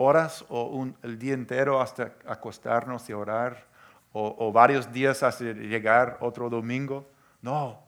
horas 0.00 0.44
o 0.48 0.86
el 1.02 1.18
día 1.18 1.34
entero 1.34 1.80
hasta 1.80 2.14
acostarnos 2.26 3.08
y 3.10 3.12
orar, 3.12 3.66
o, 4.12 4.50
varios 4.52 4.90
días 4.90 5.22
hasta 5.22 5.44
llegar 5.44 6.16
otro 6.20 6.48
domingo. 6.48 7.08
No, 7.42 7.80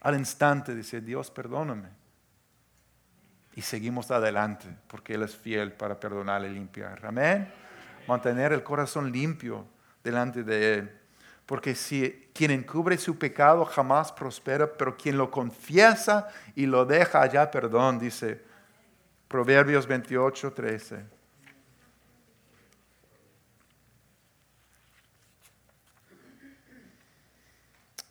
al 0.00 0.16
instante 0.16 0.74
dice, 0.74 1.00
Dios, 1.00 1.30
perdóname. 1.30 1.88
Y 3.54 3.62
seguimos 3.62 4.10
adelante, 4.10 4.68
porque 4.86 5.14
Él 5.14 5.22
es 5.22 5.36
fiel 5.36 5.72
para 5.72 5.98
perdonar 5.98 6.44
y 6.44 6.50
limpiar. 6.50 7.04
Amén. 7.04 7.50
Mantener 8.06 8.52
el 8.52 8.62
corazón 8.62 9.10
limpio 9.10 9.66
delante 10.04 10.42
de 10.42 10.74
Él. 10.74 10.98
Porque 11.46 11.74
si 11.74 12.30
quien 12.32 12.50
encubre 12.50 12.96
su 12.98 13.18
pecado 13.18 13.64
jamás 13.64 14.12
prospera, 14.12 14.72
pero 14.72 14.96
quien 14.96 15.16
lo 15.16 15.30
confiesa 15.30 16.28
y 16.54 16.66
lo 16.66 16.84
deja 16.84 17.22
allá, 17.22 17.50
perdón, 17.50 17.98
dice 17.98 18.40
Proverbios 19.28 19.86
28, 19.86 20.52
13. 20.52 21.21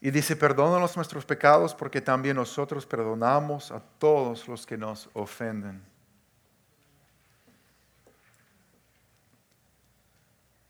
Y 0.01 0.09
dice, 0.09 0.35
perdónanos 0.35 0.97
nuestros 0.97 1.25
pecados 1.25 1.75
porque 1.75 2.01
también 2.01 2.35
nosotros 2.35 2.87
perdonamos 2.87 3.71
a 3.71 3.79
todos 3.79 4.47
los 4.47 4.65
que 4.65 4.75
nos 4.75 5.07
ofenden. 5.13 5.83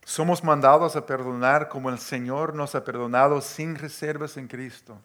Somos 0.04 0.44
mandados 0.44 0.98
a 0.98 1.06
perdonar 1.06 1.70
como 1.70 1.90
el 1.90 1.98
Señor 1.98 2.54
nos 2.54 2.76
ha 2.76 2.84
perdonado 2.84 3.40
sin 3.40 3.76
reservas 3.76 4.36
en 4.36 4.50
Cristo. 4.50 5.00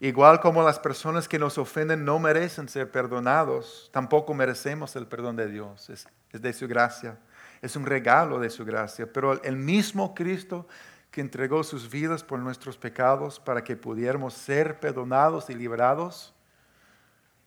Igual 0.00 0.40
como 0.40 0.62
las 0.62 0.78
personas 0.78 1.26
que 1.26 1.38
nos 1.38 1.56
ofenden 1.56 2.04
no 2.04 2.18
merecen 2.18 2.68
ser 2.68 2.90
perdonados, 2.90 3.88
tampoco 3.90 4.34
merecemos 4.34 4.94
el 4.96 5.06
perdón 5.06 5.36
de 5.36 5.48
Dios. 5.48 5.88
Es, 5.88 6.06
de 6.30 6.52
su 6.52 6.68
gracia. 6.68 7.16
Es 7.62 7.74
un 7.76 7.86
regalo 7.86 8.38
de 8.38 8.50
su 8.50 8.66
gracia. 8.66 9.10
Pero 9.10 9.42
el 9.42 9.56
mismo 9.56 10.14
Cristo 10.14 10.66
que 11.14 11.20
entregó 11.20 11.62
sus 11.62 11.88
vidas 11.88 12.24
por 12.24 12.40
nuestros 12.40 12.76
pecados 12.76 13.38
para 13.38 13.62
que 13.62 13.76
pudiéramos 13.76 14.34
ser 14.34 14.80
perdonados 14.80 15.48
y 15.48 15.54
liberados, 15.54 16.34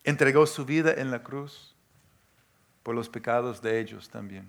entregó 0.04 0.46
su 0.46 0.64
vida 0.64 0.94
en 0.96 1.10
la 1.10 1.22
cruz 1.22 1.76
por 2.82 2.94
los 2.94 3.10
pecados 3.10 3.60
de 3.60 3.78
ellos 3.78 4.08
también. 4.08 4.48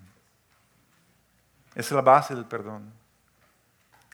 Es 1.75 1.91
la 1.91 1.99
base 1.99 2.33
del 2.33 2.45
perdón. 2.45 2.93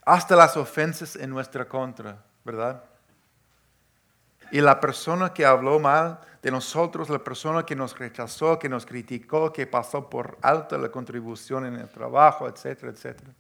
Hasta 0.04 0.36
las 0.36 0.58
ofensas 0.58 1.16
en 1.16 1.30
nuestra 1.30 1.70
contra, 1.70 2.24
¿verdad? 2.44 2.84
Y 4.50 4.60
la 4.60 4.80
persona 4.80 5.32
que 5.32 5.46
habló 5.46 5.80
mal 5.80 6.20
de 6.42 6.50
nosotros, 6.50 7.12
la 7.12 7.24
persona 7.24 7.64
que 7.64 7.76
nos 7.76 7.96
rechazó, 7.96 8.58
que 8.58 8.70
nos 8.70 8.88
criticó, 8.88 9.54
que 9.54 9.68
pasó 9.68 10.10
por 10.10 10.40
alto 10.42 10.80
la 10.80 10.90
contribución 10.90 11.68
en 11.68 11.76
el 11.76 11.90
trabajo, 11.90 12.48
etcétera, 12.48 12.92
etcétera. 12.92 13.36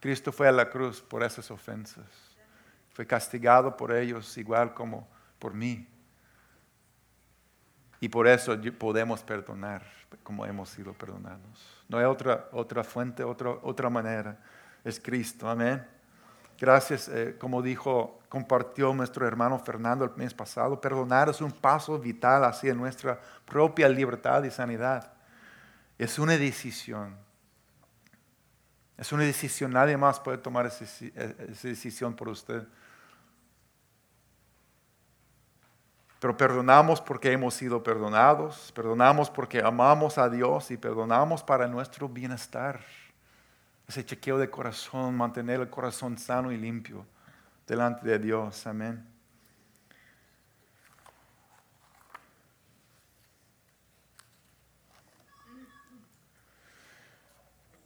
Cristo 0.00 0.32
fue 0.32 0.48
a 0.48 0.52
la 0.52 0.68
cruz 0.68 1.00
por 1.00 1.22
esas 1.22 1.50
ofensas. 1.50 2.06
Fue 2.92 3.06
castigado 3.06 3.76
por 3.76 3.92
ellos 3.92 4.36
igual 4.38 4.74
como 4.74 5.06
por 5.38 5.54
mí. 5.54 5.86
Y 8.00 8.08
por 8.08 8.26
eso 8.26 8.56
podemos 8.78 9.22
perdonar 9.22 9.82
como 10.22 10.44
hemos 10.44 10.70
sido 10.70 10.92
perdonados. 10.92 11.84
No 11.88 11.98
hay 11.98 12.04
otra, 12.04 12.48
otra 12.52 12.82
fuente, 12.82 13.22
otra, 13.22 13.50
otra 13.62 13.90
manera. 13.90 14.38
Es 14.82 14.98
Cristo. 14.98 15.48
Amén. 15.48 15.86
Gracias, 16.58 17.08
eh, 17.08 17.36
como 17.38 17.62
dijo, 17.62 18.20
compartió 18.28 18.92
nuestro 18.92 19.26
hermano 19.26 19.58
Fernando 19.58 20.04
el 20.04 20.10
mes 20.16 20.34
pasado, 20.34 20.78
perdonar 20.78 21.30
es 21.30 21.40
un 21.40 21.52
paso 21.52 21.98
vital 21.98 22.44
hacia 22.44 22.74
nuestra 22.74 23.18
propia 23.46 23.88
libertad 23.88 24.44
y 24.44 24.50
sanidad. 24.50 25.12
Es 25.96 26.18
una 26.18 26.36
decisión. 26.36 27.16
Es 29.00 29.12
una 29.12 29.24
decisión, 29.24 29.72
nadie 29.72 29.96
más 29.96 30.20
puede 30.20 30.36
tomar 30.36 30.66
esa, 30.66 30.84
esa 30.84 31.68
decisión 31.68 32.14
por 32.14 32.28
usted. 32.28 32.68
Pero 36.20 36.36
perdonamos 36.36 37.00
porque 37.00 37.32
hemos 37.32 37.54
sido 37.54 37.82
perdonados, 37.82 38.70
perdonamos 38.72 39.30
porque 39.30 39.62
amamos 39.62 40.18
a 40.18 40.28
Dios 40.28 40.70
y 40.70 40.76
perdonamos 40.76 41.42
para 41.42 41.66
nuestro 41.66 42.10
bienestar 42.10 42.80
ese 43.88 44.04
chequeo 44.04 44.36
de 44.36 44.50
corazón, 44.50 45.16
mantener 45.16 45.60
el 45.60 45.70
corazón 45.70 46.18
sano 46.18 46.52
y 46.52 46.58
limpio 46.58 47.06
delante 47.66 48.06
de 48.06 48.18
Dios. 48.18 48.66
Amén. 48.66 49.09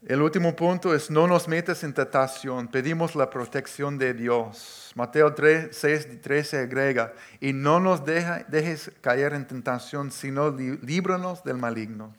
El 0.07 0.20
último 0.20 0.55
punto 0.55 0.94
es 0.94 1.11
no 1.11 1.26
nos 1.26 1.48
metas 1.48 1.82
en 1.82 1.94
tentación, 1.94 2.68
pedimos 2.68 3.14
la 3.14 3.30
protección 3.30 3.96
de 3.96 4.12
Dios. 4.12 4.92
Mateo 4.94 5.32
3, 5.32 5.68
6, 5.74 6.20
13 6.20 6.59
agrega, 6.59 7.14
y 7.40 7.55
no 7.55 7.80
nos 7.80 8.05
dejes 8.05 8.92
caer 9.00 9.32
en 9.32 9.46
tentación, 9.46 10.11
sino 10.11 10.50
líbranos 10.50 11.42
del 11.42 11.57
maligno. 11.57 12.14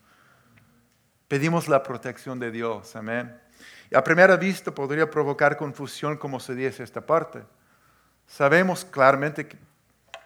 Pedimos 1.28 1.68
la 1.68 1.84
protección 1.84 2.40
de 2.40 2.50
Dios, 2.50 2.96
amén. 2.96 3.40
A 3.94 4.04
primera 4.04 4.36
vista 4.36 4.74
podría 4.74 5.12
provocar 5.12 5.56
confusión 5.56 6.18
como 6.18 6.40
se 6.40 6.56
dice 6.56 6.82
esta 6.82 7.06
parte. 7.06 7.44
Sabemos 8.26 8.84
claramente 8.84 9.48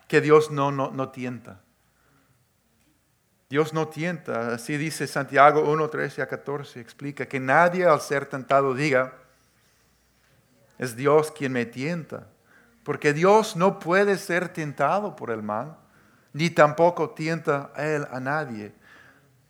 que 0.07 0.21
Dios 0.21 0.49
no, 0.49 0.71
no, 0.71 0.91
no 0.91 1.09
tienta. 1.09 1.59
Dios 3.49 3.73
no 3.73 3.87
tienta, 3.87 4.53
así 4.53 4.77
dice 4.77 5.07
Santiago 5.07 5.61
1, 5.61 5.89
13 5.89 6.21
a 6.21 6.27
14, 6.27 6.79
explica 6.79 7.25
que 7.25 7.39
nadie 7.39 7.83
al 7.83 7.99
ser 7.99 8.27
tentado 8.27 8.75
diga, 8.75 9.13
es 10.77 10.95
Dios 10.95 11.31
quien 11.31 11.53
me 11.53 11.65
tienta, 11.65 12.27
porque 12.83 13.11
Dios 13.11 13.55
no 13.55 13.79
puede 13.79 14.17
ser 14.17 14.49
tentado 14.49 15.15
por 15.15 15.31
el 15.31 15.41
mal, 15.41 15.77
ni 16.31 16.51
tampoco 16.51 17.09
tienta 17.09 17.71
a 17.75 17.85
él 17.85 18.07
a 18.11 18.19
nadie. 18.19 18.71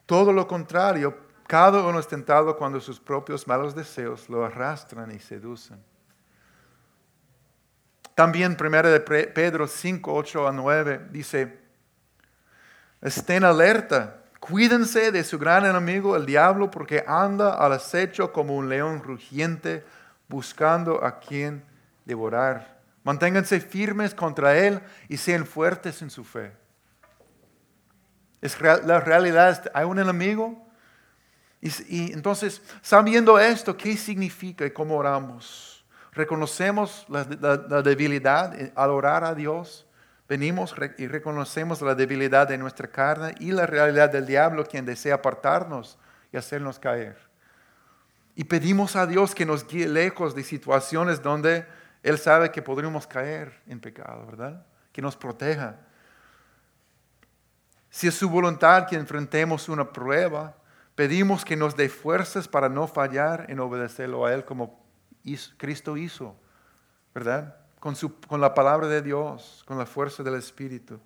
Todo 0.06 0.32
lo 0.32 0.48
contrario, 0.48 1.16
cada 1.46 1.82
uno 1.82 2.00
es 2.00 2.08
tentado 2.08 2.56
cuando 2.56 2.80
sus 2.80 2.98
propios 2.98 3.46
malos 3.46 3.74
deseos 3.74 4.30
lo 4.30 4.46
arrastran 4.46 5.10
y 5.10 5.18
seducen. 5.18 5.78
También 8.14 8.56
1 8.58 8.82
de 8.82 9.00
Pedro 9.00 9.66
5, 9.66 10.14
8 10.14 10.48
a 10.48 10.52
9 10.52 11.08
dice, 11.10 11.58
estén 13.02 13.44
alerta, 13.44 14.22
cuídense 14.38 15.12
de 15.12 15.24
su 15.24 15.38
gran 15.38 15.64
enemigo 15.64 16.16
el 16.16 16.26
diablo 16.26 16.70
porque 16.70 17.04
anda 17.06 17.54
al 17.54 17.72
acecho 17.72 18.32
como 18.32 18.56
un 18.56 18.68
león 18.68 19.02
rugiente 19.02 19.84
buscando 20.28 21.04
a 21.04 21.18
quien 21.18 21.64
devorar. 22.04 22.80
Manténganse 23.02 23.60
firmes 23.60 24.14
contra 24.14 24.56
él 24.56 24.80
y 25.08 25.16
sean 25.16 25.46
fuertes 25.46 26.02
en 26.02 26.10
su 26.10 26.24
fe. 26.24 26.52
Es 28.40 28.60
la 28.60 29.00
realidad, 29.00 29.70
hay 29.74 29.84
un 29.84 29.98
enemigo 29.98 30.70
y, 31.60 32.12
entonces, 32.12 32.62
sabiendo 32.80 33.38
esto, 33.38 33.76
¿qué 33.76 33.96
significa 33.96 34.64
y 34.64 34.70
cómo 34.70 34.96
oramos? 34.96 35.84
Reconocemos 36.12 37.04
la, 37.08 37.24
debilidad 37.82 38.54
al 38.74 38.90
orar 38.90 39.24
a 39.24 39.34
Dios. 39.34 39.86
Venimos 40.30 40.74
y 40.96 41.08
reconocemos 41.08 41.82
la 41.82 41.94
debilidad 41.94 42.48
de 42.48 42.56
nuestra 42.56 42.88
carne 42.88 43.34
y 43.38 43.52
la 43.52 43.66
realidad 43.66 44.08
del 44.08 44.24
diablo, 44.24 44.64
quien 44.64 44.86
desea 44.86 45.16
apartarnos 45.16 45.98
y 46.32 46.38
hacernos 46.38 46.78
caer. 46.78 47.18
Y 48.34 48.44
pedimos 48.44 48.96
a 48.96 49.06
Dios 49.06 49.34
que 49.34 49.44
nos 49.44 49.66
guíe 49.66 49.86
lejos 49.86 50.34
de 50.34 50.42
situaciones 50.42 51.22
donde 51.22 51.66
Él 52.02 52.16
sabe 52.16 52.50
que 52.50 52.62
podríamos 52.62 53.06
caer 53.06 53.60
en 53.66 53.80
pecado, 53.80 54.24
¿verdad? 54.24 54.64
Que 54.92 55.02
nos 55.02 55.16
proteja. 55.16 55.80
Si 57.90 58.08
es 58.08 58.14
su 58.14 58.30
voluntad 58.30 58.86
que 58.86 58.96
enfrentemos 58.96 59.68
una 59.68 59.92
prueba, 59.92 60.54
Pedimos 61.00 61.46
que 61.46 61.56
nos 61.56 61.76
dé 61.76 61.88
fuerzas 61.88 62.46
para 62.46 62.68
no 62.68 62.86
fallar 62.86 63.46
en 63.48 63.58
obedecerlo 63.58 64.26
a 64.26 64.34
Él 64.34 64.44
como 64.44 64.84
Cristo 65.56 65.96
hizo, 65.96 66.36
¿verdad? 67.14 67.56
Con, 67.80 68.40
la 68.40 68.54
palabra 68.54 68.86
de 68.86 69.02
Dios, 69.02 69.64
con 69.66 69.78
la 69.78 69.86
fuerza 69.86 70.22
del 70.22 70.34
Espíritu. 70.34 71.00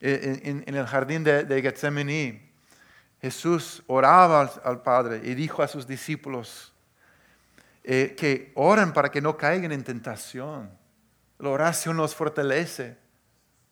En, 0.00 0.74
el 0.74 0.86
jardín 0.86 1.24
de, 1.24 1.44
de, 1.44 1.62
Getsemaní, 1.62 2.40
Jesús 3.20 3.82
oraba 3.86 4.50
al, 4.64 4.82
Padre 4.82 5.20
y 5.22 5.34
dijo 5.34 5.62
a 5.62 5.68
sus 5.68 5.86
discípulos 5.86 6.72
eh, 7.84 8.14
que 8.16 8.52
oren 8.56 8.92
para 8.92 9.10
que 9.10 9.20
no 9.20 9.36
caigan 9.36 9.70
en 9.70 9.84
tentación. 9.84 10.70
La 11.38 11.48
oración 11.48 11.96
nos 11.96 12.14
fortalece 12.14 12.96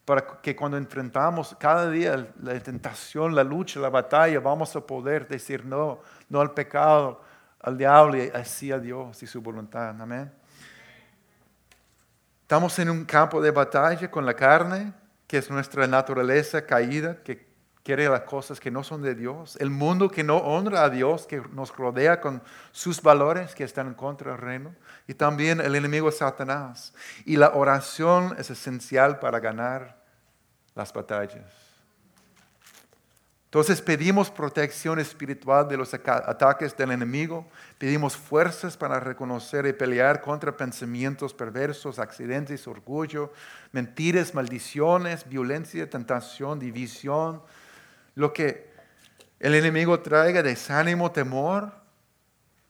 para 0.04 0.40
que 0.40 0.56
cuando 0.56 0.76
enfrentamos 0.76 1.56
cada 1.58 1.90
día 1.90 2.32
la 2.42 2.58
tentación, 2.60 3.34
la 3.34 3.44
lucha, 3.44 3.78
la 3.78 3.90
batalla, 3.90 4.40
vamos 4.40 4.74
a 4.74 4.80
poder 4.80 5.28
decir 5.28 5.64
no, 5.64 6.00
no 6.28 6.40
al 6.40 6.52
pecado, 6.52 7.20
al 7.60 7.76
diablo 7.76 8.16
y 8.16 8.28
así 8.34 8.72
a 8.72 8.78
Dios 8.78 9.22
y 9.22 9.26
su 9.26 9.40
voluntad. 9.40 10.00
Amén. 10.00 10.39
Estamos 12.50 12.76
en 12.80 12.90
un 12.90 13.04
campo 13.04 13.40
de 13.40 13.52
batalla 13.52 14.10
con 14.10 14.26
la 14.26 14.34
carne, 14.34 14.92
que 15.28 15.38
es 15.38 15.48
nuestra 15.50 15.86
naturaleza 15.86 16.66
caída, 16.66 17.22
que 17.22 17.46
quiere 17.84 18.08
las 18.08 18.22
cosas 18.22 18.58
que 18.58 18.72
no 18.72 18.82
son 18.82 19.02
de 19.02 19.14
Dios. 19.14 19.56
El 19.60 19.70
mundo 19.70 20.10
que 20.10 20.24
no 20.24 20.38
honra 20.38 20.82
a 20.82 20.90
Dios, 20.90 21.28
que 21.28 21.40
nos 21.52 21.72
rodea 21.76 22.20
con 22.20 22.42
sus 22.72 23.00
valores 23.02 23.54
que 23.54 23.62
están 23.62 23.86
en 23.86 23.94
contra 23.94 24.32
del 24.32 24.40
reino. 24.40 24.74
Y 25.06 25.14
también 25.14 25.60
el 25.60 25.76
enemigo 25.76 26.10
Satanás. 26.10 26.92
Y 27.24 27.36
la 27.36 27.50
oración 27.50 28.34
es 28.36 28.50
esencial 28.50 29.20
para 29.20 29.38
ganar 29.38 30.02
las 30.74 30.92
batallas. 30.92 31.59
Entonces 33.50 33.82
pedimos 33.82 34.30
protección 34.30 35.00
espiritual 35.00 35.68
de 35.68 35.76
los 35.76 35.92
ataques 35.92 36.76
del 36.76 36.92
enemigo, 36.92 37.48
pedimos 37.78 38.16
fuerzas 38.16 38.76
para 38.76 39.00
reconocer 39.00 39.66
y 39.66 39.72
pelear 39.72 40.20
contra 40.20 40.56
pensamientos 40.56 41.34
perversos, 41.34 41.98
accidentes, 41.98 42.68
orgullo, 42.68 43.32
mentiras, 43.72 44.34
maldiciones, 44.34 45.28
violencia, 45.28 45.90
tentación, 45.90 46.60
división, 46.60 47.42
lo 48.14 48.32
que 48.32 48.70
el 49.40 49.56
enemigo 49.56 49.98
traiga, 49.98 50.44
desánimo, 50.44 51.10
temor, 51.10 51.72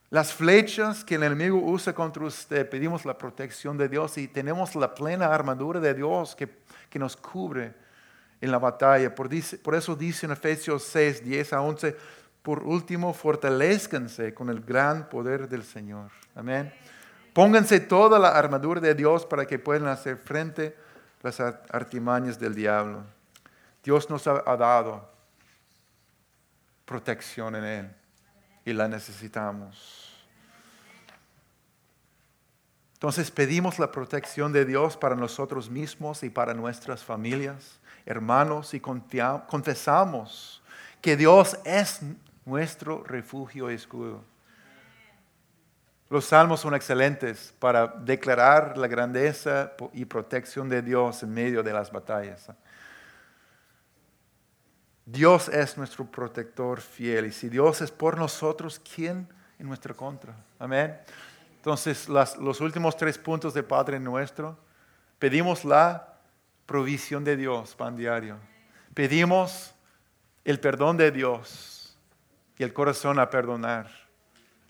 las 0.09 0.33
flechas 0.33 1.05
que 1.05 1.17
el 1.17 1.25
enemigo 1.25 1.59
usa 1.59 1.93
contra 1.93 2.25
usted, 2.25 2.67
pedimos 2.71 3.05
la 3.05 3.19
protección 3.19 3.77
de 3.77 3.91
Dios 3.91 4.17
y 4.17 4.29
tenemos 4.29 4.75
la 4.75 4.95
plena 4.95 5.27
armadura 5.27 5.79
de 5.79 5.93
Dios 5.93 6.35
que, 6.35 6.49
que 6.89 6.99
nos 6.99 7.19
cubre 7.19 7.90
en 8.41 8.51
la 8.51 8.59
batalla. 8.59 9.15
Por, 9.15 9.33
eso 9.75 9.97
dice 9.97 10.27
en 10.27 10.33
Efesios 10.33 10.85
6, 10.85 11.25
10 11.25 11.53
a 11.53 11.61
11, 11.61 11.97
por 12.43 12.63
último, 12.63 13.13
fortalezcanse 13.13 14.33
con 14.33 14.49
el 14.49 14.61
gran 14.61 15.09
poder 15.09 15.49
del 15.49 15.63
Señor. 15.63 16.11
Amén. 16.35 16.73
Pónganse 17.33 17.81
toda 17.81 18.19
la 18.19 18.31
armadura 18.31 18.81
de 18.81 18.95
Dios 18.95 19.27
para 19.27 19.47
que 19.47 19.59
puedan 19.59 19.89
hacer 19.89 20.17
frente 20.17 20.77
a 21.23 21.29
las 21.29 21.41
artimañas 21.41 22.39
del 22.39 22.55
diablo. 22.55 23.05
Dios 23.83 24.11
nos 24.11 24.27
ha, 24.27 24.57
dado 24.57 25.09
protección 26.85 27.55
en 27.57 27.65
Él 27.65 27.91
y 28.65 28.73
la 28.73 28.89
necesitamos. 28.89 30.20
Entonces 33.01 33.31
pedimos 33.31 33.79
la 33.79 33.91
protección 33.91 34.53
de 34.53 34.67
Dios 34.67 34.95
para 34.95 35.17
nosotros 35.17 35.71
mismos 35.71 36.23
y 36.23 36.29
para 36.29 36.53
nuestras 36.53 37.03
familias, 37.03 37.81
hermanos, 38.05 38.75
y 38.75 38.81
confesamos 38.81 40.63
que 41.01 41.17
Dios 41.17 41.59
es 41.65 42.01
nuestro 42.45 43.03
refugio 43.05 43.71
y 43.71 43.75
escudo. 43.75 44.23
Los 46.11 46.27
salmos 46.27 46.61
son 46.61 46.75
excelentes 46.75 47.55
para 47.59 47.87
declarar 47.87 48.77
la 48.77 48.87
grandeza 48.87 49.73
y 49.95 50.05
protección 50.05 50.69
de 50.69 50.83
Dios 50.83 51.23
en 51.23 51.33
medio 51.33 51.63
de 51.63 51.73
las 51.73 51.91
batallas. 51.91 52.51
Dios 55.07 55.49
es 55.49 55.79
nuestro 55.79 56.05
protector 56.05 56.83
fiel 56.83 57.25
y 57.25 57.33
si 57.33 57.49
Dios 57.49 57.81
es 57.81 57.91
por 57.91 58.19
nosotros, 58.19 58.79
¿quién 58.95 59.27
en 59.59 59.69
nuestra 59.69 59.95
contra? 59.95 60.35
Amén. 60.59 60.99
Entonces, 61.61 62.09
los 62.09 62.61
últimos 62.63 62.97
tres 62.97 63.19
puntos 63.19 63.53
de 63.53 63.63
Padre 63.63 64.01
nuestro, 64.01 64.57
pedimos 65.19 65.63
la 65.67 66.15
provisión 66.65 67.23
de 67.23 67.37
Dios, 67.37 67.75
pan 67.75 67.99
diario. 67.99 68.39
Pedimos 68.95 69.75
el 70.43 70.59
perdón 70.59 70.97
de 70.97 71.11
Dios 71.11 71.99
y 72.57 72.63
el 72.63 72.73
corazón 72.73 73.19
a 73.19 73.29
perdonar 73.29 73.91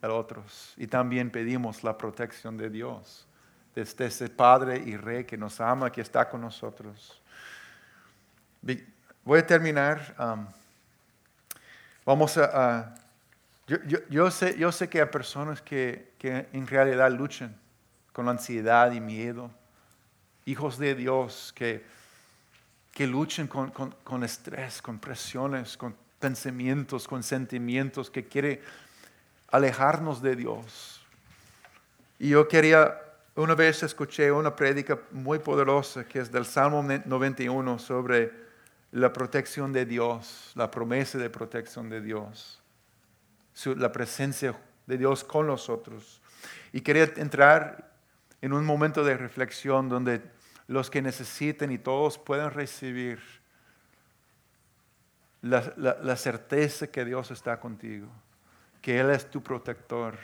a 0.03 0.09
otros. 0.09 0.75
Y 0.77 0.89
también 0.89 1.31
pedimos 1.31 1.85
la 1.85 1.97
protección 1.97 2.57
de 2.57 2.69
Dios, 2.69 3.25
desde 3.73 4.07
ese 4.07 4.29
Padre 4.29 4.77
y 4.85 4.97
Rey 4.97 5.23
que 5.25 5.37
nos 5.37 5.61
ama, 5.61 5.93
que 5.93 6.01
está 6.01 6.29
con 6.29 6.41
nosotros. 6.41 7.23
Voy 9.23 9.39
a 9.39 9.47
terminar. 9.47 10.13
Um, 10.19 10.45
vamos 12.05 12.37
a... 12.37 12.97
yo, 14.09 14.31
sé, 14.31 14.89
que 14.89 15.01
hay 15.01 15.07
personas 15.07 15.63
que, 15.63 16.13
en 16.53 16.67
realidad 16.67 17.11
luchan 17.13 17.57
con 18.13 18.29
ansiedad 18.29 18.91
y 18.93 19.01
miedo. 19.01 19.51
Hijos 20.45 20.79
de 20.79 20.95
Dios 20.95 21.53
que, 21.55 21.85
que 22.93 23.07
luchan 23.07 23.47
con, 23.47 23.71
con, 23.71 23.95
con 24.03 24.25
estrés, 24.25 24.83
con 24.83 24.99
presiones, 24.99 25.77
con 25.77 25.95
pensamientos, 26.19 27.07
con 27.07 27.23
sentimientos, 27.23 28.11
que 28.11 28.27
quiere 28.27 28.63
alejarnos 29.51 30.21
de 30.21 30.35
Dios. 30.35 31.01
Y 32.19 32.31
yo 32.31 32.49
quería, 32.49 33.01
una 33.37 33.55
vez 33.55 33.83
escuché 33.83 34.33
una 34.33 34.57
prédica 34.57 34.99
muy 35.13 35.39
poderosa 35.39 36.05
que 36.05 36.19
es 36.19 36.33
del 36.33 36.45
Salmo 36.45 36.83
91 36.83 37.79
sobre 37.79 38.33
la 38.93 39.13
protección 39.13 39.73
de 39.73 39.87
Dios, 39.87 40.53
la 40.57 40.71
promesa 40.71 41.19
de 41.19 41.31
protección 41.31 41.89
de 41.89 42.01
Dios, 42.01 42.60
la 43.67 43.93
presencia 43.93 44.55
de 44.87 44.99
Dios 44.99 45.25
con 45.25 45.47
nosotros. 45.47 46.21
Y 46.73 46.81
quería 46.81 47.05
entrar 47.17 47.93
en 48.41 48.53
un 48.53 48.65
momento 48.65 49.05
de 49.05 49.17
reflexión 49.17 49.89
donde 49.89 50.23
los 50.67 50.91
que 50.91 51.03
necesiten 51.03 51.73
y 51.73 51.79
todos 51.79 52.19
puedan 52.19 52.53
recibir 52.53 53.21
la, 55.43 55.75
la 55.77 56.17
certeza 56.17 56.87
que 56.87 57.05
Dios 57.05 57.31
está 57.31 57.59
contigo 57.61 58.09
que 58.81 58.99
Él 58.99 59.11
es 59.11 59.31
tu 59.31 59.43
protector, 59.43 60.17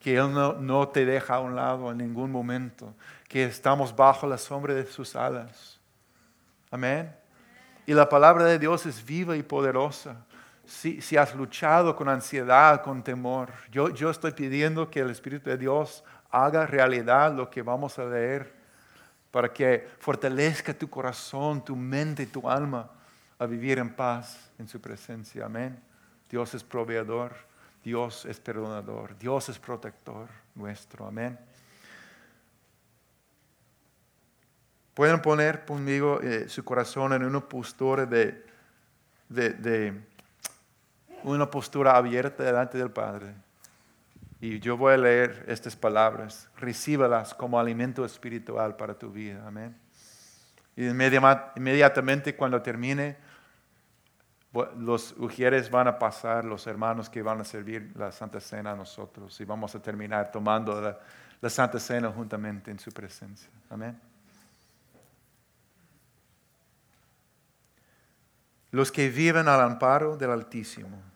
que 0.00 0.16
Él 0.16 0.32
no, 0.32 0.88
te 0.88 1.04
deja 1.04 1.36
a 1.36 1.40
un 1.40 1.54
lado 1.54 1.90
en 1.90 1.98
ningún 1.98 2.30
momento, 2.30 2.94
que 3.28 3.44
estamos 3.44 3.94
bajo 3.94 4.26
la 4.26 4.38
sombra 4.38 4.74
de 4.74 4.86
sus 4.86 5.16
alas. 5.16 5.80
Amén. 6.70 7.14
Y 7.86 7.94
la 7.94 8.08
palabra 8.08 8.44
de 8.44 8.58
Dios 8.58 8.86
es 8.86 9.04
viva 9.04 9.36
y 9.36 9.42
poderosa. 9.42 10.24
Si, 10.66 11.00
si 11.00 11.16
has 11.16 11.34
luchado 11.34 11.94
con 11.94 12.08
ansiedad, 12.08 12.82
con 12.82 13.02
temor, 13.02 13.52
yo, 13.70 13.90
yo 13.90 14.10
estoy 14.10 14.32
pidiendo 14.32 14.90
que 14.90 15.00
el 15.00 15.10
Espíritu 15.10 15.50
de 15.50 15.58
Dios 15.58 16.04
haga 16.30 16.66
realidad 16.66 17.34
lo 17.34 17.50
que 17.50 17.62
vamos 17.62 17.98
a 17.98 18.04
leer, 18.04 18.52
para 19.30 19.52
que 19.52 19.88
fortalezca 19.98 20.72
tu 20.72 20.88
corazón, 20.88 21.64
tu 21.64 21.74
mente 21.74 22.22
y 22.22 22.26
tu 22.26 22.48
alma 22.48 22.88
a 23.38 23.46
vivir 23.46 23.78
en 23.78 23.92
paz 23.92 24.50
en 24.58 24.68
su 24.68 24.80
presencia. 24.80 25.46
Amén. 25.46 25.80
Dios 26.30 26.54
es 26.54 26.62
proveedor. 26.62 27.34
Dios 27.84 28.24
es 28.24 28.40
perdonador, 28.40 29.16
Dios 29.18 29.50
es 29.50 29.58
protector 29.58 30.26
nuestro. 30.54 31.06
Amén. 31.06 31.38
Pueden 34.94 35.20
poner 35.20 35.66
conmigo 35.66 36.18
eh, 36.22 36.48
su 36.48 36.64
corazón 36.64 37.12
en 37.12 37.24
una 37.24 37.40
postura 37.40 38.06
de, 38.06 38.42
de, 39.28 40.00
una 41.24 41.50
postura 41.50 41.96
abierta 41.96 42.42
delante 42.42 42.78
del 42.78 42.90
Padre. 42.90 43.34
Y 44.40 44.60
yo 44.60 44.76
voy 44.76 44.94
a 44.94 44.98
leer 44.98 45.44
estas 45.48 45.74
palabras. 45.74 46.50
Recíbalas 46.58 47.32
como 47.34 47.58
alimento 47.58 48.04
espiritual 48.04 48.76
para 48.76 48.94
tu 48.94 49.10
vida. 49.10 49.42
Amén. 49.46 49.74
Y 50.76 50.86
inmediatamente 50.86 52.36
cuando 52.36 52.60
termine, 52.60 53.16
los 54.78 55.14
ujieres 55.18 55.70
van 55.70 55.88
a 55.88 55.98
pasar, 55.98 56.44
los 56.44 56.66
hermanos 56.66 57.08
que 57.08 57.22
van 57.22 57.40
a 57.40 57.44
servir 57.44 57.92
la 57.96 58.12
Santa 58.12 58.40
Cena 58.40 58.72
a 58.72 58.76
nosotros 58.76 59.40
y 59.40 59.44
vamos 59.44 59.74
a 59.74 59.80
terminar 59.80 60.30
tomando 60.30 60.80
la, 60.80 60.98
la 61.40 61.50
Santa 61.50 61.80
Cena 61.80 62.10
juntamente 62.10 62.70
en 62.70 62.78
su 62.78 62.92
presencia. 62.92 63.48
Amén. 63.70 63.98
Los 68.70 68.92
que 68.92 69.08
viven 69.08 69.48
al 69.48 69.60
amparo 69.60 70.16
del 70.16 70.32
Altísimo 70.32 71.13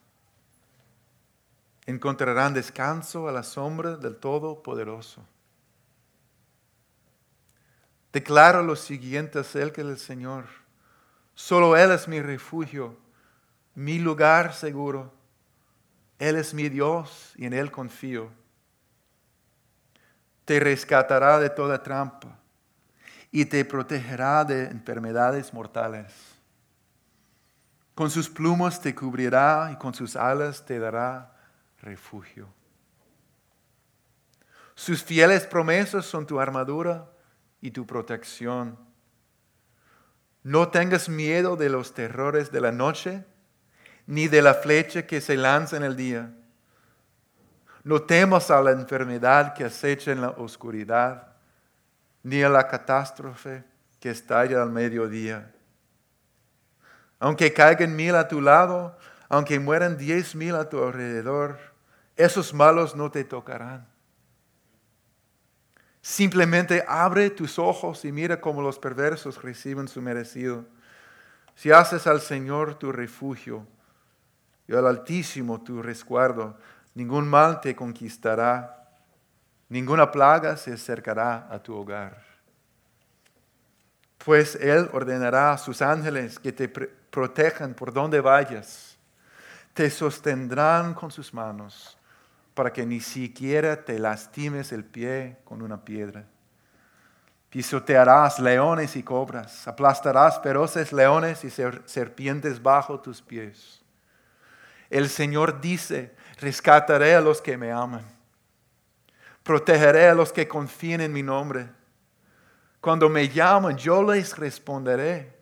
encontrarán 1.89 2.53
descanso 2.53 3.28
a 3.28 3.32
la 3.32 3.43
sombra 3.43 3.97
del 3.97 4.16
Todopoderoso. 4.16 5.24
Declaro 8.12 8.62
lo 8.62 8.76
siguiente 8.76 9.39
acerca 9.39 9.82
del 9.82 9.99
Señor. 9.99 10.45
Solo 11.34 11.76
Él 11.76 11.91
es 11.93 12.07
mi 12.07 12.20
refugio 12.20 12.95
mi 13.74 14.01
lugar 14.01 14.53
seguro. 14.53 15.14
Él 16.18 16.34
es 16.36 16.53
mi 16.53 16.68
Dios 16.68 17.32
y 17.36 17.47
en 17.47 17.55
Él 17.55 17.70
confío. 17.70 18.28
Te 20.45 20.59
rescatará 20.59 21.39
de 21.39 21.49
toda 21.49 21.82
trampa 21.82 22.36
y 23.30 23.47
te 23.47 23.64
protegerá 23.64 24.45
de 24.45 24.64
enfermedades 24.64 25.55
mortales. 25.55 26.12
Con 27.95 28.11
sus 28.11 28.28
plumas 28.28 28.80
te 28.80 28.95
cubrirá 28.95 29.70
y 29.72 29.76
con 29.76 29.95
sus 29.95 30.16
alas 30.16 30.66
te 30.66 30.78
dará 30.80 31.38
refugio. 31.89 32.49
Sus 34.74 35.03
fieles 35.03 35.47
promesas 35.47 36.07
son 36.07 36.26
tu 36.26 36.39
armadura 36.39 37.11
y 37.61 37.70
tu 37.70 37.86
protección. 37.86 38.78
No 40.43 40.68
tengas 40.68 41.09
miedo 41.09 41.57
de 41.57 41.68
los 41.68 41.95
terrores 41.95 42.53
de 42.53 42.61
la 42.61 42.72
noche 42.72 43.24
ni 44.07 44.28
de 44.28 44.41
la 44.41 44.55
flecha 44.55 45.07
que 45.07 45.20
se 45.20 45.36
lanza 45.36 45.76
en 45.76 45.82
el 45.82 45.97
día. 45.97 46.34
No 47.84 48.03
temas 48.03 48.51
a 48.51 48.62
la 48.62 48.70
enfermedad 48.70 49.55
que 49.55 49.64
acecha 49.64 50.12
en 50.12 50.20
la 50.20 50.30
oscuridad, 50.30 51.36
ni 52.22 52.43
a 52.43 52.49
la 52.49 52.68
catástrofe 52.68 53.64
que 54.01 54.11
estalla 54.11 54.62
al 54.62 54.70
mediodía. 54.70 55.53
Aunque 57.18 57.53
caigan 57.53 57.97
mil 57.97 58.14
a 58.14 58.28
tu 58.28 58.41
lado, 58.41 58.97
aunque 59.28 59.59
mueran 59.59 59.99
diez 59.99 60.34
mil 60.34 60.55
a 60.55 60.68
tu 60.68 60.82
alrededor, 60.82 61.67
esos 62.18 62.52
malos 62.52 62.96
no 62.96 63.10
te 63.10 63.24
tocarán. 63.24 63.86
Simplemente 66.02 66.84
abre 66.86 67.30
tus 67.30 67.58
ojos 67.58 68.04
y 68.04 68.12
mira 68.12 68.40
cómo 68.40 68.60
los 68.60 68.78
perversos 68.78 69.40
reciben 69.40 69.88
su 69.88 70.02
merecido. 70.02 70.64
Si 71.54 71.70
haces 71.70 72.06
al 72.06 72.20
Señor 72.20 72.74
tu 72.74 72.90
refugio, 72.92 73.66
y 74.66 74.74
al 74.74 74.86
Altísimo 74.86 75.62
tu 75.62 75.82
resguardo. 75.82 76.56
Ningún 76.94 77.26
mal 77.26 77.60
te 77.60 77.74
conquistará, 77.74 78.90
ninguna 79.68 80.10
plaga 80.10 80.56
se 80.56 80.72
acercará 80.72 81.48
a 81.50 81.62
tu 81.62 81.74
hogar. 81.74 82.22
Pues 84.24 84.56
Él 84.56 84.90
ordenará 84.92 85.52
a 85.52 85.58
sus 85.58 85.80
ángeles 85.80 86.38
que 86.38 86.52
te 86.52 86.68
protejan 86.68 87.74
por 87.74 87.92
donde 87.92 88.20
vayas. 88.20 88.98
Te 89.72 89.88
sostendrán 89.88 90.92
con 90.92 91.10
sus 91.10 91.32
manos 91.32 91.97
para 92.59 92.72
que 92.72 92.84
ni 92.84 92.98
siquiera 92.98 93.84
te 93.84 94.00
lastimes 94.00 94.72
el 94.72 94.84
pie 94.84 95.36
con 95.44 95.62
una 95.62 95.84
piedra. 95.84 96.24
Pisotearás 97.50 98.40
leones 98.40 98.96
y 98.96 99.04
cobras, 99.04 99.68
aplastarás 99.68 100.42
feroces 100.42 100.92
leones 100.92 101.44
y 101.44 101.50
serpientes 101.50 102.61
bajo 102.61 102.98
tus 102.98 103.22
pies 103.22 103.80
El 104.90 105.09
Señor 105.09 105.61
dice, 105.61 106.16
rescataré 106.40 107.14
a 107.14 107.20
los 107.20 107.40
que 107.40 107.56
me 107.56 107.70
aman. 107.70 108.04
Protegeré 109.44 110.09
a 110.09 110.14
los 110.16 110.32
que 110.32 110.48
confíen 110.48 111.00
en 111.00 111.12
mi 111.12 111.22
nombre. 111.22 111.68
Cuando 112.80 113.09
me 113.09 113.28
llaman, 113.28 113.76
yo 113.76 114.02
les 114.02 114.36
responderé. 114.36 115.32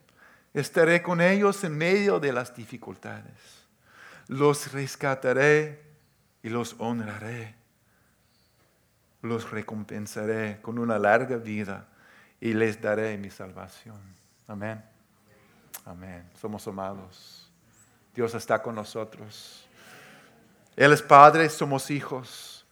Estaré 0.53 1.03
con 1.03 1.23
ellos 1.23 1.64
en 1.64 1.79
medio 1.79 2.21
de 2.21 2.35
las 2.35 2.55
dificultades. 2.55 3.64
Los 4.29 4.71
rescataré 4.71 5.86
y 6.47 6.49
los 6.49 6.77
honraré. 6.79 7.57
Los 9.21 9.51
recompensaré 9.51 10.61
con 10.63 10.79
una 10.79 10.97
larga 10.97 11.39
vida 11.39 11.89
y 12.41 12.53
les 12.53 12.81
daré 12.81 13.19
mi 13.19 13.31
salvación. 13.31 13.99
Amén. 14.47 14.81
Amén. 15.85 16.25
Somos 16.41 16.65
amados. 16.69 17.51
Dios 18.15 18.33
está 18.37 18.63
con 18.63 18.77
nosotros. 18.77 19.67
Él 20.77 20.93
es 20.93 21.03
Padre, 21.03 21.49
somos 21.49 21.91
hijos. 21.91 22.65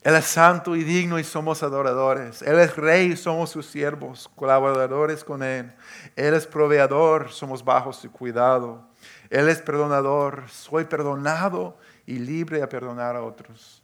Él 0.00 0.14
es 0.14 0.26
santo 0.26 0.76
y 0.76 0.84
digno 0.84 1.18
y 1.18 1.24
somos 1.24 1.64
adoradores. 1.64 2.40
Él 2.42 2.60
es 2.60 2.76
rey 2.76 3.06
y 3.06 3.16
somos 3.16 3.50
sus 3.50 3.66
siervos, 3.66 4.30
colaboradores 4.36 5.24
con 5.24 5.42
Él. 5.42 5.72
Él 6.14 6.34
es 6.34 6.46
proveedor, 6.46 7.32
somos 7.32 7.64
bajo 7.64 7.92
su 7.92 8.12
cuidado. 8.12 8.88
Él 9.28 9.48
es 9.48 9.60
perdonador, 9.60 10.44
soy 10.48 10.84
perdonado 10.84 11.76
y 12.06 12.18
libre 12.18 12.62
a 12.62 12.68
perdonar 12.68 13.16
a 13.16 13.22
otros. 13.22 13.82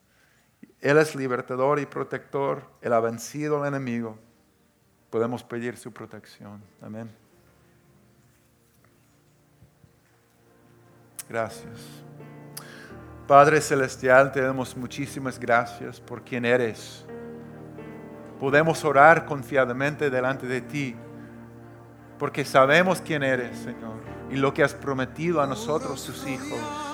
Él 0.80 0.98
es 0.98 1.14
libertador 1.14 1.78
y 1.78 1.86
protector, 1.86 2.62
Él 2.80 2.92
ha 2.92 3.00
vencido 3.00 3.62
al 3.62 3.68
enemigo. 3.68 4.18
Podemos 5.10 5.42
pedir 5.42 5.76
su 5.76 5.92
protección. 5.92 6.62
Amén. 6.80 7.10
Gracias. 11.28 11.78
Padre 13.26 13.60
Celestial, 13.60 14.32
te 14.32 14.40
damos 14.40 14.76
muchísimas 14.76 15.38
gracias 15.38 16.00
por 16.00 16.22
quien 16.22 16.44
eres. 16.44 17.04
Podemos 18.40 18.84
orar 18.84 19.24
confiadamente 19.24 20.10
delante 20.10 20.46
de 20.46 20.60
ti, 20.60 20.96
porque 22.18 22.44
sabemos 22.44 23.00
quién 23.00 23.22
eres, 23.22 23.56
Señor, 23.58 24.02
y 24.30 24.36
lo 24.36 24.52
que 24.52 24.64
has 24.64 24.74
prometido 24.74 25.40
a 25.40 25.46
nosotros, 25.46 26.04
tus 26.04 26.26
hijos. 26.26 26.91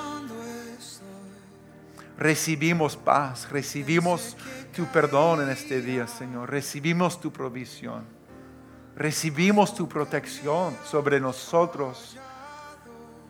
Recibimos 2.18 2.96
paz, 2.96 3.48
recibimos 3.48 4.36
tu 4.74 4.84
perdón 4.86 5.42
en 5.42 5.50
este 5.50 5.80
día, 5.80 6.06
Señor. 6.06 6.50
Recibimos 6.50 7.20
tu 7.20 7.32
provisión. 7.32 8.04
Recibimos 8.96 9.74
tu 9.74 9.88
protección 9.88 10.76
sobre 10.84 11.20
nosotros 11.20 12.18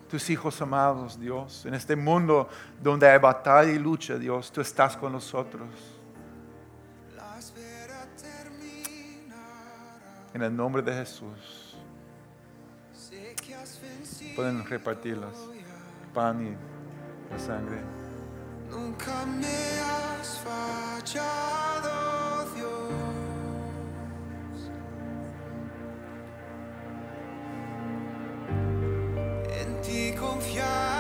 tus 0.09 0.31
hijos 0.31 0.61
amados, 0.61 1.21
Dios. 1.21 1.67
En 1.67 1.75
este 1.75 1.95
mundo 1.95 2.49
donde 2.83 3.09
hay 3.09 3.19
batalla 3.19 3.71
y 3.71 3.79
lucha, 3.79 4.19
Dios, 4.19 4.51
tú 4.51 4.61
estás 4.61 4.97
con 4.97 5.13
nosotros. 5.13 5.69
En 10.35 10.43
el 10.43 10.55
nombre 10.55 10.83
de 10.83 10.93
Jesús. 10.93 11.77
Pueden 14.35 14.65
repartirlas, 14.65 15.35
pan 16.15 16.47
y 16.47 17.33
la 17.33 17.39
sangre. 17.39 17.98
Nunca 18.71 19.25
me 19.27 19.81
has 19.81 20.39
fallado, 20.45 21.91
Dios. 22.55 24.71
En 29.61 29.81
ti 29.81 30.13
confiaré, 30.19 30.98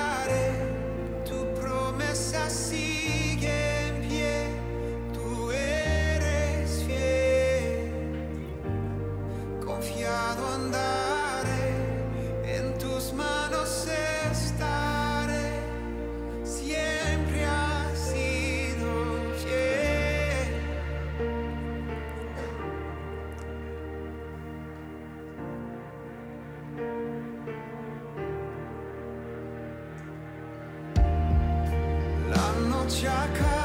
La 32.89 32.95
noche 32.95 33.58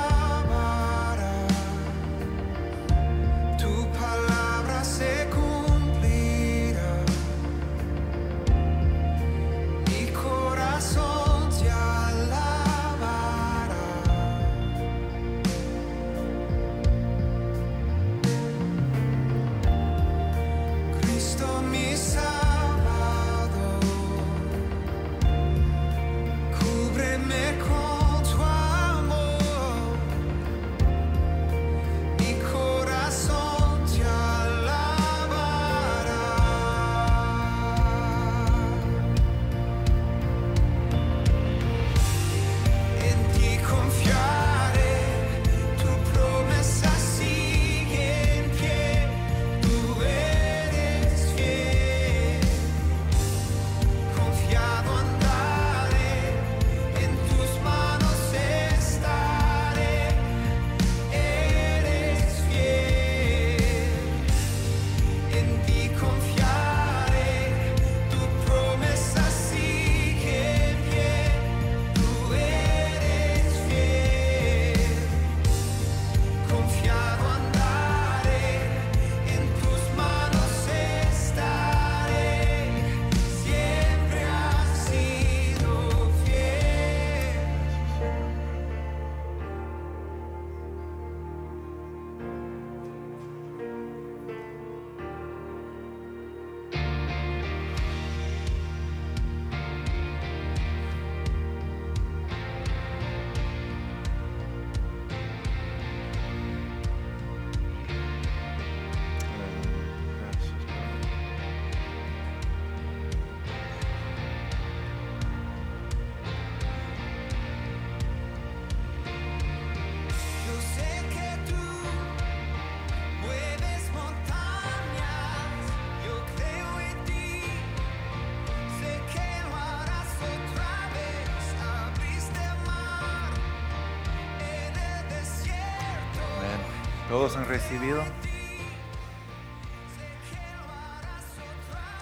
¿Todos 137.23 137.37
han 137.37 137.47
recibido? 137.47 138.03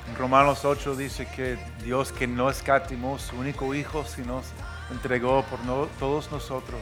En 0.10 0.16
Romanos 0.18 0.66
8 0.66 0.96
dice 0.96 1.28
que 1.28 1.60
Dios 1.84 2.12
que 2.12 2.26
no 2.26 2.50
escatimó 2.50 3.20
su 3.20 3.36
único 3.36 3.76
hijo, 3.76 4.04
sino 4.04 4.42
entregó 4.90 5.44
por 5.44 5.64
no- 5.64 5.86
todos 6.00 6.32
nosotros. 6.32 6.82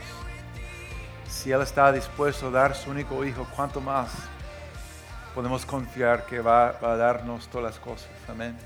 Si 1.28 1.52
Él 1.52 1.62
está 1.62 1.92
dispuesto 1.92 2.48
a 2.48 2.52
dar 2.52 2.76
su 2.78 2.92
único 2.92 3.26
hijo, 3.26 3.46
¿cuánto 3.58 3.82
más 3.82 4.10
podemos 5.36 5.66
confiar 5.66 6.26
que 6.26 6.40
va, 6.40 6.72
va 6.82 6.94
a 6.94 6.96
darnos 6.96 7.46
todas 7.50 7.74
las 7.74 7.80
cosas? 7.82 8.08
Amén. 8.30 8.58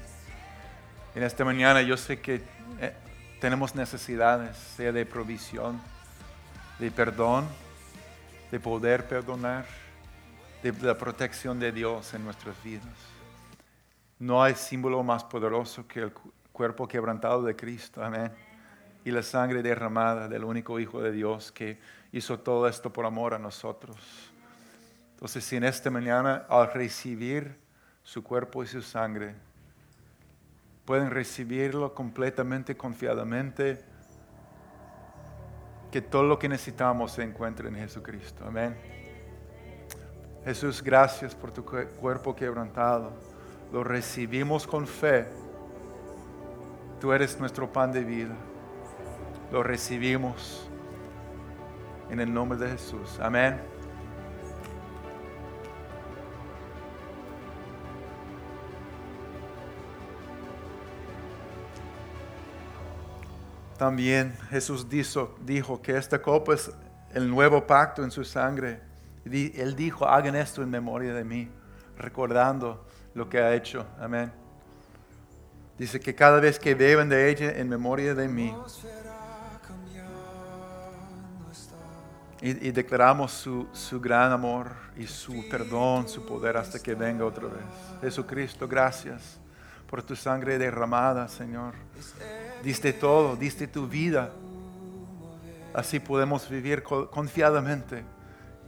En 1.15 1.23
esta 1.23 1.43
mañana 1.43 1.81
yo 1.81 1.97
sé 1.97 2.19
que 2.21 2.43
eh, 2.79 2.93
tenemos 3.41 3.73
necesidades, 3.73 4.55
sea 4.55 4.91
de 4.91 5.03
provisión, 5.03 5.81
de 6.77 6.91
perdón, 6.91 7.47
de 8.53 8.59
poder 8.59 9.07
perdonar, 9.07 9.65
de 10.61 10.71
la 10.73 10.95
protección 10.95 11.59
de 11.59 11.71
Dios 11.71 12.13
en 12.13 12.23
nuestras 12.23 12.55
vidas. 12.63 12.85
No 14.19 14.43
hay 14.43 14.53
símbolo 14.53 15.01
más 15.01 15.23
poderoso 15.23 15.87
que 15.87 16.01
el 16.01 16.13
cu- 16.13 16.31
cuerpo 16.51 16.87
quebrantado 16.87 17.41
de 17.41 17.55
Cristo. 17.55 18.03
Amén. 18.03 18.31
Y 19.03 19.09
la 19.09 19.23
sangre 19.23 19.63
derramada 19.63 20.27
del 20.27 20.43
único 20.43 20.79
Hijo 20.79 21.01
de 21.01 21.11
Dios 21.11 21.51
que 21.51 21.79
hizo 22.11 22.37
todo 22.41 22.67
esto 22.67 22.93
por 22.93 23.07
amor 23.07 23.33
a 23.33 23.39
nosotros. 23.39 23.97
Entonces, 25.15 25.43
si 25.43 25.55
en 25.55 25.63
esta 25.63 25.89
mañana 25.89 26.45
al 26.47 26.71
recibir 26.71 27.57
su 28.03 28.21
cuerpo 28.21 28.63
y 28.63 28.67
su 28.67 28.83
sangre, 28.83 29.33
pueden 30.85 31.09
recibirlo 31.09 31.95
completamente, 31.95 32.77
confiadamente, 32.77 33.83
que 35.93 36.01
todo 36.01 36.23
lo 36.23 36.39
que 36.39 36.49
necesitamos 36.49 37.11
se 37.11 37.21
encuentre 37.21 37.69
en 37.69 37.75
Jesucristo. 37.75 38.43
Amén. 38.47 38.75
Jesús, 40.43 40.81
gracias 40.81 41.35
por 41.35 41.51
tu 41.51 41.63
cu- 41.63 41.85
cuerpo 42.01 42.35
quebrantado. 42.35 43.11
Lo 43.71 43.83
recibimos 43.83 44.65
con 44.65 44.87
fe. 44.87 45.27
Tú 46.99 47.13
eres 47.13 47.39
nuestro 47.39 47.71
pan 47.71 47.91
de 47.91 48.03
vida. 48.03 48.33
Lo 49.51 49.61
recibimos 49.61 50.67
en 52.09 52.19
el 52.19 52.33
nombre 52.33 52.57
de 52.57 52.69
Jesús. 52.71 53.19
Amén. 53.21 53.61
También 63.83 64.33
Jesús 64.49 64.87
dijo, 64.89 65.81
que 65.81 65.97
esta 65.97 66.21
copa 66.21 66.53
es 66.53 66.71
el 67.13 67.29
nuevo 67.29 67.67
pacto 67.67 68.01
en 68.01 68.11
su 68.11 68.23
sangre. 68.23 68.79
Él 69.25 69.75
dijo, 69.75 70.07
hagan 70.07 70.37
esto 70.37 70.63
en 70.63 70.69
memoria 70.69 71.13
de 71.13 71.25
mí, 71.25 71.49
recordando 71.97 72.87
lo 73.13 73.27
que 73.27 73.39
ha 73.39 73.53
hecho. 73.53 73.85
Amén. 73.99 74.31
Dice 75.77 75.99
que 75.99 76.15
cada 76.15 76.39
vez 76.39 76.57
que 76.57 76.73
beben 76.73 77.09
de 77.09 77.29
ella 77.29 77.51
en 77.51 77.67
memoria 77.67 78.15
de 78.15 78.29
mí, 78.29 78.55
y, 82.39 82.69
y 82.69 82.71
declaramos 82.71 83.33
su, 83.33 83.67
su 83.73 83.99
gran 83.99 84.31
amor 84.31 84.71
y 84.95 85.07
su 85.07 85.49
perdón, 85.49 86.07
su 86.07 86.25
poder 86.25 86.55
hasta 86.55 86.79
que 86.79 86.95
venga 86.95 87.25
otra 87.25 87.49
vez. 87.49 87.65
Jesucristo, 87.99 88.65
gracias 88.65 89.41
por 89.89 90.01
tu 90.01 90.15
sangre 90.15 90.57
derramada, 90.57 91.27
Señor. 91.27 91.73
Diste 92.63 92.93
todo, 92.93 93.35
diste 93.35 93.67
tu 93.67 93.87
vida. 93.87 94.31
Así 95.73 95.99
podemos 95.99 96.47
vivir 96.49 96.81
co- 96.81 97.09
confiadamente 97.11 98.05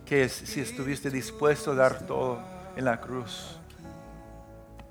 que 0.06 0.28
si 0.28 0.60
estuviste 0.60 1.10
dispuesto 1.10 1.72
a 1.72 1.76
dar 1.76 2.06
todo 2.06 2.40
en 2.76 2.84
la 2.84 3.00
cruz, 3.00 3.58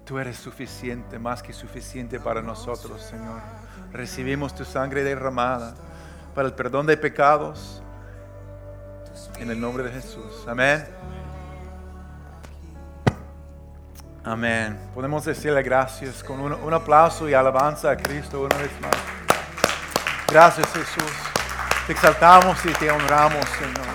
tú 0.06 0.18
eres 0.18 0.38
suficiente, 0.38 1.18
más 1.18 1.42
que 1.42 1.52
suficiente 1.52 2.18
para 2.18 2.40
nosotros, 2.40 3.02
Señor. 3.02 3.40
Recibimos 3.92 4.54
tu 4.54 4.64
sangre 4.64 5.04
derramada 5.04 5.74
para 6.34 6.48
el 6.48 6.54
perdón 6.54 6.86
de 6.86 6.96
pecados 6.96 7.82
en 9.38 9.50
el 9.50 9.60
nombre 9.60 9.84
de 9.84 9.92
Jesús. 9.92 10.46
Amén. 10.48 10.84
Amén. 14.26 14.78
Podemos 14.94 15.22
decirle 15.26 15.62
gracias 15.62 16.24
con 16.24 16.40
un, 16.40 16.72
aplauso 16.72 17.28
y 17.28 17.34
alabanza 17.34 17.90
a 17.90 17.96
Cristo 17.96 18.40
una 18.40 18.56
vez 18.56 18.70
más. 18.80 18.96
Gracias 20.28 20.66
Jesús. 20.72 21.12
Te 21.86 21.92
exaltamos 21.92 22.56
y 22.64 22.72
te 22.72 22.90
honramos, 22.90 23.44
Señor. 23.58 23.86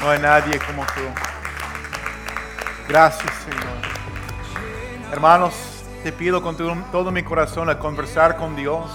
No 0.00 0.08
hay 0.08 0.18
nadie 0.18 0.58
como 0.60 0.82
tú. 0.86 1.02
Gracias, 2.88 3.30
Señor. 3.44 5.12
Hermanos, 5.12 5.52
te 6.02 6.10
pido 6.10 6.40
con 6.40 6.56
todo 6.56 7.10
mi 7.10 7.22
corazón 7.22 7.68
a 7.68 7.78
conversar 7.78 8.38
con 8.38 8.56
Dios, 8.56 8.90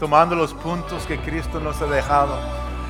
tomando 0.00 0.34
los 0.34 0.52
puntos 0.52 1.06
que 1.06 1.20
Cristo 1.20 1.60
nos 1.60 1.80
ha 1.80 1.86
dejado, 1.86 2.36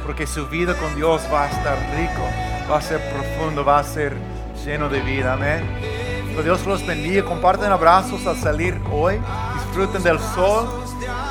porque 0.06 0.26
su 0.26 0.48
vida 0.48 0.74
con 0.78 0.94
Dios 0.96 1.20
va 1.30 1.44
a 1.44 1.50
estar 1.50 1.76
rico, 1.94 2.22
va 2.70 2.78
a 2.78 2.80
ser 2.80 3.02
profundo, 3.12 3.66
va 3.66 3.80
a 3.80 3.84
ser 3.84 4.16
lleno 4.64 4.88
de 4.88 5.00
vida. 5.02 5.34
Amén. 5.34 5.91
Que 6.36 6.42
Dios 6.42 6.64
los 6.66 6.84
bendiga. 6.86 7.24
Comparten 7.24 7.70
abrazos 7.72 8.26
al 8.26 8.36
salir 8.36 8.80
hoy. 8.90 9.18
Disfruten 9.54 10.02
del 10.02 10.18
sol. 10.34 10.68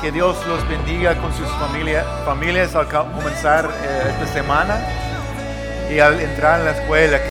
Que 0.00 0.10
Dios 0.12 0.36
los 0.48 0.66
bendiga 0.68 1.16
con 1.16 1.32
sus 1.32 1.46
familia- 1.48 2.04
familias 2.24 2.74
al 2.74 2.88
comenzar 2.88 3.66
eh, 3.84 4.10
esta 4.20 4.26
semana 4.32 4.76
y 5.90 5.98
al 6.00 6.20
entrar 6.20 6.60
en 6.60 6.66
la 6.66 6.72
escuela. 6.72 7.20